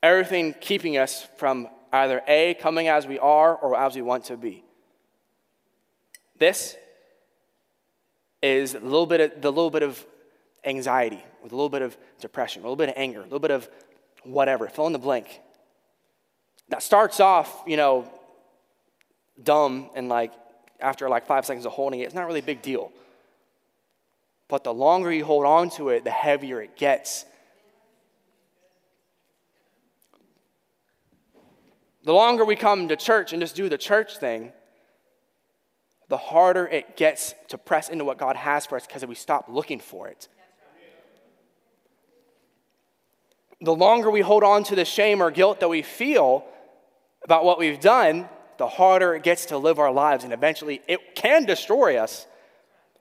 everything 0.01 0.55
keeping 0.59 0.97
us 0.97 1.27
from 1.37 1.67
either 1.91 2.21
A, 2.27 2.55
coming 2.55 2.87
as 2.87 3.05
we 3.05 3.19
are 3.19 3.55
or 3.55 3.77
as 3.77 3.95
we 3.95 4.01
want 4.01 4.25
to 4.25 4.37
be. 4.37 4.63
This 6.39 6.77
is 8.41 8.73
a 8.73 8.79
little 8.79 9.05
bit 9.05 9.19
of, 9.19 9.41
the 9.41 9.51
little 9.51 9.69
bit 9.69 9.83
of 9.83 10.03
anxiety, 10.63 11.23
with 11.43 11.51
a 11.51 11.55
little 11.55 11.69
bit 11.69 11.81
of 11.81 11.97
depression, 12.19 12.61
a 12.61 12.65
little 12.65 12.77
bit 12.77 12.89
of 12.89 12.95
anger, 12.97 13.19
a 13.19 13.23
little 13.23 13.39
bit 13.39 13.51
of 13.51 13.69
whatever, 14.23 14.67
fill 14.67 14.87
in 14.87 14.93
the 14.93 14.99
blank. 14.99 15.41
That 16.69 16.81
starts 16.81 17.19
off, 17.19 17.63
you 17.67 17.77
know, 17.77 18.09
dumb 19.41 19.89
and 19.95 20.09
like 20.09 20.33
after 20.79 21.09
like 21.09 21.25
five 21.25 21.45
seconds 21.45 21.65
of 21.65 21.73
holding 21.73 21.99
it, 21.99 22.03
it's 22.03 22.13
not 22.13 22.25
really 22.25 22.39
a 22.39 22.43
big 22.43 22.61
deal. 22.61 22.91
But 24.47 24.63
the 24.63 24.73
longer 24.73 25.11
you 25.11 25.25
hold 25.25 25.45
on 25.45 25.69
to 25.71 25.89
it, 25.89 26.03
the 26.03 26.11
heavier 26.11 26.61
it 26.61 26.77
gets. 26.77 27.25
The 32.03 32.13
longer 32.13 32.45
we 32.45 32.55
come 32.55 32.87
to 32.87 32.95
church 32.95 33.33
and 33.33 33.41
just 33.41 33.55
do 33.55 33.69
the 33.69 33.77
church 33.77 34.17
thing, 34.17 34.53
the 36.09 36.17
harder 36.17 36.67
it 36.67 36.97
gets 36.97 37.35
to 37.47 37.57
press 37.57 37.87
into 37.87 38.03
what 38.03 38.17
God 38.17 38.35
has 38.35 38.65
for 38.65 38.75
us 38.75 38.85
because 38.85 39.05
we 39.05 39.15
stop 39.15 39.45
looking 39.47 39.79
for 39.79 40.07
it. 40.07 40.27
The 43.61 43.75
longer 43.75 44.09
we 44.09 44.21
hold 44.21 44.43
on 44.43 44.63
to 44.65 44.75
the 44.75 44.85
shame 44.85 45.21
or 45.21 45.31
guilt 45.31 45.59
that 45.59 45.69
we 45.69 45.81
feel 45.83 46.45
about 47.23 47.45
what 47.45 47.59
we've 47.59 47.79
done, 47.79 48.27
the 48.57 48.67
harder 48.67 49.13
it 49.13 49.23
gets 49.23 49.47
to 49.47 49.57
live 49.57 49.79
our 49.79 49.91
lives, 49.91 50.23
and 50.23 50.33
eventually 50.33 50.81
it 50.87 51.15
can 51.15 51.45
destroy 51.45 51.97
us. 51.97 52.25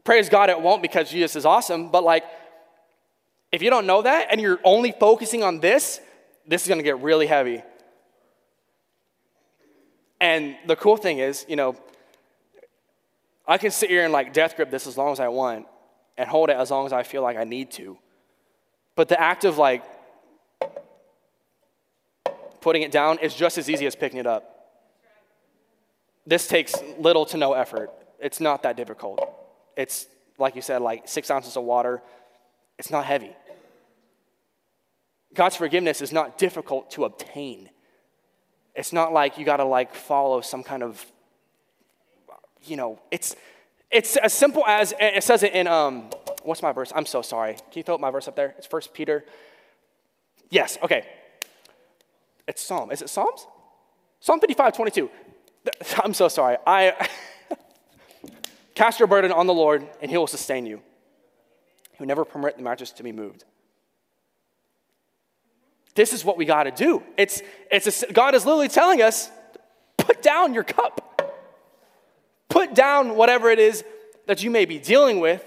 Praise 0.04 0.28
God, 0.28 0.50
it 0.50 0.60
won't 0.60 0.82
because 0.82 1.10
Jesus 1.10 1.36
is 1.36 1.46
awesome, 1.46 1.90
but 1.90 2.04
like, 2.04 2.24
if 3.52 3.62
you 3.62 3.70
don't 3.70 3.86
know 3.86 4.02
that 4.02 4.28
and 4.30 4.40
you're 4.40 4.60
only 4.64 4.92
focusing 4.92 5.42
on 5.42 5.60
this, 5.60 6.00
this 6.46 6.62
is 6.62 6.68
gonna 6.68 6.82
get 6.82 7.00
really 7.00 7.26
heavy. 7.26 7.62
And 10.20 10.56
the 10.66 10.76
cool 10.76 10.96
thing 10.96 11.20
is, 11.20 11.46
you 11.48 11.56
know, 11.56 11.76
I 13.48 13.56
can 13.56 13.70
sit 13.70 13.88
here 13.88 14.04
and 14.04 14.12
like 14.12 14.34
death 14.34 14.54
grip 14.56 14.70
this 14.70 14.86
as 14.86 14.98
long 14.98 15.10
as 15.10 15.20
I 15.20 15.28
want 15.28 15.66
and 16.18 16.28
hold 16.28 16.50
it 16.50 16.56
as 16.56 16.70
long 16.70 16.84
as 16.84 16.92
I 16.92 17.02
feel 17.02 17.22
like 17.22 17.38
I 17.38 17.44
need 17.44 17.70
to. 17.72 17.96
But 18.94 19.08
the 19.08 19.18
act 19.18 19.44
of 19.44 19.56
like 19.56 19.82
putting 22.60 22.82
it 22.82 22.92
down 22.92 23.18
is 23.20 23.34
just 23.34 23.56
as 23.56 23.70
easy 23.70 23.86
as 23.86 23.96
picking 23.96 24.18
it 24.18 24.26
up. 24.26 24.54
This 26.26 26.46
takes 26.46 26.74
little 26.98 27.24
to 27.26 27.38
no 27.38 27.54
effort. 27.54 27.90
It's 28.20 28.38
not 28.38 28.64
that 28.64 28.76
difficult. 28.76 29.26
It's, 29.76 30.06
like 30.36 30.54
you 30.54 30.60
said, 30.60 30.82
like 30.82 31.08
six 31.08 31.30
ounces 31.30 31.56
of 31.56 31.64
water. 31.64 32.02
It's 32.78 32.90
not 32.90 33.06
heavy. 33.06 33.34
God's 35.32 35.56
forgiveness 35.56 36.02
is 36.02 36.12
not 36.12 36.36
difficult 36.36 36.90
to 36.90 37.04
obtain. 37.04 37.70
It's 38.74 38.92
not 38.92 39.12
like 39.12 39.38
you 39.38 39.44
got 39.46 39.56
to 39.56 39.64
like 39.64 39.94
follow 39.94 40.40
some 40.42 40.62
kind 40.62 40.82
of, 40.82 41.04
you 42.64 42.76
know, 42.76 43.00
it's, 43.10 43.36
it's 43.90 44.16
as 44.16 44.32
simple 44.32 44.64
as, 44.66 44.94
it 45.00 45.22
says 45.24 45.42
it 45.42 45.52
in, 45.52 45.66
um, 45.66 46.10
what's 46.42 46.62
my 46.62 46.72
verse? 46.72 46.92
I'm 46.94 47.06
so 47.06 47.22
sorry. 47.22 47.54
Can 47.54 47.72
you 47.74 47.82
throw 47.82 47.94
up 47.94 48.00
my 48.00 48.10
verse 48.10 48.28
up 48.28 48.36
there? 48.36 48.54
It's 48.58 48.66
First 48.66 48.92
Peter. 48.92 49.24
Yes, 50.50 50.78
okay. 50.82 51.06
It's 52.46 52.62
Psalm. 52.62 52.90
Is 52.90 53.02
it 53.02 53.10
Psalms? 53.10 53.46
Psalm 54.20 54.40
55, 54.40 54.74
22. 54.74 55.10
I'm 56.04 56.14
so 56.14 56.28
sorry. 56.28 56.56
I 56.66 57.08
cast 58.74 58.98
your 58.98 59.08
burden 59.08 59.32
on 59.32 59.46
the 59.46 59.54
Lord, 59.54 59.86
and 60.00 60.10
he 60.10 60.16
will 60.16 60.26
sustain 60.26 60.66
you. 60.66 60.80
He 61.92 61.96
will 62.00 62.08
never 62.08 62.24
permit 62.24 62.56
the 62.56 62.62
mattress 62.62 62.92
to 62.92 63.02
be 63.02 63.12
moved. 63.12 63.44
This 65.94 66.12
is 66.12 66.24
what 66.24 66.36
we 66.36 66.44
got 66.44 66.64
to 66.64 66.70
do. 66.70 67.02
It's, 67.16 67.42
it's 67.72 68.04
a, 68.04 68.12
God 68.12 68.34
is 68.34 68.46
literally 68.46 68.68
telling 68.68 69.02
us 69.02 69.30
put 69.96 70.22
down 70.22 70.54
your 70.54 70.62
cup. 70.62 71.07
Put 72.48 72.74
down 72.74 73.16
whatever 73.16 73.50
it 73.50 73.58
is 73.58 73.84
that 74.26 74.42
you 74.42 74.50
may 74.50 74.64
be 74.64 74.78
dealing 74.78 75.20
with. 75.20 75.44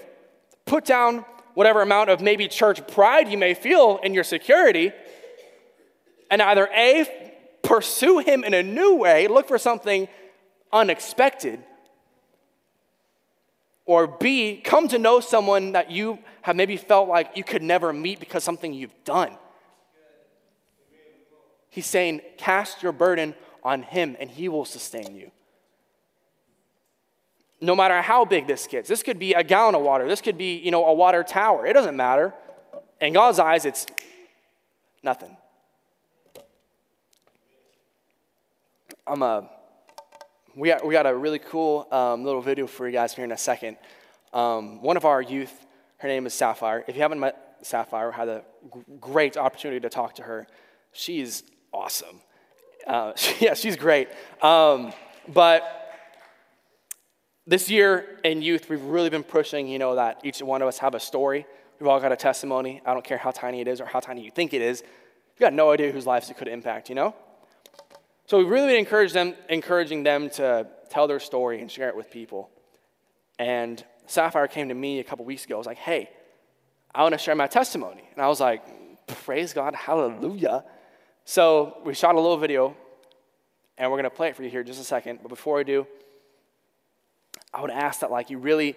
Put 0.64 0.84
down 0.84 1.24
whatever 1.54 1.82
amount 1.82 2.10
of 2.10 2.20
maybe 2.20 2.48
church 2.48 2.86
pride 2.88 3.28
you 3.28 3.38
may 3.38 3.54
feel 3.54 3.98
in 4.02 4.14
your 4.14 4.24
security. 4.24 4.92
And 6.30 6.40
either 6.40 6.68
A, 6.74 7.06
pursue 7.62 8.18
him 8.18 8.44
in 8.44 8.54
a 8.54 8.62
new 8.62 8.94
way, 8.94 9.28
look 9.28 9.48
for 9.48 9.58
something 9.58 10.08
unexpected, 10.72 11.62
or 13.84 14.06
B, 14.06 14.60
come 14.62 14.88
to 14.88 14.98
know 14.98 15.20
someone 15.20 15.72
that 15.72 15.90
you 15.90 16.18
have 16.42 16.56
maybe 16.56 16.76
felt 16.76 17.08
like 17.08 17.36
you 17.36 17.44
could 17.44 17.62
never 17.62 17.92
meet 17.92 18.20
because 18.20 18.44
something 18.44 18.72
you've 18.72 19.04
done. 19.04 19.36
He's 21.68 21.86
saying, 21.86 22.20
cast 22.36 22.82
your 22.82 22.92
burden 22.92 23.34
on 23.62 23.82
him 23.82 24.16
and 24.20 24.30
he 24.30 24.48
will 24.48 24.64
sustain 24.64 25.16
you. 25.16 25.30
No 27.62 27.76
matter 27.76 28.02
how 28.02 28.24
big 28.24 28.48
this 28.48 28.66
gets, 28.66 28.88
this 28.88 29.04
could 29.04 29.20
be 29.20 29.34
a 29.34 29.44
gallon 29.44 29.76
of 29.76 29.82
water, 29.82 30.08
this 30.08 30.20
could 30.20 30.36
be, 30.36 30.56
you 30.56 30.72
know, 30.72 30.84
a 30.84 30.92
water 30.92 31.22
tower. 31.22 31.64
It 31.64 31.74
doesn't 31.74 31.96
matter. 31.96 32.34
In 33.00 33.12
God's 33.12 33.38
eyes, 33.38 33.64
it's 33.64 33.86
nothing. 35.00 35.36
I'm 39.06 39.22
a, 39.22 39.48
we 40.56 40.70
got, 40.70 40.84
we 40.84 40.92
got 40.92 41.06
a 41.06 41.14
really 41.14 41.38
cool 41.38 41.86
um, 41.92 42.24
little 42.24 42.40
video 42.40 42.66
for 42.66 42.84
you 42.88 42.92
guys 42.92 43.14
here 43.14 43.24
in 43.24 43.30
a 43.30 43.38
second. 43.38 43.76
Um, 44.32 44.82
one 44.82 44.96
of 44.96 45.04
our 45.04 45.22
youth, 45.22 45.66
her 45.98 46.08
name 46.08 46.26
is 46.26 46.34
Sapphire. 46.34 46.84
If 46.88 46.96
you 46.96 47.02
haven't 47.02 47.20
met 47.20 47.58
Sapphire, 47.62 48.10
had 48.10 48.28
a 48.28 48.42
great 49.00 49.36
opportunity 49.36 49.78
to 49.78 49.88
talk 49.88 50.16
to 50.16 50.24
her. 50.24 50.48
She's 50.90 51.44
awesome. 51.72 52.20
Uh, 52.88 53.12
she, 53.14 53.34
yeah, 53.44 53.54
she's 53.54 53.76
great. 53.76 54.08
Um, 54.42 54.92
but 55.28 55.81
this 57.46 57.70
year 57.70 58.18
in 58.24 58.42
youth, 58.42 58.68
we've 58.70 58.82
really 58.82 59.10
been 59.10 59.24
pushing, 59.24 59.66
you 59.66 59.78
know, 59.78 59.96
that 59.96 60.20
each 60.24 60.40
one 60.40 60.62
of 60.62 60.68
us 60.68 60.78
have 60.78 60.94
a 60.94 61.00
story. 61.00 61.46
We've 61.80 61.88
all 61.88 62.00
got 62.00 62.12
a 62.12 62.16
testimony. 62.16 62.80
I 62.86 62.94
don't 62.94 63.04
care 63.04 63.18
how 63.18 63.32
tiny 63.32 63.60
it 63.60 63.68
is 63.68 63.80
or 63.80 63.86
how 63.86 64.00
tiny 64.00 64.24
you 64.24 64.30
think 64.30 64.54
it 64.54 64.62
is. 64.62 64.82
You've 64.82 65.40
got 65.40 65.52
no 65.52 65.72
idea 65.72 65.90
whose 65.90 66.06
lives 66.06 66.30
it 66.30 66.36
could 66.36 66.48
impact, 66.48 66.88
you 66.88 66.94
know? 66.94 67.14
So 68.26 68.38
we've 68.38 68.48
really 68.48 68.68
been 68.68 68.78
encouraging 68.78 69.14
them, 69.14 69.34
encouraging 69.48 70.04
them 70.04 70.30
to 70.30 70.68
tell 70.90 71.08
their 71.08 71.20
story 71.20 71.60
and 71.60 71.70
share 71.70 71.88
it 71.88 71.96
with 71.96 72.10
people. 72.10 72.50
And 73.38 73.84
Sapphire 74.06 74.46
came 74.46 74.68
to 74.68 74.74
me 74.74 75.00
a 75.00 75.04
couple 75.04 75.24
weeks 75.24 75.44
ago. 75.44 75.56
I 75.56 75.58
was 75.58 75.66
like, 75.66 75.78
hey, 75.78 76.10
I 76.94 77.02
want 77.02 77.14
to 77.14 77.18
share 77.18 77.34
my 77.34 77.46
testimony. 77.46 78.04
And 78.14 78.24
I 78.24 78.28
was 78.28 78.40
like, 78.40 78.62
praise 79.24 79.52
God, 79.52 79.74
hallelujah. 79.74 80.64
So 81.24 81.78
we 81.84 81.94
shot 81.94 82.14
a 82.14 82.20
little 82.20 82.36
video, 82.36 82.76
and 83.78 83.90
we're 83.90 83.96
going 83.96 84.10
to 84.10 84.16
play 84.16 84.28
it 84.28 84.36
for 84.36 84.42
you 84.42 84.50
here 84.50 84.62
just 84.62 84.80
a 84.80 84.84
second. 84.84 85.20
But 85.22 85.28
before 85.28 85.58
I 85.58 85.62
do, 85.62 85.86
I 87.52 87.60
would 87.60 87.70
ask 87.70 88.00
that 88.00 88.10
like 88.10 88.30
you 88.30 88.38
really 88.38 88.76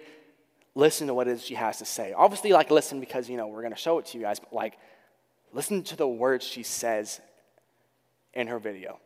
listen 0.74 1.06
to 1.06 1.14
what 1.14 1.26
it 1.26 1.32
is 1.32 1.44
she 1.44 1.54
has 1.54 1.78
to 1.78 1.84
say. 1.84 2.12
Obviously, 2.12 2.52
like 2.52 2.70
listen 2.70 3.00
because 3.00 3.28
you 3.28 3.36
know 3.36 3.48
we're 3.48 3.62
going 3.62 3.72
to 3.72 3.78
show 3.78 3.98
it 3.98 4.06
to 4.06 4.18
you 4.18 4.24
guys, 4.24 4.38
but 4.38 4.52
like 4.52 4.78
listen 5.52 5.82
to 5.84 5.96
the 5.96 6.06
words 6.06 6.44
she 6.44 6.62
says 6.62 7.20
in 8.34 8.46
her 8.46 8.58
video. 8.58 9.00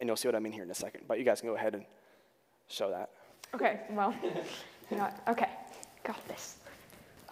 And 0.00 0.08
you'll 0.08 0.16
see 0.16 0.28
what 0.28 0.34
I 0.34 0.38
mean 0.38 0.52
here 0.52 0.62
in 0.62 0.70
a 0.70 0.74
second. 0.74 1.02
But 1.06 1.18
you 1.18 1.24
guys 1.24 1.40
can 1.40 1.50
go 1.50 1.56
ahead 1.56 1.74
and 1.74 1.84
show 2.68 2.90
that. 2.90 3.10
Okay, 3.54 3.80
well, 3.90 4.14
you 4.90 4.96
know 4.96 5.02
what? 5.02 5.20
Okay, 5.28 5.50
got 6.04 6.26
this. 6.28 6.56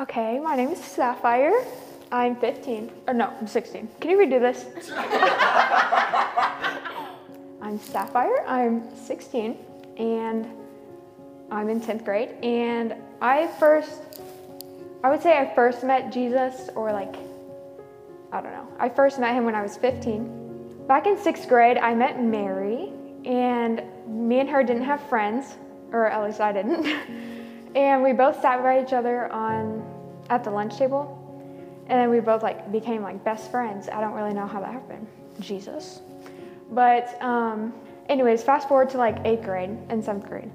Okay, 0.01 0.39
my 0.39 0.55
name 0.55 0.69
is 0.71 0.79
Sapphire. 0.79 1.65
I'm 2.11 2.37
15. 2.37 2.91
Or 3.07 3.15
no, 3.15 3.33
I'm 3.41 3.47
16. 3.47 3.89
Can 4.01 4.11
you 4.11 4.19
redo 4.19 4.41
this? 4.41 4.67
I'm 7.63 7.79
Sapphire. 7.79 8.45
I'm 8.47 8.95
16, 8.97 9.57
and 9.99 10.47
I'm 11.51 11.69
in 11.69 11.81
10th 11.81 12.05
grade. 12.05 12.31
And 12.43 12.95
I 13.21 13.47
first, 13.59 14.01
I 15.03 15.11
would 15.11 15.23
say 15.23 15.37
I 15.39 15.55
first 15.55 15.83
met 15.83 16.13
Jesus, 16.13 16.69
or 16.75 16.93
like, 16.93 17.15
I 18.33 18.41
don't 18.41 18.53
know. 18.53 18.69
I 18.79 18.89
first 18.89 19.19
met 19.19 19.35
him 19.35 19.45
when 19.45 19.55
I 19.55 19.63
was 19.63 19.77
15. 19.77 20.87
Back 20.87 21.07
in 21.07 21.19
sixth 21.19 21.49
grade, 21.49 21.79
I 21.79 21.95
met 21.95 22.23
Mary, 22.23 22.93
and 23.25 23.83
me 24.07 24.41
and 24.41 24.49
her 24.49 24.63
didn't 24.63 24.85
have 24.85 25.03
friends, 25.09 25.57
or 25.93 26.07
at 26.07 26.25
least 26.25 26.41
I 26.41 26.53
didn't. 26.53 26.87
and 27.77 28.03
we 28.03 28.13
both 28.13 28.41
sat 28.41 28.63
by 28.63 28.83
each 28.83 28.93
other 28.93 29.31
on 29.33 29.85
at 30.31 30.45
the 30.45 30.51
lunch 30.51 30.77
table, 30.77 31.15
and 31.89 31.99
then 31.99 32.11
we 32.11 32.21
both 32.21 32.43
like 32.43 32.71
became 32.71 33.03
like 33.03 33.23
best 33.25 33.51
friends. 33.51 33.89
I 33.89 34.01
don't 34.01 34.13
really 34.13 34.35
know 34.35 34.47
how 34.47 34.61
that 34.61 34.73
happened. 34.73 35.07
Jesus. 35.41 36.01
But 36.71 37.21
um, 37.23 37.73
anyways, 38.09 38.43
fast 38.43 38.69
forward 38.69 38.91
to 38.91 38.99
like 38.99 39.19
eighth 39.25 39.45
grade 39.45 39.71
and 39.89 40.05
seventh 40.05 40.29
grade. 40.29 40.51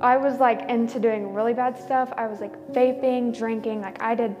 I 0.00 0.16
was 0.16 0.38
like 0.38 0.68
into 0.68 1.00
doing 1.00 1.34
really 1.34 1.54
bad 1.54 1.76
stuff. 1.76 2.12
I 2.16 2.26
was 2.26 2.40
like 2.40 2.56
vaping, 2.72 3.36
drinking, 3.36 3.80
like 3.80 4.00
I 4.00 4.14
did 4.14 4.36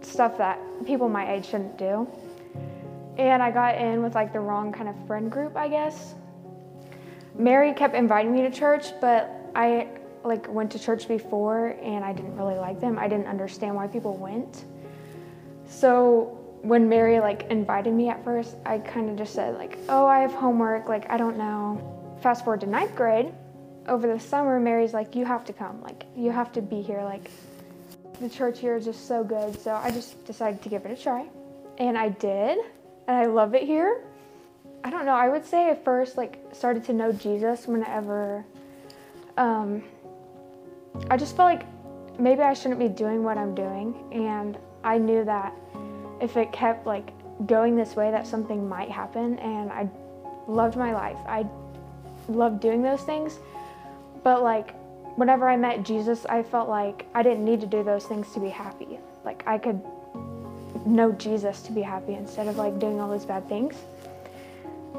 stuff 0.00 0.38
that 0.38 0.58
people 0.86 1.08
my 1.08 1.32
age 1.32 1.46
shouldn't 1.46 1.76
do. 1.76 2.08
And 3.18 3.42
I 3.42 3.50
got 3.50 3.76
in 3.76 4.02
with 4.02 4.14
like 4.14 4.32
the 4.32 4.40
wrong 4.40 4.72
kind 4.72 4.88
of 4.88 5.06
friend 5.06 5.30
group, 5.30 5.56
I 5.56 5.68
guess. 5.68 6.14
Mary 7.36 7.72
kept 7.72 7.94
inviting 7.94 8.32
me 8.32 8.42
to 8.42 8.50
church, 8.50 8.98
but 9.00 9.30
I 9.54 9.88
like 10.24 10.48
went 10.52 10.72
to 10.72 10.78
church 10.78 11.06
before 11.06 11.76
and 11.82 12.04
I 12.04 12.12
didn't 12.12 12.36
really 12.36 12.54
like 12.54 12.80
them. 12.80 12.98
I 12.98 13.08
didn't 13.08 13.26
understand 13.26 13.74
why 13.74 13.86
people 13.86 14.16
went. 14.16 14.64
So 15.66 16.38
when 16.62 16.88
Mary 16.88 17.20
like 17.20 17.44
invited 17.50 17.92
me 17.92 18.08
at 18.08 18.24
first, 18.24 18.56
I 18.64 18.78
kind 18.78 19.10
of 19.10 19.16
just 19.16 19.34
said 19.34 19.56
like, 19.56 19.76
"Oh, 19.88 20.06
I 20.06 20.20
have 20.20 20.32
homework, 20.32 20.88
like 20.88 21.10
I 21.10 21.18
don't 21.18 21.36
know." 21.36 22.16
Fast 22.22 22.44
forward 22.44 22.62
to 22.62 22.66
ninth 22.66 22.96
grade, 22.96 23.34
over 23.88 24.06
the 24.06 24.20
summer, 24.20 24.58
Mary's 24.60 24.94
like, 24.94 25.14
"You 25.14 25.24
have 25.24 25.44
to 25.46 25.52
come, 25.52 25.82
like 25.82 26.04
you 26.16 26.30
have 26.30 26.52
to 26.52 26.62
be 26.62 26.82
here, 26.82 27.02
like 27.02 27.30
the 28.20 28.28
church 28.28 28.58
here 28.58 28.76
is 28.76 28.84
just 28.84 29.06
so 29.06 29.24
good." 29.24 29.58
So 29.60 29.74
I 29.74 29.90
just 29.90 30.24
decided 30.24 30.62
to 30.62 30.68
give 30.68 30.84
it 30.86 30.98
a 30.98 31.02
try, 31.02 31.26
and 31.78 31.96
I 31.98 32.10
did 32.10 32.58
and 33.06 33.16
I 33.16 33.26
love 33.26 33.54
it 33.54 33.62
here. 33.62 34.02
I 34.82 34.90
don't 34.90 35.04
know. 35.04 35.14
I 35.14 35.28
would 35.28 35.44
say 35.44 35.70
I 35.70 35.74
first 35.74 36.16
like 36.16 36.38
started 36.52 36.84
to 36.84 36.92
know 36.92 37.12
Jesus 37.12 37.66
whenever 37.66 38.44
um, 39.36 39.82
I 41.10 41.16
just 41.16 41.36
felt 41.36 41.48
like 41.48 41.66
maybe 42.18 42.42
I 42.42 42.54
shouldn't 42.54 42.80
be 42.80 42.88
doing 42.88 43.22
what 43.24 43.38
I'm 43.38 43.54
doing. 43.54 43.94
And 44.12 44.58
I 44.82 44.98
knew 44.98 45.24
that 45.24 45.52
if 46.20 46.36
it 46.36 46.52
kept 46.52 46.86
like 46.86 47.10
going 47.46 47.76
this 47.76 47.96
way, 47.96 48.10
that 48.10 48.26
something 48.26 48.68
might 48.68 48.90
happen. 48.90 49.38
And 49.38 49.70
I 49.70 49.88
loved 50.46 50.76
my 50.76 50.92
life. 50.92 51.18
I 51.26 51.46
loved 52.28 52.60
doing 52.60 52.82
those 52.82 53.02
things. 53.02 53.38
But 54.24 54.42
like, 54.42 54.74
whenever 55.16 55.48
I 55.48 55.56
met 55.56 55.84
Jesus, 55.84 56.26
I 56.26 56.42
felt 56.42 56.68
like 56.68 57.06
I 57.14 57.22
didn't 57.22 57.44
need 57.44 57.60
to 57.60 57.66
do 57.66 57.84
those 57.84 58.06
things 58.06 58.32
to 58.32 58.40
be 58.40 58.48
happy. 58.48 58.98
Like, 59.24 59.44
I 59.46 59.58
could 59.58 59.80
know 60.86 61.12
Jesus 61.12 61.62
to 61.62 61.72
be 61.72 61.82
happy 61.82 62.14
instead 62.14 62.48
of 62.48 62.56
like 62.56 62.78
doing 62.78 63.00
all 63.00 63.08
those 63.08 63.24
bad 63.24 63.48
things. 63.48 63.76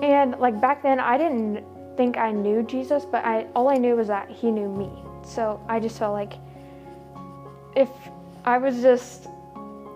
And 0.01 0.37
like 0.39 0.59
back 0.59 0.83
then, 0.83 0.99
I 0.99 1.17
didn't 1.17 1.63
think 1.97 2.17
I 2.17 2.31
knew 2.31 2.63
Jesus, 2.63 3.05
but 3.05 3.23
I 3.23 3.47
all 3.55 3.69
I 3.69 3.75
knew 3.75 3.95
was 3.95 4.07
that 4.07 4.29
He 4.29 4.51
knew 4.51 4.69
me. 4.69 4.89
So 5.25 5.59
I 5.67 5.79
just 5.79 5.97
felt 5.97 6.13
like 6.13 6.33
if 7.75 7.89
I 8.45 8.57
was 8.57 8.81
just 8.81 9.27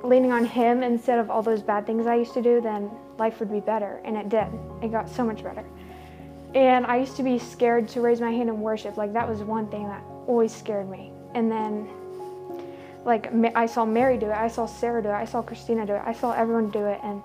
leaning 0.03 0.31
on 0.31 0.45
Him 0.45 0.83
instead 0.83 1.19
of 1.19 1.29
all 1.29 1.41
those 1.41 1.61
bad 1.61 1.85
things 1.85 2.07
I 2.07 2.15
used 2.15 2.33
to 2.33 2.41
do, 2.41 2.61
then 2.61 2.89
life 3.17 3.39
would 3.39 3.51
be 3.51 3.59
better. 3.59 3.99
And 4.05 4.15
it 4.15 4.29
did. 4.29 4.47
It 4.81 4.91
got 4.91 5.09
so 5.09 5.23
much 5.23 5.43
better. 5.43 5.65
And 6.55 6.85
I 6.85 6.97
used 6.97 7.15
to 7.17 7.23
be 7.23 7.37
scared 7.37 7.87
to 7.89 8.01
raise 8.01 8.19
my 8.19 8.31
hand 8.31 8.49
in 8.49 8.59
worship. 8.59 8.97
Like 8.97 9.13
that 9.13 9.29
was 9.29 9.41
one 9.41 9.67
thing 9.67 9.87
that 9.87 10.03
always 10.27 10.53
scared 10.53 10.89
me. 10.89 11.11
And 11.35 11.51
then 11.51 11.87
like 13.05 13.31
I 13.55 13.65
saw 13.65 13.85
Mary 13.85 14.17
do 14.17 14.27
it, 14.27 14.37
I 14.37 14.47
saw 14.47 14.65
Sarah 14.65 15.01
do 15.01 15.09
it, 15.09 15.13
I 15.13 15.25
saw 15.25 15.41
Christina 15.41 15.85
do 15.85 15.93
it, 15.93 16.01
I 16.05 16.13
saw 16.13 16.33
everyone 16.33 16.69
do 16.69 16.85
it, 16.85 16.99
and 17.03 17.21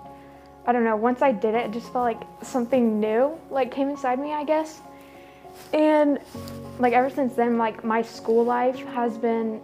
I 0.67 0.73
don't 0.73 0.85
know. 0.85 0.97
Once 0.97 1.21
I 1.21 1.33
did 1.33 1.55
it, 1.55 1.67
it 1.67 1.73
just 1.73 1.93
felt 1.93 2.05
like 2.05 2.23
something 2.43 3.01
new 3.01 3.39
like 3.51 3.71
came 3.71 3.89
inside 3.89 4.19
me, 4.19 4.33
I 4.33 4.45
guess. 4.45 4.81
And 5.73 6.19
like 6.79 6.93
ever 6.93 7.11
since 7.11 7.35
then, 7.35 7.59
like 7.59 7.85
my 7.85 8.03
school 8.03 8.45
life 8.45 8.79
has 8.87 9.19
been 9.19 9.61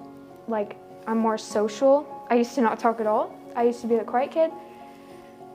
like 0.49 0.77
I'm 1.07 1.19
more 1.19 1.39
social. 1.39 2.27
I 2.29 2.37
used 2.37 2.55
to 2.55 2.61
not 2.61 2.79
talk 2.79 3.01
at 3.01 3.07
all. 3.07 3.35
I 3.57 3.65
used 3.65 3.81
to 3.81 3.87
be 3.87 3.97
the 3.97 4.05
quiet 4.05 4.31
kid, 4.31 4.51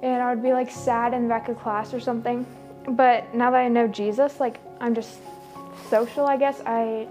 and 0.01 0.21
I 0.21 0.33
would 0.33 0.43
be 0.43 0.53
like 0.53 0.71
sad 0.71 1.13
in 1.13 1.23
the 1.23 1.29
back 1.29 1.49
of 1.49 1.59
class 1.59 1.93
or 1.93 1.99
something. 1.99 2.45
But 2.87 3.33
now 3.33 3.51
that 3.51 3.57
I 3.57 3.67
know 3.67 3.87
Jesus, 3.87 4.39
like 4.39 4.59
I'm 4.79 4.93
just 4.93 5.19
social. 5.89 6.25
I 6.25 6.37
guess 6.37 6.61
I 6.65 7.07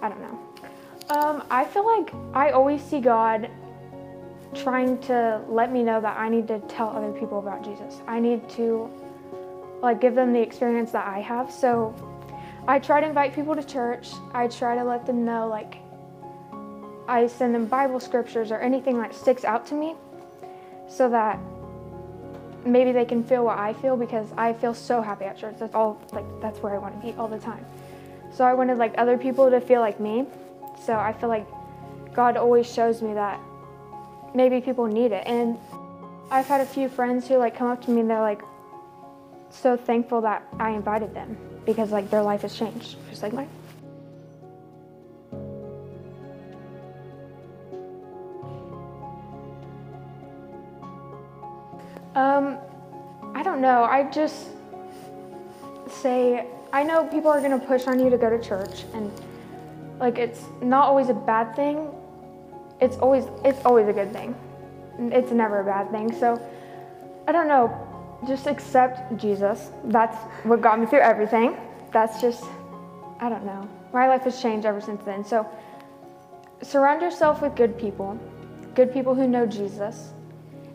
I 0.00 0.08
don't 0.08 0.20
know. 0.20 0.38
Um, 1.10 1.44
I 1.50 1.64
feel 1.64 1.86
like 1.86 2.12
I 2.32 2.50
always 2.50 2.82
see 2.82 3.00
God 3.00 3.50
trying 4.54 4.98
to 4.98 5.40
let 5.48 5.72
me 5.72 5.82
know 5.82 6.00
that 6.00 6.18
I 6.18 6.28
need 6.28 6.46
to 6.48 6.58
tell 6.60 6.90
other 6.90 7.12
people 7.12 7.38
about 7.38 7.64
Jesus. 7.64 8.00
I 8.06 8.20
need 8.20 8.48
to 8.50 8.90
like 9.82 10.00
give 10.00 10.14
them 10.14 10.32
the 10.32 10.40
experience 10.40 10.92
that 10.92 11.06
I 11.06 11.20
have. 11.20 11.50
So 11.50 11.94
I 12.68 12.78
try 12.78 13.00
to 13.00 13.06
invite 13.06 13.34
people 13.34 13.56
to 13.56 13.62
church. 13.64 14.10
I 14.32 14.46
try 14.46 14.76
to 14.76 14.84
let 14.84 15.06
them 15.06 15.24
know 15.24 15.48
like 15.48 15.76
I 17.08 17.26
send 17.26 17.54
them 17.54 17.66
Bible 17.66 17.98
scriptures 17.98 18.52
or 18.52 18.58
anything 18.58 18.98
that 18.98 19.14
sticks 19.14 19.44
out 19.44 19.66
to 19.66 19.74
me 19.74 19.96
so 20.88 21.08
that 21.08 21.38
maybe 22.64 22.92
they 22.92 23.04
can 23.04 23.24
feel 23.24 23.44
what 23.44 23.58
I 23.58 23.72
feel 23.74 23.96
because 23.96 24.28
I 24.36 24.52
feel 24.52 24.74
so 24.74 25.02
happy 25.02 25.24
at 25.24 25.38
church. 25.38 25.56
That's 25.58 25.74
all 25.74 26.00
like 26.12 26.24
that's 26.40 26.58
where 26.60 26.74
I 26.74 26.78
want 26.78 27.00
to 27.00 27.06
be 27.06 27.16
all 27.18 27.28
the 27.28 27.38
time. 27.38 27.64
So 28.32 28.44
I 28.44 28.54
wanted 28.54 28.78
like 28.78 28.94
other 28.98 29.18
people 29.18 29.50
to 29.50 29.60
feel 29.60 29.80
like 29.80 30.00
me. 30.00 30.26
So 30.84 30.94
I 30.94 31.12
feel 31.12 31.28
like 31.28 31.46
God 32.14 32.36
always 32.36 32.72
shows 32.72 33.02
me 33.02 33.14
that 33.14 33.40
maybe 34.34 34.60
people 34.60 34.86
need 34.86 35.12
it. 35.12 35.24
And 35.26 35.58
I've 36.30 36.46
had 36.46 36.60
a 36.60 36.66
few 36.66 36.88
friends 36.88 37.28
who 37.28 37.36
like 37.36 37.56
come 37.56 37.68
up 37.68 37.82
to 37.84 37.90
me 37.90 38.00
and 38.00 38.10
they're 38.10 38.20
like 38.20 38.42
so 39.50 39.76
thankful 39.76 40.22
that 40.22 40.42
I 40.58 40.70
invited 40.70 41.14
them 41.14 41.36
because 41.66 41.90
like 41.90 42.10
their 42.10 42.22
life 42.22 42.42
has 42.42 42.56
changed, 42.56 42.96
just 43.10 43.22
like 43.22 43.32
mine. 43.32 43.48
Um, 52.14 52.58
I 53.34 53.42
don't 53.42 53.60
know. 53.60 53.84
I 53.84 54.10
just 54.10 54.48
say 55.88 56.46
I 56.72 56.82
know 56.82 57.04
people 57.04 57.30
are 57.30 57.40
to 57.40 57.58
push 57.58 57.86
on 57.86 57.98
you 58.00 58.10
to 58.10 58.18
go 58.18 58.30
to 58.30 58.42
church 58.42 58.84
and 58.94 59.10
like 59.98 60.18
it's 60.18 60.44
not 60.60 60.86
always 60.86 61.08
a 61.08 61.14
bad 61.14 61.54
thing. 61.56 61.90
It's 62.80 62.96
always 62.98 63.24
it's 63.44 63.64
always 63.64 63.88
a 63.88 63.92
good 63.92 64.12
thing. 64.12 64.34
It's 64.98 65.30
never 65.32 65.60
a 65.60 65.64
bad 65.64 65.90
thing. 65.90 66.12
So 66.12 66.40
I 67.26 67.32
don't 67.32 67.48
know, 67.48 67.70
just 68.26 68.46
accept 68.46 69.16
Jesus. 69.16 69.70
That's 69.84 70.16
what 70.44 70.60
got 70.60 70.80
me 70.80 70.86
through 70.86 71.00
everything. 71.00 71.56
That's 71.92 72.20
just 72.20 72.44
I 73.20 73.28
don't 73.28 73.44
know. 73.46 73.68
My 73.92 74.08
life 74.08 74.22
has 74.22 74.40
changed 74.40 74.66
ever 74.66 74.80
since 74.80 75.02
then. 75.04 75.24
So 75.24 75.46
surround 76.62 77.00
yourself 77.00 77.40
with 77.40 77.54
good 77.54 77.78
people, 77.78 78.18
good 78.74 78.92
people 78.92 79.14
who 79.14 79.26
know 79.26 79.46
Jesus 79.46 80.12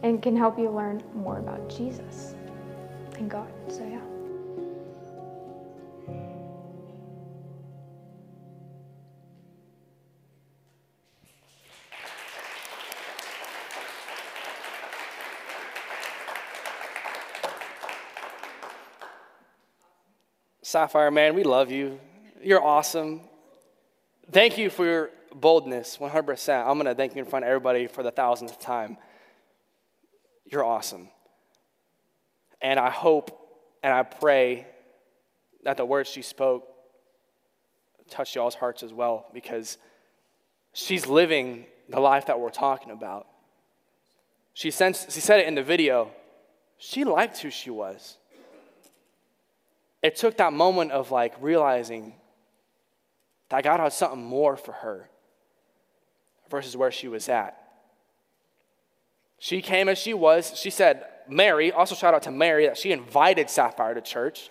and 0.03 0.21
can 0.21 0.35
help 0.35 0.57
you 0.57 0.69
learn 0.69 1.03
more 1.13 1.39
about 1.39 1.69
Jesus 1.69 2.35
and 3.15 3.29
God. 3.29 3.51
So 3.69 3.85
yeah. 3.85 4.01
Sapphire, 20.61 21.11
man, 21.11 21.33
we 21.33 21.43
love 21.43 21.71
you. 21.71 21.97
You're 22.43 22.61
awesome. 22.61 23.21
Thank 24.29 24.57
you 24.57 24.69
for 24.69 24.85
your 24.85 25.11
boldness, 25.33 25.97
100%. 25.97 26.67
I'm 26.67 26.73
going 26.73 26.85
to 26.87 26.93
thank 26.93 27.15
you 27.15 27.23
in 27.23 27.25
front 27.25 27.45
of 27.45 27.49
everybody 27.49 27.87
for 27.87 28.03
the 28.03 28.11
thousandth 28.11 28.59
time. 28.59 28.97
You're 30.47 30.63
awesome. 30.63 31.09
And 32.61 32.79
I 32.79 32.89
hope 32.89 33.31
and 33.83 33.93
I 33.93 34.03
pray 34.03 34.67
that 35.63 35.77
the 35.77 35.85
words 35.85 36.09
she 36.09 36.21
spoke 36.21 36.67
touch 38.09 38.35
y'all's 38.35 38.55
hearts 38.55 38.83
as 38.83 38.93
well 38.93 39.27
because 39.33 39.77
she's 40.73 41.07
living 41.07 41.65
the 41.89 41.99
life 41.99 42.27
that 42.27 42.39
we're 42.39 42.49
talking 42.49 42.91
about. 42.91 43.27
She, 44.53 44.71
sensed, 44.71 45.11
she 45.11 45.19
said 45.19 45.39
it 45.41 45.47
in 45.47 45.55
the 45.55 45.63
video. 45.63 46.11
She 46.77 47.03
liked 47.03 47.39
who 47.39 47.49
she 47.49 47.69
was 47.69 48.17
it 50.01 50.15
took 50.15 50.37
that 50.37 50.53
moment 50.53 50.91
of 50.91 51.11
like 51.11 51.33
realizing 51.41 52.13
that 53.49 53.63
God 53.63 53.79
had 53.79 53.93
something 53.93 54.23
more 54.23 54.55
for 54.55 54.71
her 54.71 55.09
versus 56.49 56.77
where 56.77 56.91
she 56.91 57.07
was 57.07 57.29
at. 57.29 57.61
She 59.39 59.61
came 59.61 59.87
as 59.89 59.97
she 59.97 60.13
was. 60.13 60.57
She 60.57 60.69
said, 60.69 61.05
Mary, 61.27 61.71
also 61.71 61.95
shout 61.95 62.13
out 62.13 62.23
to 62.23 62.31
Mary 62.31 62.65
that 62.67 62.77
she 62.77 62.91
invited 62.91 63.49
Sapphire 63.49 63.93
to 63.93 64.01
church, 64.01 64.49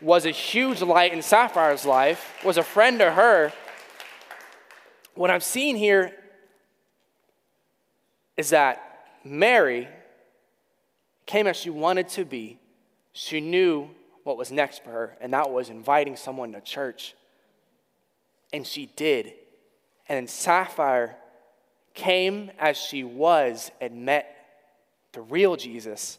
was 0.00 0.26
a 0.26 0.30
huge 0.30 0.82
light 0.82 1.12
in 1.12 1.22
Sapphire's 1.22 1.84
life, 1.84 2.34
was 2.44 2.58
a 2.58 2.62
friend 2.62 2.98
to 2.98 3.10
her. 3.12 3.52
What 5.14 5.30
I'm 5.30 5.40
seeing 5.40 5.76
here 5.76 6.12
is 8.36 8.50
that 8.50 9.06
Mary 9.24 9.88
came 11.26 11.46
as 11.46 11.56
she 11.56 11.70
wanted 11.70 12.08
to 12.10 12.24
be. 12.24 12.58
She 13.12 13.40
knew 13.40 13.88
what 14.24 14.36
was 14.36 14.50
next 14.50 14.82
for 14.82 14.90
her, 14.90 15.16
and 15.20 15.32
that 15.32 15.50
was 15.50 15.70
inviting 15.70 16.16
someone 16.16 16.52
to 16.52 16.60
church. 16.60 17.14
And 18.52 18.66
she 18.66 18.86
did. 18.96 19.32
And 20.08 20.28
Sapphire 20.28 21.16
came 21.94 22.50
as 22.58 22.76
she 22.76 23.04
was 23.04 23.70
and 23.80 24.04
met 24.04 24.26
the 25.12 25.22
real 25.22 25.56
Jesus 25.56 26.18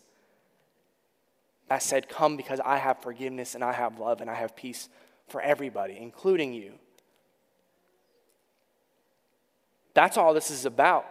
that 1.67 1.83
said, 1.83 2.09
Come 2.09 2.37
because 2.37 2.59
I 2.63 2.77
have 2.77 3.01
forgiveness 3.01 3.55
and 3.55 3.63
I 3.63 3.73
have 3.73 3.99
love 3.99 4.21
and 4.21 4.29
I 4.29 4.35
have 4.35 4.55
peace 4.55 4.89
for 5.27 5.41
everybody, 5.41 5.97
including 5.99 6.53
you. 6.53 6.73
That's 9.93 10.17
all 10.17 10.33
this 10.33 10.51
is 10.51 10.65
about. 10.65 11.05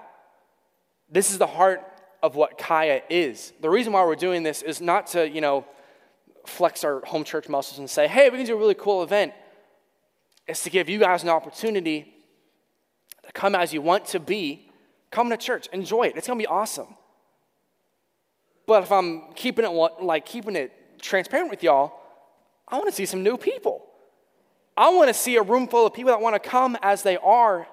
This 1.10 1.30
is 1.30 1.38
the 1.38 1.46
heart 1.46 1.82
of 2.22 2.36
what 2.36 2.58
Kaya 2.58 3.02
is. 3.10 3.52
The 3.60 3.70
reason 3.70 3.92
why 3.92 4.04
we're 4.04 4.14
doing 4.14 4.42
this 4.42 4.62
is 4.62 4.80
not 4.80 5.08
to, 5.08 5.28
you 5.28 5.40
know, 5.40 5.66
flex 6.46 6.84
our 6.84 7.00
home 7.04 7.24
church 7.24 7.48
muscles 7.48 7.78
and 7.78 7.88
say, 7.88 8.06
hey, 8.06 8.30
we 8.30 8.38
can 8.38 8.46
do 8.46 8.54
a 8.54 8.58
really 8.58 8.74
cool 8.74 9.02
event. 9.02 9.32
It's 10.46 10.62
to 10.64 10.70
give 10.70 10.88
you 10.88 10.98
guys 10.98 11.22
an 11.22 11.30
opportunity 11.30 12.13
come 13.34 13.54
as 13.54 13.74
you 13.74 13.82
want 13.82 14.06
to 14.06 14.20
be, 14.20 14.70
come 15.10 15.28
to 15.30 15.36
church, 15.36 15.68
enjoy 15.72 16.04
it. 16.04 16.16
It's 16.16 16.26
going 16.26 16.38
to 16.38 16.42
be 16.42 16.46
awesome. 16.46 16.88
But 18.66 18.84
if 18.84 18.92
I'm 18.92 19.32
keeping 19.34 19.64
it 19.64 19.68
like 19.68 20.24
keeping 20.24 20.56
it 20.56 20.72
transparent 21.00 21.50
with 21.50 21.62
y'all, 21.62 21.92
I 22.66 22.76
want 22.76 22.88
to 22.88 22.94
see 22.94 23.04
some 23.04 23.22
new 23.22 23.36
people. 23.36 23.84
I 24.76 24.88
want 24.88 25.08
to 25.08 25.14
see 25.14 25.36
a 25.36 25.42
room 25.42 25.68
full 25.68 25.86
of 25.86 25.92
people 25.92 26.10
that 26.10 26.20
want 26.20 26.34
to 26.34 26.48
come 26.48 26.76
as 26.82 27.02
they 27.02 27.16
are 27.18 27.66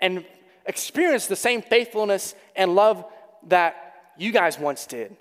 and 0.00 0.24
experience 0.66 1.26
the 1.26 1.36
same 1.36 1.62
faithfulness 1.62 2.34
and 2.54 2.74
love 2.74 3.04
that 3.48 4.12
you 4.18 4.32
guys 4.32 4.58
once 4.58 4.86
did. 4.86 5.16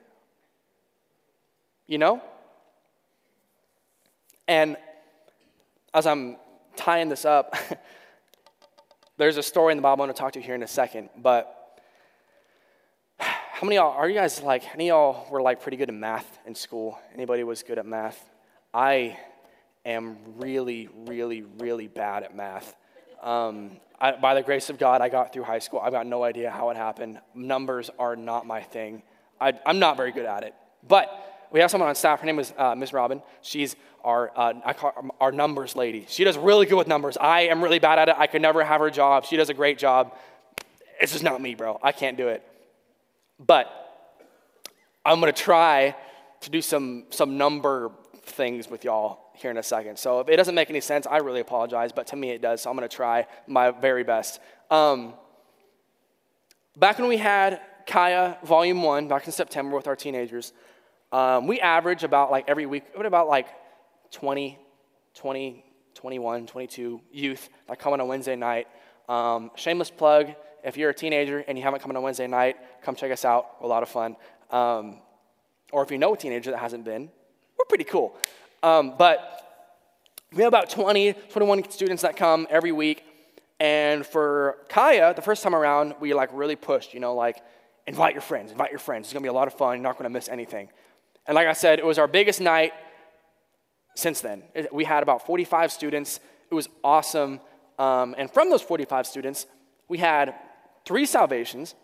You 1.88 1.98
know? 1.98 2.22
And 4.48 4.78
as 5.94 6.06
I'm 6.06 6.38
tying 6.76 7.10
this 7.10 7.26
up, 7.26 7.56
there's 9.18 9.38
a 9.38 9.44
story 9.44 9.72
in 9.72 9.78
the 9.78 9.82
Bible 9.82 10.04
I'm 10.04 10.08
going 10.08 10.16
to 10.16 10.20
talk 10.20 10.34
to 10.34 10.40
you 10.40 10.46
here 10.46 10.56
in 10.56 10.64
a 10.64 10.68
second, 10.68 11.10
but 11.18 11.82
how 13.20 13.68
many 13.68 13.76
y'all 13.76 13.94
are 13.94 14.10
you 14.10 14.16
guys 14.16 14.42
like, 14.42 14.64
any 14.74 14.88
y'all 14.88 15.28
were 15.30 15.42
like 15.42 15.62
pretty 15.62 15.78
good 15.78 15.90
at 15.90 15.96
math 15.96 16.40
in 16.46 16.56
school? 16.56 17.00
Anybody 17.14 17.44
was 17.44 17.64
good 17.64 17.78
at 17.78 17.86
math? 17.86 18.30
I 18.74 19.18
am 19.86 20.18
really, 20.38 20.90
really, 21.06 21.44
really 21.60 21.88
bad 21.88 22.24
at 22.24 22.36
math. 22.36 22.76
Um, 23.22 23.78
I, 24.02 24.14
by 24.14 24.34
the 24.34 24.42
grace 24.42 24.70
of 24.70 24.80
God, 24.80 25.02
I 25.02 25.10
got 25.10 25.32
through 25.32 25.44
high 25.44 25.60
school. 25.60 25.80
I've 25.80 25.94
got 25.94 26.08
no 26.08 26.24
idea 26.24 26.50
how 26.50 26.72
it 26.72 26.78
happened. 26.78 27.20
Numbers 27.36 27.90
are 28.00 28.16
not 28.16 28.48
my 28.48 28.62
thing. 28.62 29.04
I, 29.40 29.54
am 29.66 29.80
not 29.80 29.96
very 29.96 30.12
good 30.12 30.26
at 30.26 30.44
it. 30.44 30.56
But 30.86 31.08
we 31.54 31.60
have 31.60 31.70
someone 31.70 31.88
on 31.88 31.96
staff. 31.96 32.20
Her 32.20 32.26
name 32.26 32.40
is 32.40 32.52
uh, 32.58 32.74
Ms. 32.74 32.92
Robin. 32.94 33.22
She's 33.44 33.76
our, 34.04 34.32
uh, 34.36 34.54
our 35.22 35.32
numbers 35.32 35.76
lady. 35.76 36.06
She 36.10 36.24
does 36.24 36.36
really 36.36 36.66
good 36.66 36.76
with 36.78 36.88
numbers. 36.88 37.16
I 37.16 37.42
am 37.42 37.64
really 37.64 37.78
bad 37.78 38.00
at 38.00 38.10
it. 38.10 38.16
I 38.18 38.26
could 38.26 38.42
never 38.42 38.64
have 38.64 38.82
her 38.82 38.90
job. 38.90 39.26
She 39.26 39.38
does 39.38 39.50
a 39.50 39.54
great 39.54 39.78
job. 39.78 40.16
It's 41.00 41.12
just 41.12 41.24
not 41.24 41.40
me, 41.40 41.54
bro. 41.54 41.80
I 41.84 41.92
can't 41.92 42.18
do 42.18 42.28
it. 42.28 42.44
But 43.40 43.68
I'm 45.06 45.20
going 45.20 45.32
to 45.32 45.42
try 45.42 45.96
to 46.42 46.50
do 46.50 46.60
some, 46.62 47.06
some 47.12 47.38
number 47.38 47.92
things 48.24 48.68
with 48.68 48.84
y'all 48.84 49.20
here 49.36 49.52
in 49.52 49.58
a 49.58 49.64
second. 49.64 50.00
So 50.00 50.22
if 50.22 50.30
it 50.30 50.38
doesn't 50.38 50.56
make 50.56 50.72
any 50.72 50.82
sense, 50.82 51.06
I 51.06 51.18
really 51.18 51.42
apologize, 51.42 51.92
but 51.92 52.08
to 52.08 52.16
me 52.16 52.32
it 52.32 52.42
does. 52.42 52.64
So 52.64 52.72
I'm 52.72 52.76
going 52.76 52.90
to 52.90 52.96
try 52.96 53.28
my 53.46 53.70
very 53.70 54.04
best. 54.04 54.40
Um, 54.72 55.14
back 56.76 56.98
when 56.98 57.10
we 57.10 57.18
had 57.18 57.62
Kaya 57.86 58.40
Volume 58.44 58.82
1, 58.82 59.08
back 59.08 59.28
in 59.28 59.32
September 59.32 59.76
with 59.76 59.88
our 59.88 59.96
teenagers, 59.96 60.52
um, 61.14 61.48
we 61.48 61.62
average 61.62 62.04
about 62.04 62.32
like 62.32 62.46
every 62.50 62.66
week, 62.66 62.84
about 62.96 63.28
like 63.30 63.48
20, 64.12 64.60
20, 65.14 65.66
21, 65.94 66.48
22 66.48 67.02
youth 67.12 67.50
that 67.68 67.80
come 67.80 67.94
on 67.94 68.00
a 68.00 68.06
Wednesday 68.06 68.36
night. 68.36 68.68
Um, 69.08 69.52
shameless 69.56 69.92
plug 69.92 70.34
if 70.64 70.78
you're 70.78 70.90
a 70.90 70.94
teenager 70.94 71.40
and 71.40 71.58
you 71.58 71.64
haven't 71.64 71.82
come 71.82 71.92
on 71.92 71.96
a 71.98 72.02
Wednesday 72.02 72.28
night, 72.28 72.58
come 72.82 72.96
check 72.96 73.12
us 73.12 73.26
out. 73.26 73.58
A 73.62 73.68
lot 73.68 73.84
of 73.84 73.90
fun. 73.90 74.16
Um, 74.50 75.02
or 75.72 75.84
if 75.84 75.92
you 75.92 75.98
know 75.98 76.14
a 76.14 76.18
teenager 76.18 76.52
that 76.52 76.60
hasn't 76.60 76.86
been, 76.86 77.10
we're 77.58 77.66
pretty 77.68 77.84
cool. 77.84 78.16
Um, 78.62 78.96
but 78.98 79.42
we 80.32 80.42
have 80.42 80.48
about 80.48 80.70
20, 80.70 81.14
21 81.14 81.70
students 81.70 82.02
that 82.04 82.16
come 82.16 82.48
every 82.50 82.72
week. 82.72 83.04
And 83.60 84.06
for 84.06 84.58
Kaya, 84.70 85.14
the 85.14 85.22
first 85.22 85.44
time 85.44 85.54
around, 85.54 85.96
we 86.00 86.14
like 86.14 86.30
really 86.34 86.56
pushed, 86.56 86.94
you 86.94 87.00
know, 87.00 87.14
like 87.14 87.38
invite 87.86 88.14
your 88.14 88.22
friends, 88.22 88.52
invite 88.52 88.72
your 88.72 88.80
friends. 88.80 89.08
It's 89.08 89.14
gonna 89.14 89.24
be 89.24 89.30
a 89.30 89.34
lot 89.34 89.48
of 89.48 89.54
fun. 89.54 89.76
You're 89.76 89.84
not 89.84 89.98
gonna 89.98 90.10
miss 90.10 90.30
anything. 90.30 90.70
And 91.26 91.36
like 91.36 91.48
I 91.48 91.54
said, 91.54 91.80
it 91.80 91.86
was 91.86 91.98
our 91.98 92.08
biggest 92.08 92.42
night 92.42 92.74
since 93.96 94.22
then. 94.22 94.44
We 94.72 94.84
had 94.84 95.04
about 95.04 95.26
45 95.26 95.72
students. 95.72 96.20
It 96.52 96.56
was 96.56 96.68
awesome. 96.84 97.40
Um, 97.80 98.16
and 98.18 98.30
from 98.30 98.50
those 98.50 98.62
45 98.62 99.08
students, 99.08 99.48
we 99.88 99.98
had 99.98 100.36
three 100.86 101.06
salvations 101.06 101.76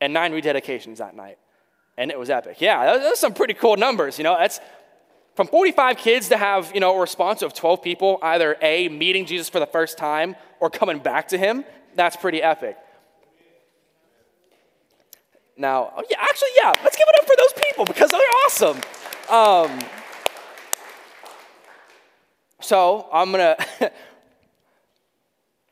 and 0.00 0.12
nine 0.12 0.32
rededications 0.32 0.98
that 0.98 1.14
night. 1.14 1.38
And 1.96 2.10
it 2.10 2.18
was 2.18 2.30
epic. 2.30 2.60
Yeah, 2.60 2.96
those 2.98 3.12
are 3.12 3.16
some 3.16 3.34
pretty 3.34 3.54
cool 3.54 3.76
numbers. 3.76 4.18
You 4.18 4.24
know, 4.24 4.36
that's 4.38 4.60
from 5.34 5.48
45 5.48 5.96
kids 5.98 6.28
to 6.30 6.36
have, 6.36 6.72
you 6.74 6.80
know, 6.80 6.96
a 6.96 7.00
response 7.00 7.42
of 7.42 7.54
12 7.54 7.82
people 7.82 8.18
either 8.22 8.56
A, 8.62 8.88
meeting 8.88 9.26
Jesus 9.26 9.48
for 9.48 9.60
the 9.60 9.66
first 9.66 9.98
time 9.98 10.36
or 10.60 10.70
coming 10.70 10.98
back 10.98 11.28
to 11.28 11.38
him, 11.38 11.64
that's 11.94 12.16
pretty 12.16 12.42
epic. 12.42 12.76
Now, 15.58 15.92
oh 15.96 16.02
yeah, 16.08 16.16
actually, 16.20 16.50
yeah, 16.56 16.72
let's 16.82 16.96
give 16.96 17.06
it 17.06 17.14
up 17.20 17.28
for 17.28 17.34
those 17.36 17.52
people 17.64 17.84
because 17.84 18.10
they're 18.10 18.20
awesome. 18.46 18.80
Um, 19.28 19.80
so 22.60 23.08
I'm 23.12 23.30
gonna, 23.32 23.56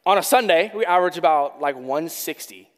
on 0.07 0.19
a 0.19 0.23
Sunday, 0.23 0.71
we 0.75 0.85
average 0.85 1.17
about 1.17 1.61
like 1.61 1.77
160 1.77 2.69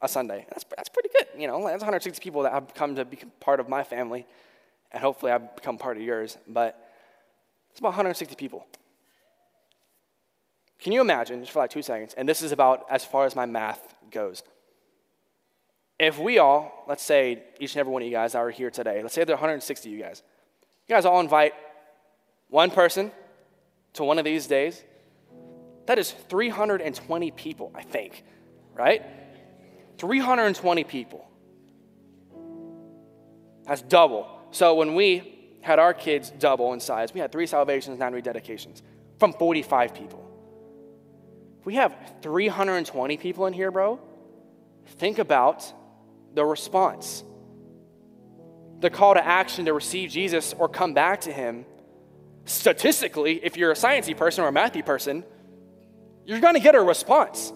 a 0.00 0.08
Sunday. 0.08 0.46
That's, 0.48 0.64
that's 0.76 0.88
pretty 0.88 1.10
good. 1.18 1.40
You 1.40 1.48
know, 1.48 1.58
that's 1.66 1.82
160 1.82 2.22
people 2.22 2.44
that 2.44 2.52
have 2.52 2.72
come 2.72 2.94
to 2.96 3.04
be 3.04 3.18
part 3.40 3.60
of 3.60 3.68
my 3.68 3.82
family 3.82 4.24
and 4.92 5.02
hopefully 5.02 5.32
I've 5.32 5.54
become 5.54 5.78
part 5.78 5.96
of 5.96 6.02
yours, 6.02 6.38
but 6.46 6.90
it's 7.70 7.80
about 7.80 7.88
160 7.88 8.34
people. 8.36 8.66
Can 10.80 10.92
you 10.92 11.00
imagine, 11.00 11.40
just 11.40 11.52
for 11.52 11.58
like 11.58 11.70
two 11.70 11.82
seconds, 11.82 12.14
and 12.14 12.28
this 12.28 12.40
is 12.40 12.52
about 12.52 12.86
as 12.88 13.04
far 13.04 13.26
as 13.26 13.34
my 13.34 13.46
math 13.46 13.94
goes. 14.10 14.42
If 15.98 16.18
we 16.18 16.38
all, 16.38 16.84
let's 16.86 17.02
say 17.02 17.42
each 17.58 17.74
and 17.74 17.80
every 17.80 17.92
one 17.92 18.02
of 18.02 18.06
you 18.06 18.14
guys 18.14 18.34
are 18.34 18.50
here 18.50 18.70
today, 18.70 19.02
let's 19.02 19.14
say 19.14 19.24
there 19.24 19.34
are 19.34 19.38
160 19.38 19.88
of 19.88 19.92
you 19.92 20.02
guys, 20.02 20.22
you 20.86 20.94
guys 20.94 21.04
all 21.04 21.20
invite 21.20 21.54
one 22.48 22.70
person 22.70 23.10
to 23.94 24.04
one 24.04 24.18
of 24.18 24.24
these 24.24 24.46
days, 24.46 24.84
that 25.86 25.98
is 25.98 26.12
320 26.12 27.30
people, 27.32 27.72
I 27.74 27.82
think, 27.82 28.22
right? 28.74 29.02
320 29.98 30.84
people. 30.84 31.28
That's 33.64 33.82
double 33.82 34.38
so 34.50 34.74
when 34.74 34.94
we 34.94 35.34
had 35.60 35.78
our 35.78 35.92
kids 35.92 36.30
double 36.30 36.72
in 36.72 36.80
size, 36.80 37.12
we 37.12 37.20
had 37.20 37.32
three 37.32 37.46
salvations, 37.46 37.98
nine 37.98 38.12
rededications 38.12 38.82
from 39.18 39.32
45 39.32 39.94
people. 39.94 40.24
If 41.60 41.66
we 41.66 41.74
have 41.74 41.94
320 42.22 43.16
people 43.16 43.46
in 43.46 43.52
here, 43.52 43.70
bro, 43.70 44.00
think 44.86 45.18
about 45.18 45.72
the 46.34 46.44
response. 46.44 47.24
The 48.80 48.90
call 48.90 49.14
to 49.14 49.24
action 49.24 49.64
to 49.64 49.72
receive 49.72 50.10
Jesus 50.10 50.54
or 50.56 50.68
come 50.68 50.94
back 50.94 51.22
to 51.22 51.32
him. 51.32 51.64
Statistically, 52.44 53.44
if 53.44 53.56
you're 53.56 53.72
a 53.72 53.74
sciencey 53.74 54.16
person 54.16 54.44
or 54.44 54.48
a 54.48 54.52
mathy 54.52 54.84
person, 54.84 55.24
you're 56.24 56.40
going 56.40 56.54
to 56.54 56.60
get 56.60 56.74
a 56.74 56.80
response. 56.80 57.52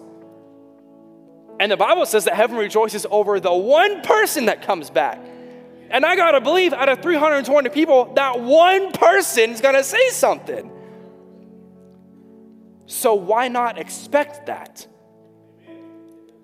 And 1.59 1.71
the 1.71 1.77
Bible 1.77 2.05
says 2.05 2.25
that 2.25 2.33
heaven 2.33 2.57
rejoices 2.57 3.05
over 3.09 3.39
the 3.39 3.53
one 3.53 4.01
person 4.01 4.45
that 4.45 4.63
comes 4.63 4.89
back. 4.89 5.19
And 5.89 6.05
I 6.05 6.15
gotta 6.15 6.41
believe 6.41 6.73
out 6.73 6.89
of 6.89 7.01
320 7.01 7.69
people, 7.69 8.13
that 8.15 8.41
one 8.41 8.91
person 8.91 9.51
is 9.51 9.61
gonna 9.61 9.83
say 9.83 10.09
something. 10.09 10.71
So 12.87 13.13
why 13.13 13.47
not 13.47 13.77
expect 13.77 14.47
that? 14.47 14.87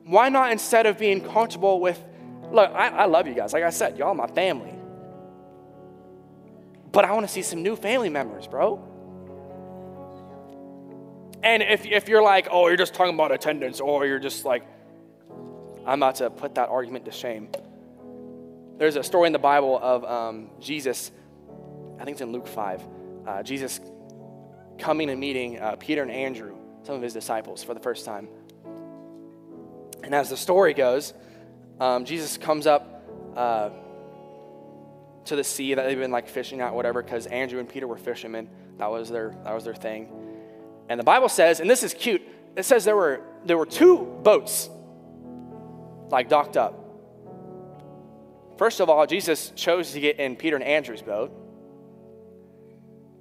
Why 0.06 0.30
not 0.30 0.52
instead 0.52 0.86
of 0.86 1.00
being 1.00 1.22
comfortable 1.22 1.80
with, 1.80 2.04
look, 2.52 2.72
I, 2.72 2.90
I 2.90 3.06
love 3.06 3.28
you 3.28 3.34
guys. 3.34 3.54
Like 3.54 3.64
I 3.64 3.70
said, 3.70 3.98
y'all 3.98 4.14
my 4.14 4.28
family. 4.28 4.74
But 6.92 7.06
I 7.06 7.12
wanna 7.12 7.28
see 7.28 7.42
some 7.42 7.64
new 7.64 7.76
family 7.76 8.10
members, 8.10 8.48
bro. 8.48 8.86
And 11.44 11.64
if, 11.64 11.86
if 11.86 12.10
you're 12.10 12.22
like, 12.22 12.48
oh, 12.52 12.68
you're 12.68 12.78
just 12.78 12.94
talking 12.94 13.14
about 13.14 13.32
attendance, 13.32 13.80
or 13.80 14.06
you're 14.06 14.20
just 14.20 14.44
like, 14.44 14.64
I'm 15.86 16.00
about 16.00 16.16
to 16.16 16.30
put 16.30 16.56
that 16.56 16.70
argument 16.70 17.06
to 17.06 17.12
shame. 17.12 17.50
There's 18.78 18.96
a 18.96 19.04
story 19.04 19.28
in 19.28 19.34
the 19.34 19.40
Bible 19.40 19.80
of 19.82 20.04
um, 20.04 20.50
Jesus, 20.60 21.12
I 22.00 22.04
think 22.04 22.16
it's 22.16 22.22
in 22.22 22.32
Luke 22.32 22.48
5. 22.48 22.84
Uh, 23.26 23.44
Jesus 23.44 23.80
coming 24.78 25.10
and 25.10 25.20
meeting 25.20 25.60
uh, 25.60 25.76
Peter 25.78 26.02
and 26.02 26.12
Andrew, 26.12 26.56
some 26.84 26.96
of 26.96 27.02
his 27.02 27.14
disciples, 27.14 27.64
for 27.64 27.74
the 27.74 27.80
first 27.80 28.06
time. 28.06 28.28
And 30.04 30.16
as 30.16 30.30
the 30.30 30.38
story 30.38 30.74
goes, 30.74 31.14
um, 31.80 32.06
Jesus 32.06 32.38
comes 32.38 32.68
up 32.68 33.04
uh, 33.36 33.70
to 35.26 35.36
the 35.36 35.44
sea 35.44 35.74
that 35.74 35.84
they've 35.84 35.98
been 35.98 36.12
like 36.12 36.28
fishing 36.28 36.62
at, 36.62 36.74
whatever, 36.74 37.02
because 37.02 37.26
Andrew 37.28 37.60
and 37.60 37.70
Peter 37.70 37.88
were 37.88 37.98
fishermen. 37.98 38.50
That 38.78 38.90
was 38.90 39.10
their 39.10 39.36
that 39.44 39.54
was 39.54 39.64
their 39.64 39.76
thing. 39.76 40.10
And 40.90 41.00
the 41.00 41.04
Bible 41.04 41.30
says, 41.30 41.60
and 41.60 41.70
this 41.70 41.84
is 41.84 41.94
cute. 41.94 42.22
It 42.56 42.64
says 42.64 42.84
there 42.84 42.96
were 42.96 43.22
there 43.46 43.58
were 43.58 43.66
two 43.66 44.20
boats 44.24 44.70
like 46.10 46.30
docked 46.30 46.58
up. 46.58 46.76
First 48.58 48.82
of 48.82 48.90
all, 48.90 49.06
Jesus 49.06 49.54
chose 49.56 49.94
to 49.94 50.02
get 50.02 50.20
in 50.20 50.36
Peter 50.36 50.58
and 50.58 50.66
Andrew's 50.66 51.02
boat. 51.02 51.32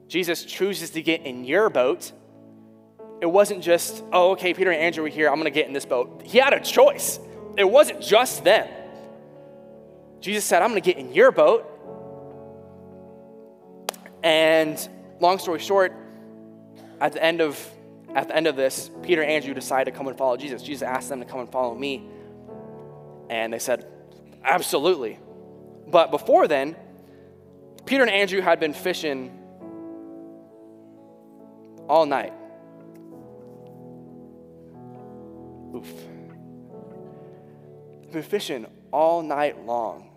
Jesus 0.09 0.45
chooses 0.45 0.91
to 0.91 1.03
get 1.03 1.25
in 1.25 1.45
your 1.45 1.71
boat. 1.71 2.11
It 3.21 3.27
wasn't 3.27 3.63
just, 3.63 4.03
oh, 4.13 4.33
okay, 4.33 4.55
Peter 4.55 4.71
and 4.71 4.81
Andrew 4.81 5.05
are 5.05 5.09
here, 5.09 5.29
I'm 5.29 5.37
gonna 5.37 5.51
get 5.51 5.67
in 5.67 5.73
this 5.73 5.85
boat. 5.85 6.23
He 6.25 6.39
had 6.39 6.53
a 6.55 6.61
choice. 6.61 7.21
It 7.59 7.69
wasn't 7.69 8.01
just 8.01 8.45
them. 8.45 8.69
Jesus 10.21 10.45
said, 10.45 10.63
I'm 10.63 10.69
gonna 10.69 10.81
get 10.81 10.97
in 10.97 11.13
your 11.13 11.33
boat. 11.33 11.67
And 14.23 14.89
long 15.21 15.41
story 15.41 15.59
short, 15.59 15.93
at 17.01 17.13
the 17.13 17.23
end 17.23 17.41
of 17.41 17.61
at 18.15 18.29
the 18.29 18.37
end 18.37 18.47
of 18.47 18.57
this, 18.57 18.91
Peter 19.03 19.23
and 19.23 19.31
Andrew 19.31 19.55
decided 19.55 19.91
to 19.91 19.97
come 19.97 20.07
and 20.07 20.17
follow 20.17 20.37
Jesus. 20.37 20.63
Jesus 20.63 20.83
asked 20.83 21.09
them 21.09 21.19
to 21.19 21.27
come 21.27 21.41
and 21.41 21.51
follow 21.51 21.75
me. 21.75 22.09
And 23.29 23.53
they 23.53 23.59
said, 23.59 23.87
Absolutely. 24.45 25.19
But 25.89 26.13
before 26.13 26.47
then, 26.47 26.77
Peter 27.87 28.03
and 28.03 28.11
Andrew 28.11 28.41
had 28.41 28.61
been 28.61 28.73
fishing 28.73 29.37
all 31.89 32.07
night. 32.07 32.33
Oof. 35.75 36.18
Been 38.13 38.23
fishing 38.23 38.67
all 38.91 39.23
night 39.23 39.65
long. 39.67 40.11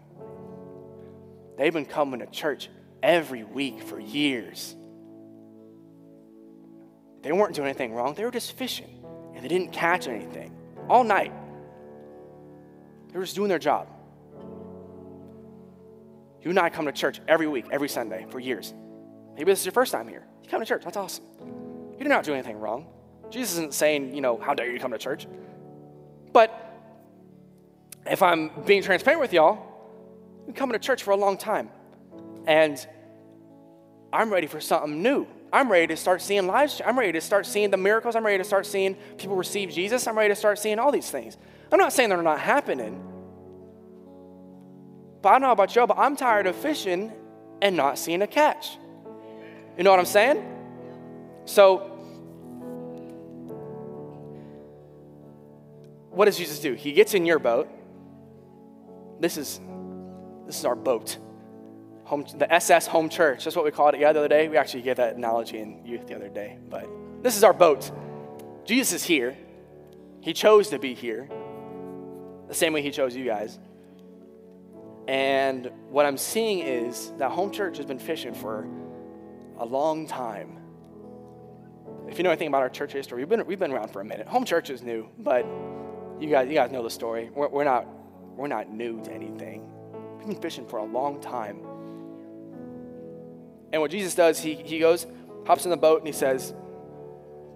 They've 1.57 1.73
been 1.73 1.85
coming 1.85 2.21
to 2.21 2.25
church 2.25 2.69
every 3.03 3.43
week 3.43 3.83
for 3.83 3.99
years. 3.99 4.75
They 7.21 7.31
weren't 7.31 7.53
doing 7.53 7.67
anything 7.67 7.93
wrong, 7.93 8.15
they 8.15 8.23
were 8.23 8.31
just 8.31 8.53
fishing. 8.57 8.97
and 9.33 9.43
they 9.43 9.47
didn't 9.47 9.71
catch 9.71 10.07
anything 10.07 10.55
all 10.89 11.03
night. 11.03 11.31
They 13.11 13.17
were 13.17 13.23
just 13.23 13.35
doing 13.35 13.49
their 13.49 13.59
job. 13.59 13.87
You 16.41 16.49
and 16.49 16.59
I 16.59 16.69
come 16.69 16.85
to 16.85 16.91
church 16.91 17.21
every 17.27 17.47
week, 17.47 17.65
every 17.71 17.89
Sunday 17.89 18.25
for 18.29 18.39
years. 18.39 18.73
Maybe 19.35 19.51
this 19.51 19.59
is 19.59 19.65
your 19.65 19.73
first 19.73 19.91
time 19.91 20.07
here. 20.07 20.25
You 20.43 20.49
come 20.49 20.59
to 20.59 20.65
church, 20.65 20.83
that's 20.83 20.97
awesome. 20.97 21.25
You 21.93 21.99
did 21.99 22.09
not 22.09 22.23
do 22.23 22.33
anything 22.33 22.57
wrong. 22.57 22.87
Jesus 23.29 23.53
isn't 23.53 23.73
saying, 23.73 24.13
you 24.13 24.21
know, 24.21 24.37
how 24.37 24.53
dare 24.53 24.71
you 24.71 24.79
come 24.79 24.91
to 24.91 24.97
church. 24.97 25.27
But 26.33 26.60
if 28.05 28.21
I'm 28.23 28.51
being 28.65 28.83
transparent 28.83 29.21
with 29.21 29.33
y'all, 29.33 29.59
I've 30.39 30.45
been 30.47 30.55
coming 30.55 30.73
to 30.73 30.79
church 30.79 31.03
for 31.03 31.11
a 31.11 31.15
long 31.15 31.37
time. 31.37 31.69
And 32.47 32.85
I'm 34.11 34.31
ready 34.31 34.47
for 34.47 34.59
something 34.59 35.01
new. 35.01 35.27
I'm 35.53 35.71
ready 35.71 35.87
to 35.87 35.97
start 35.97 36.21
seeing 36.21 36.47
lives. 36.47 36.81
I'm 36.85 36.97
ready 36.97 37.11
to 37.11 37.21
start 37.21 37.45
seeing 37.45 37.71
the 37.71 37.77
miracles. 37.77 38.15
I'm 38.15 38.25
ready 38.25 38.37
to 38.37 38.43
start 38.43 38.65
seeing 38.65 38.95
people 39.17 39.35
receive 39.35 39.69
Jesus. 39.69 40.07
I'm 40.07 40.17
ready 40.17 40.29
to 40.29 40.35
start 40.35 40.59
seeing 40.59 40.79
all 40.79 40.91
these 40.91 41.09
things. 41.09 41.37
I'm 41.71 41.77
not 41.77 41.93
saying 41.93 42.09
they're 42.09 42.21
not 42.21 42.39
happening. 42.39 43.03
But 45.21 45.29
I 45.29 45.37
know 45.37 45.51
about 45.51 45.75
y'all, 45.75 45.87
but 45.87 45.97
I'm 45.97 46.15
tired 46.15 46.47
of 46.47 46.55
fishing 46.55 47.11
and 47.61 47.75
not 47.75 47.99
seeing 47.99 48.21
a 48.21 48.27
catch. 48.27 48.77
You 49.77 49.83
know 49.83 49.91
what 49.91 49.99
I'm 49.99 50.05
saying? 50.05 50.43
So, 51.45 51.77
what 56.09 56.25
does 56.25 56.37
Jesus 56.37 56.59
do? 56.59 56.73
He 56.73 56.91
gets 56.91 57.13
in 57.13 57.25
your 57.25 57.39
boat. 57.39 57.69
This 59.21 59.37
is 59.37 59.61
this 60.45 60.57
is 60.57 60.65
our 60.65 60.75
boat. 60.75 61.17
Home, 62.05 62.25
the 62.35 62.51
SS 62.51 62.87
Home 62.87 63.07
Church. 63.07 63.45
That's 63.45 63.55
what 63.55 63.63
we 63.63 63.71
called 63.71 63.93
it 63.93 64.01
yeah, 64.01 64.11
the 64.11 64.19
other 64.19 64.27
day. 64.27 64.49
We 64.49 64.57
actually 64.57 64.81
gave 64.81 64.97
that 64.97 65.15
analogy 65.15 65.59
in 65.59 65.85
youth 65.85 66.07
the 66.07 66.15
other 66.15 66.27
day. 66.27 66.57
But 66.69 66.89
this 67.21 67.37
is 67.37 67.43
our 67.43 67.53
boat. 67.53 67.89
Jesus 68.65 68.93
is 68.93 69.03
here. 69.03 69.37
He 70.19 70.33
chose 70.33 70.69
to 70.69 70.79
be 70.79 70.93
here. 70.93 71.29
The 72.47 72.53
same 72.53 72.73
way 72.73 72.81
he 72.81 72.91
chose 72.91 73.15
you 73.15 73.23
guys. 73.23 73.59
And 75.07 75.71
what 75.89 76.05
I'm 76.05 76.17
seeing 76.17 76.59
is 76.59 77.13
that 77.17 77.31
Home 77.31 77.51
Church 77.51 77.77
has 77.77 77.85
been 77.85 77.99
fishing 77.99 78.33
for 78.33 78.67
a 79.57 79.65
long 79.65 80.07
time. 80.07 80.57
If 82.09 82.17
you 82.17 82.23
know 82.23 82.31
anything 82.31 82.49
about 82.49 82.61
our 82.61 82.69
church 82.69 82.91
history, 82.91 83.19
we've 83.19 83.29
been, 83.29 83.45
we've 83.45 83.59
been 83.59 83.71
around 83.71 83.89
for 83.89 84.01
a 84.01 84.05
minute. 84.05 84.27
Home 84.27 84.45
Church 84.45 84.69
is 84.69 84.81
new, 84.81 85.07
but 85.19 85.45
you 86.19 86.29
guys, 86.29 86.49
you 86.49 86.55
guys 86.55 86.71
know 86.71 86.83
the 86.83 86.89
story. 86.89 87.29
We're, 87.33 87.47
we're, 87.47 87.63
not, 87.63 87.87
we're 88.35 88.47
not 88.47 88.71
new 88.71 89.01
to 89.03 89.11
anything. 89.11 89.69
We've 90.17 90.27
been 90.27 90.41
fishing 90.41 90.67
for 90.67 90.79
a 90.79 90.85
long 90.85 91.19
time. 91.21 91.61
And 93.71 93.81
what 93.81 93.91
Jesus 93.91 94.15
does, 94.15 94.39
he, 94.39 94.55
he 94.55 94.79
goes, 94.79 95.07
hops 95.45 95.65
in 95.65 95.71
the 95.71 95.77
boat, 95.77 95.99
and 95.99 96.07
he 96.07 96.13
says, 96.13 96.53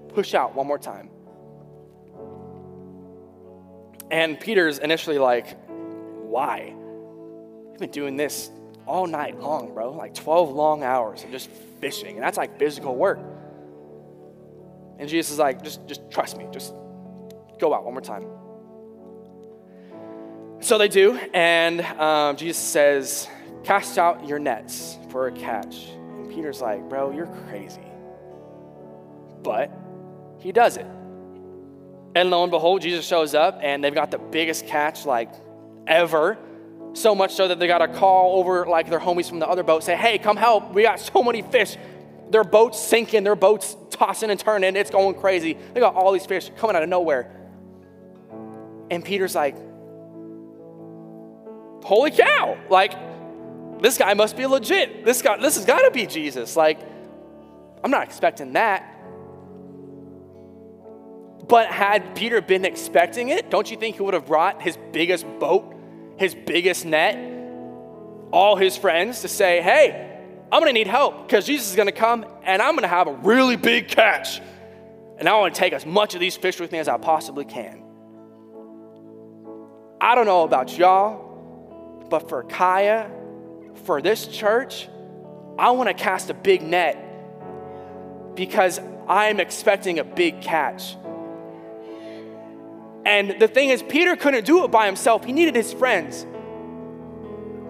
push 0.10 0.34
out 0.34 0.56
one 0.56 0.68
more 0.68 0.80
time. 0.80 1.10
And 4.10 4.40
Peter's 4.40 4.78
initially 4.80 5.18
like, 5.18 5.58
why? 5.68 6.74
We've 7.70 7.80
been 7.80 7.92
doing 7.92 8.16
this 8.16 8.52
all 8.86 9.08
night 9.08 9.40
long, 9.40 9.74
bro. 9.74 9.92
Like 9.92 10.14
12 10.14 10.52
long 10.52 10.84
hours 10.84 11.24
of 11.24 11.32
just 11.32 11.50
fishing. 11.82 12.16
And 12.16 12.24
that's 12.24 12.38
like 12.38 12.58
physical 12.58 12.96
work. 12.96 13.20
And 14.98 15.10
Jesus 15.10 15.34
is 15.34 15.40
like, 15.40 15.64
just, 15.64 15.86
just 15.88 16.10
trust 16.10 16.38
me. 16.38 16.48
Just 16.52 16.74
go 17.60 17.74
out 17.74 17.84
one 17.84 17.94
more 17.94 18.02
time. 18.02 18.26
So 20.60 20.78
they 20.78 20.88
do. 20.88 21.20
And 21.34 21.82
um, 21.82 22.38
Jesus 22.38 22.58
says, 22.58 23.28
cast 23.64 23.98
out 23.98 24.28
your 24.28 24.40
nets 24.40 24.98
for 25.10 25.28
a 25.28 25.32
catch. 25.32 25.90
And 25.90 26.30
Peter's 26.30 26.62
like, 26.62 26.88
bro, 26.90 27.12
you're 27.12 27.28
crazy. 27.48 27.82
But 29.44 29.72
he 30.40 30.52
does 30.52 30.78
it. 30.78 30.86
And 32.16 32.30
lo 32.30 32.44
and 32.44 32.52
behold, 32.52 32.82
Jesus 32.82 33.06
shows 33.06 33.36
up 33.36 33.60
and 33.62 33.84
they've 33.84 33.94
got 33.94 34.10
the 34.10 34.18
biggest 34.18 34.66
catch 34.68 35.06
like 35.06 35.32
ever. 35.86 36.38
So 36.94 37.14
much 37.14 37.34
so 37.34 37.50
that 37.50 37.60
they 37.60 37.68
got 37.68 37.80
to 37.80 37.90
call 37.90 38.40
over 38.40 38.66
like 38.66 38.90
their 38.90 39.02
homies 39.02 39.28
from 39.28 39.40
the 39.40 39.48
other 39.48 39.64
boat, 39.64 39.84
say, 39.84 39.98
hey, 39.98 40.18
come 40.18 40.38
help. 40.38 40.72
We 40.74 40.84
got 40.84 41.00
so 41.00 41.22
many 41.22 41.42
fish. 41.42 41.76
Their 42.30 42.46
boat's 42.46 42.80
sinking, 42.80 43.24
their 43.24 43.36
boat's 43.36 43.76
tossing 43.90 44.30
and 44.30 44.40
turning. 44.40 44.76
It's 44.76 44.90
going 44.90 45.16
crazy. 45.16 45.58
They 45.74 45.80
got 45.80 45.94
all 45.94 46.14
these 46.14 46.26
fish 46.26 46.50
coming 46.58 46.76
out 46.76 46.84
of 46.84 46.90
nowhere. 46.90 47.30
And 48.90 49.04
Peter's 49.04 49.36
like, 49.36 49.58
holy 51.86 52.12
cow. 52.12 52.58
Like, 52.70 52.94
this 53.82 53.98
guy 53.98 54.14
must 54.16 54.36
be 54.36 54.46
legit. 54.46 55.06
This 55.06 55.22
guy, 55.22 55.38
this 55.38 55.56
has 55.56 55.66
got 55.66 55.82
to 55.82 55.92
be 55.92 56.08
Jesus. 56.08 56.56
Like, 56.56 56.80
I'm 57.84 57.92
not 57.92 58.04
expecting 58.04 58.54
that. 58.54 58.92
But 61.48 61.68
had 61.68 62.16
Peter 62.16 62.42
been 62.42 62.66
expecting 62.66 63.30
it, 63.30 63.52
don't 63.52 63.70
you 63.70 63.78
think 63.78 63.98
he 63.98 64.02
would 64.02 64.16
have 64.16 64.26
brought 64.26 64.64
his 64.64 64.78
biggest 64.92 65.28
boat, 65.40 65.76
his 66.18 66.34
biggest 66.34 66.86
net, 66.86 67.16
all 68.32 68.56
his 68.56 68.76
friends 68.76 69.22
to 69.22 69.28
say, 69.28 69.62
hey, 69.62 70.20
I'm 70.52 70.62
gonna 70.62 70.74
need 70.74 70.88
help 70.88 71.28
because 71.28 71.46
Jesus 71.46 71.70
is 71.70 71.76
gonna 71.76 71.92
come 71.92 72.26
and 72.44 72.64
I'm 72.64 72.74
gonna 72.74 72.88
have 72.88 73.08
a 73.08 73.14
really 73.14 73.58
big 73.58 73.90
catch. 73.90 74.42
And 75.20 75.30
I 75.30 75.38
wanna 75.38 75.54
take 75.54 75.74
as 75.74 75.86
much 75.86 76.16
of 76.16 76.20
these 76.20 76.36
fish 76.36 76.60
with 76.60 76.72
me 76.72 76.80
as 76.80 76.88
I 76.88 76.98
possibly 76.98 77.46
can. 77.46 77.84
I 80.02 80.16
don't 80.16 80.26
know 80.26 80.44
about 80.44 80.76
y'all, 80.78 81.25
but 82.10 82.30
for 82.30 82.44
Kaya, 82.44 83.10
for 83.86 84.02
this 84.02 84.28
church, 84.28 84.88
I 85.58 85.72
wanna 85.72 85.94
cast 85.94 86.30
a 86.30 86.34
big 86.34 86.62
net 86.62 87.02
because 88.36 88.80
I'm 89.08 89.40
expecting 89.40 90.00
a 90.00 90.04
big 90.04 90.42
catch. 90.42 90.96
And 93.06 93.40
the 93.40 93.48
thing 93.48 93.70
is, 93.70 93.84
Peter 93.84 94.16
couldn't 94.16 94.46
do 94.46 94.64
it 94.64 94.72
by 94.72 94.88
himself, 94.88 95.24
he 95.24 95.32
needed 95.32 95.56
his 95.56 95.72
friends. 95.72 96.26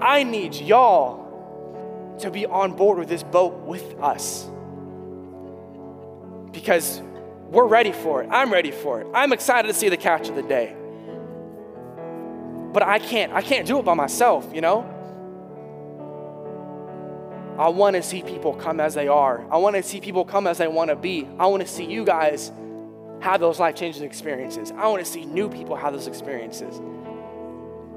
I 0.01 0.23
need 0.23 0.55
y'all 0.55 2.15
to 2.19 2.31
be 2.31 2.45
on 2.45 2.73
board 2.73 2.97
with 2.97 3.09
this 3.09 3.23
boat 3.23 3.53
with 3.59 3.99
us 4.01 4.49
because 6.51 7.01
we're 7.49 7.67
ready 7.67 7.91
for 7.91 8.23
it. 8.23 8.29
I'm 8.31 8.51
ready 8.51 8.71
for 8.71 9.01
it. 9.01 9.07
I'm 9.13 9.33
excited 9.33 9.67
to 9.67 9.73
see 9.73 9.89
the 9.89 9.97
catch 9.97 10.29
of 10.29 10.35
the 10.35 10.43
day. 10.43 10.75
But 12.75 12.83
I 12.83 12.99
can't, 12.99 13.31
I 13.31 13.41
can't 13.41 13.65
do 13.65 13.79
it 13.79 13.85
by 13.85 13.93
myself, 13.93 14.51
you 14.53 14.59
know? 14.59 14.81
I 17.57 17.69
want 17.69 17.95
to 17.95 18.03
see 18.03 18.21
people 18.21 18.53
come 18.53 18.81
as 18.81 18.93
they 18.93 19.07
are. 19.07 19.49
I 19.49 19.55
want 19.55 19.77
to 19.77 19.81
see 19.81 20.01
people 20.01 20.25
come 20.25 20.45
as 20.45 20.57
they 20.57 20.67
want 20.67 20.89
to 20.89 20.97
be. 20.97 21.25
I 21.39 21.45
want 21.45 21.61
to 21.61 21.69
see 21.69 21.85
you 21.85 22.03
guys 22.03 22.51
have 23.21 23.39
those 23.39 23.61
life 23.61 23.75
changing 23.75 24.03
experiences. 24.03 24.73
I 24.75 24.89
want 24.89 25.05
to 25.05 25.09
see 25.09 25.23
new 25.23 25.47
people 25.47 25.77
have 25.77 25.93
those 25.93 26.07
experiences. 26.07 26.81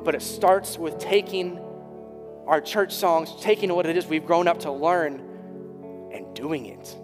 But 0.05 0.15
it 0.15 0.23
starts 0.23 0.79
with 0.79 0.97
taking 1.01 1.59
our 2.47 2.61
church 2.61 2.95
songs, 2.95 3.35
taking 3.41 3.75
what 3.75 3.85
it 3.85 3.97
is 3.97 4.07
we've 4.07 4.25
grown 4.25 4.47
up 4.47 4.61
to 4.61 4.71
learn, 4.71 5.15
and 6.15 6.33
doing 6.37 6.67
it. 6.67 6.97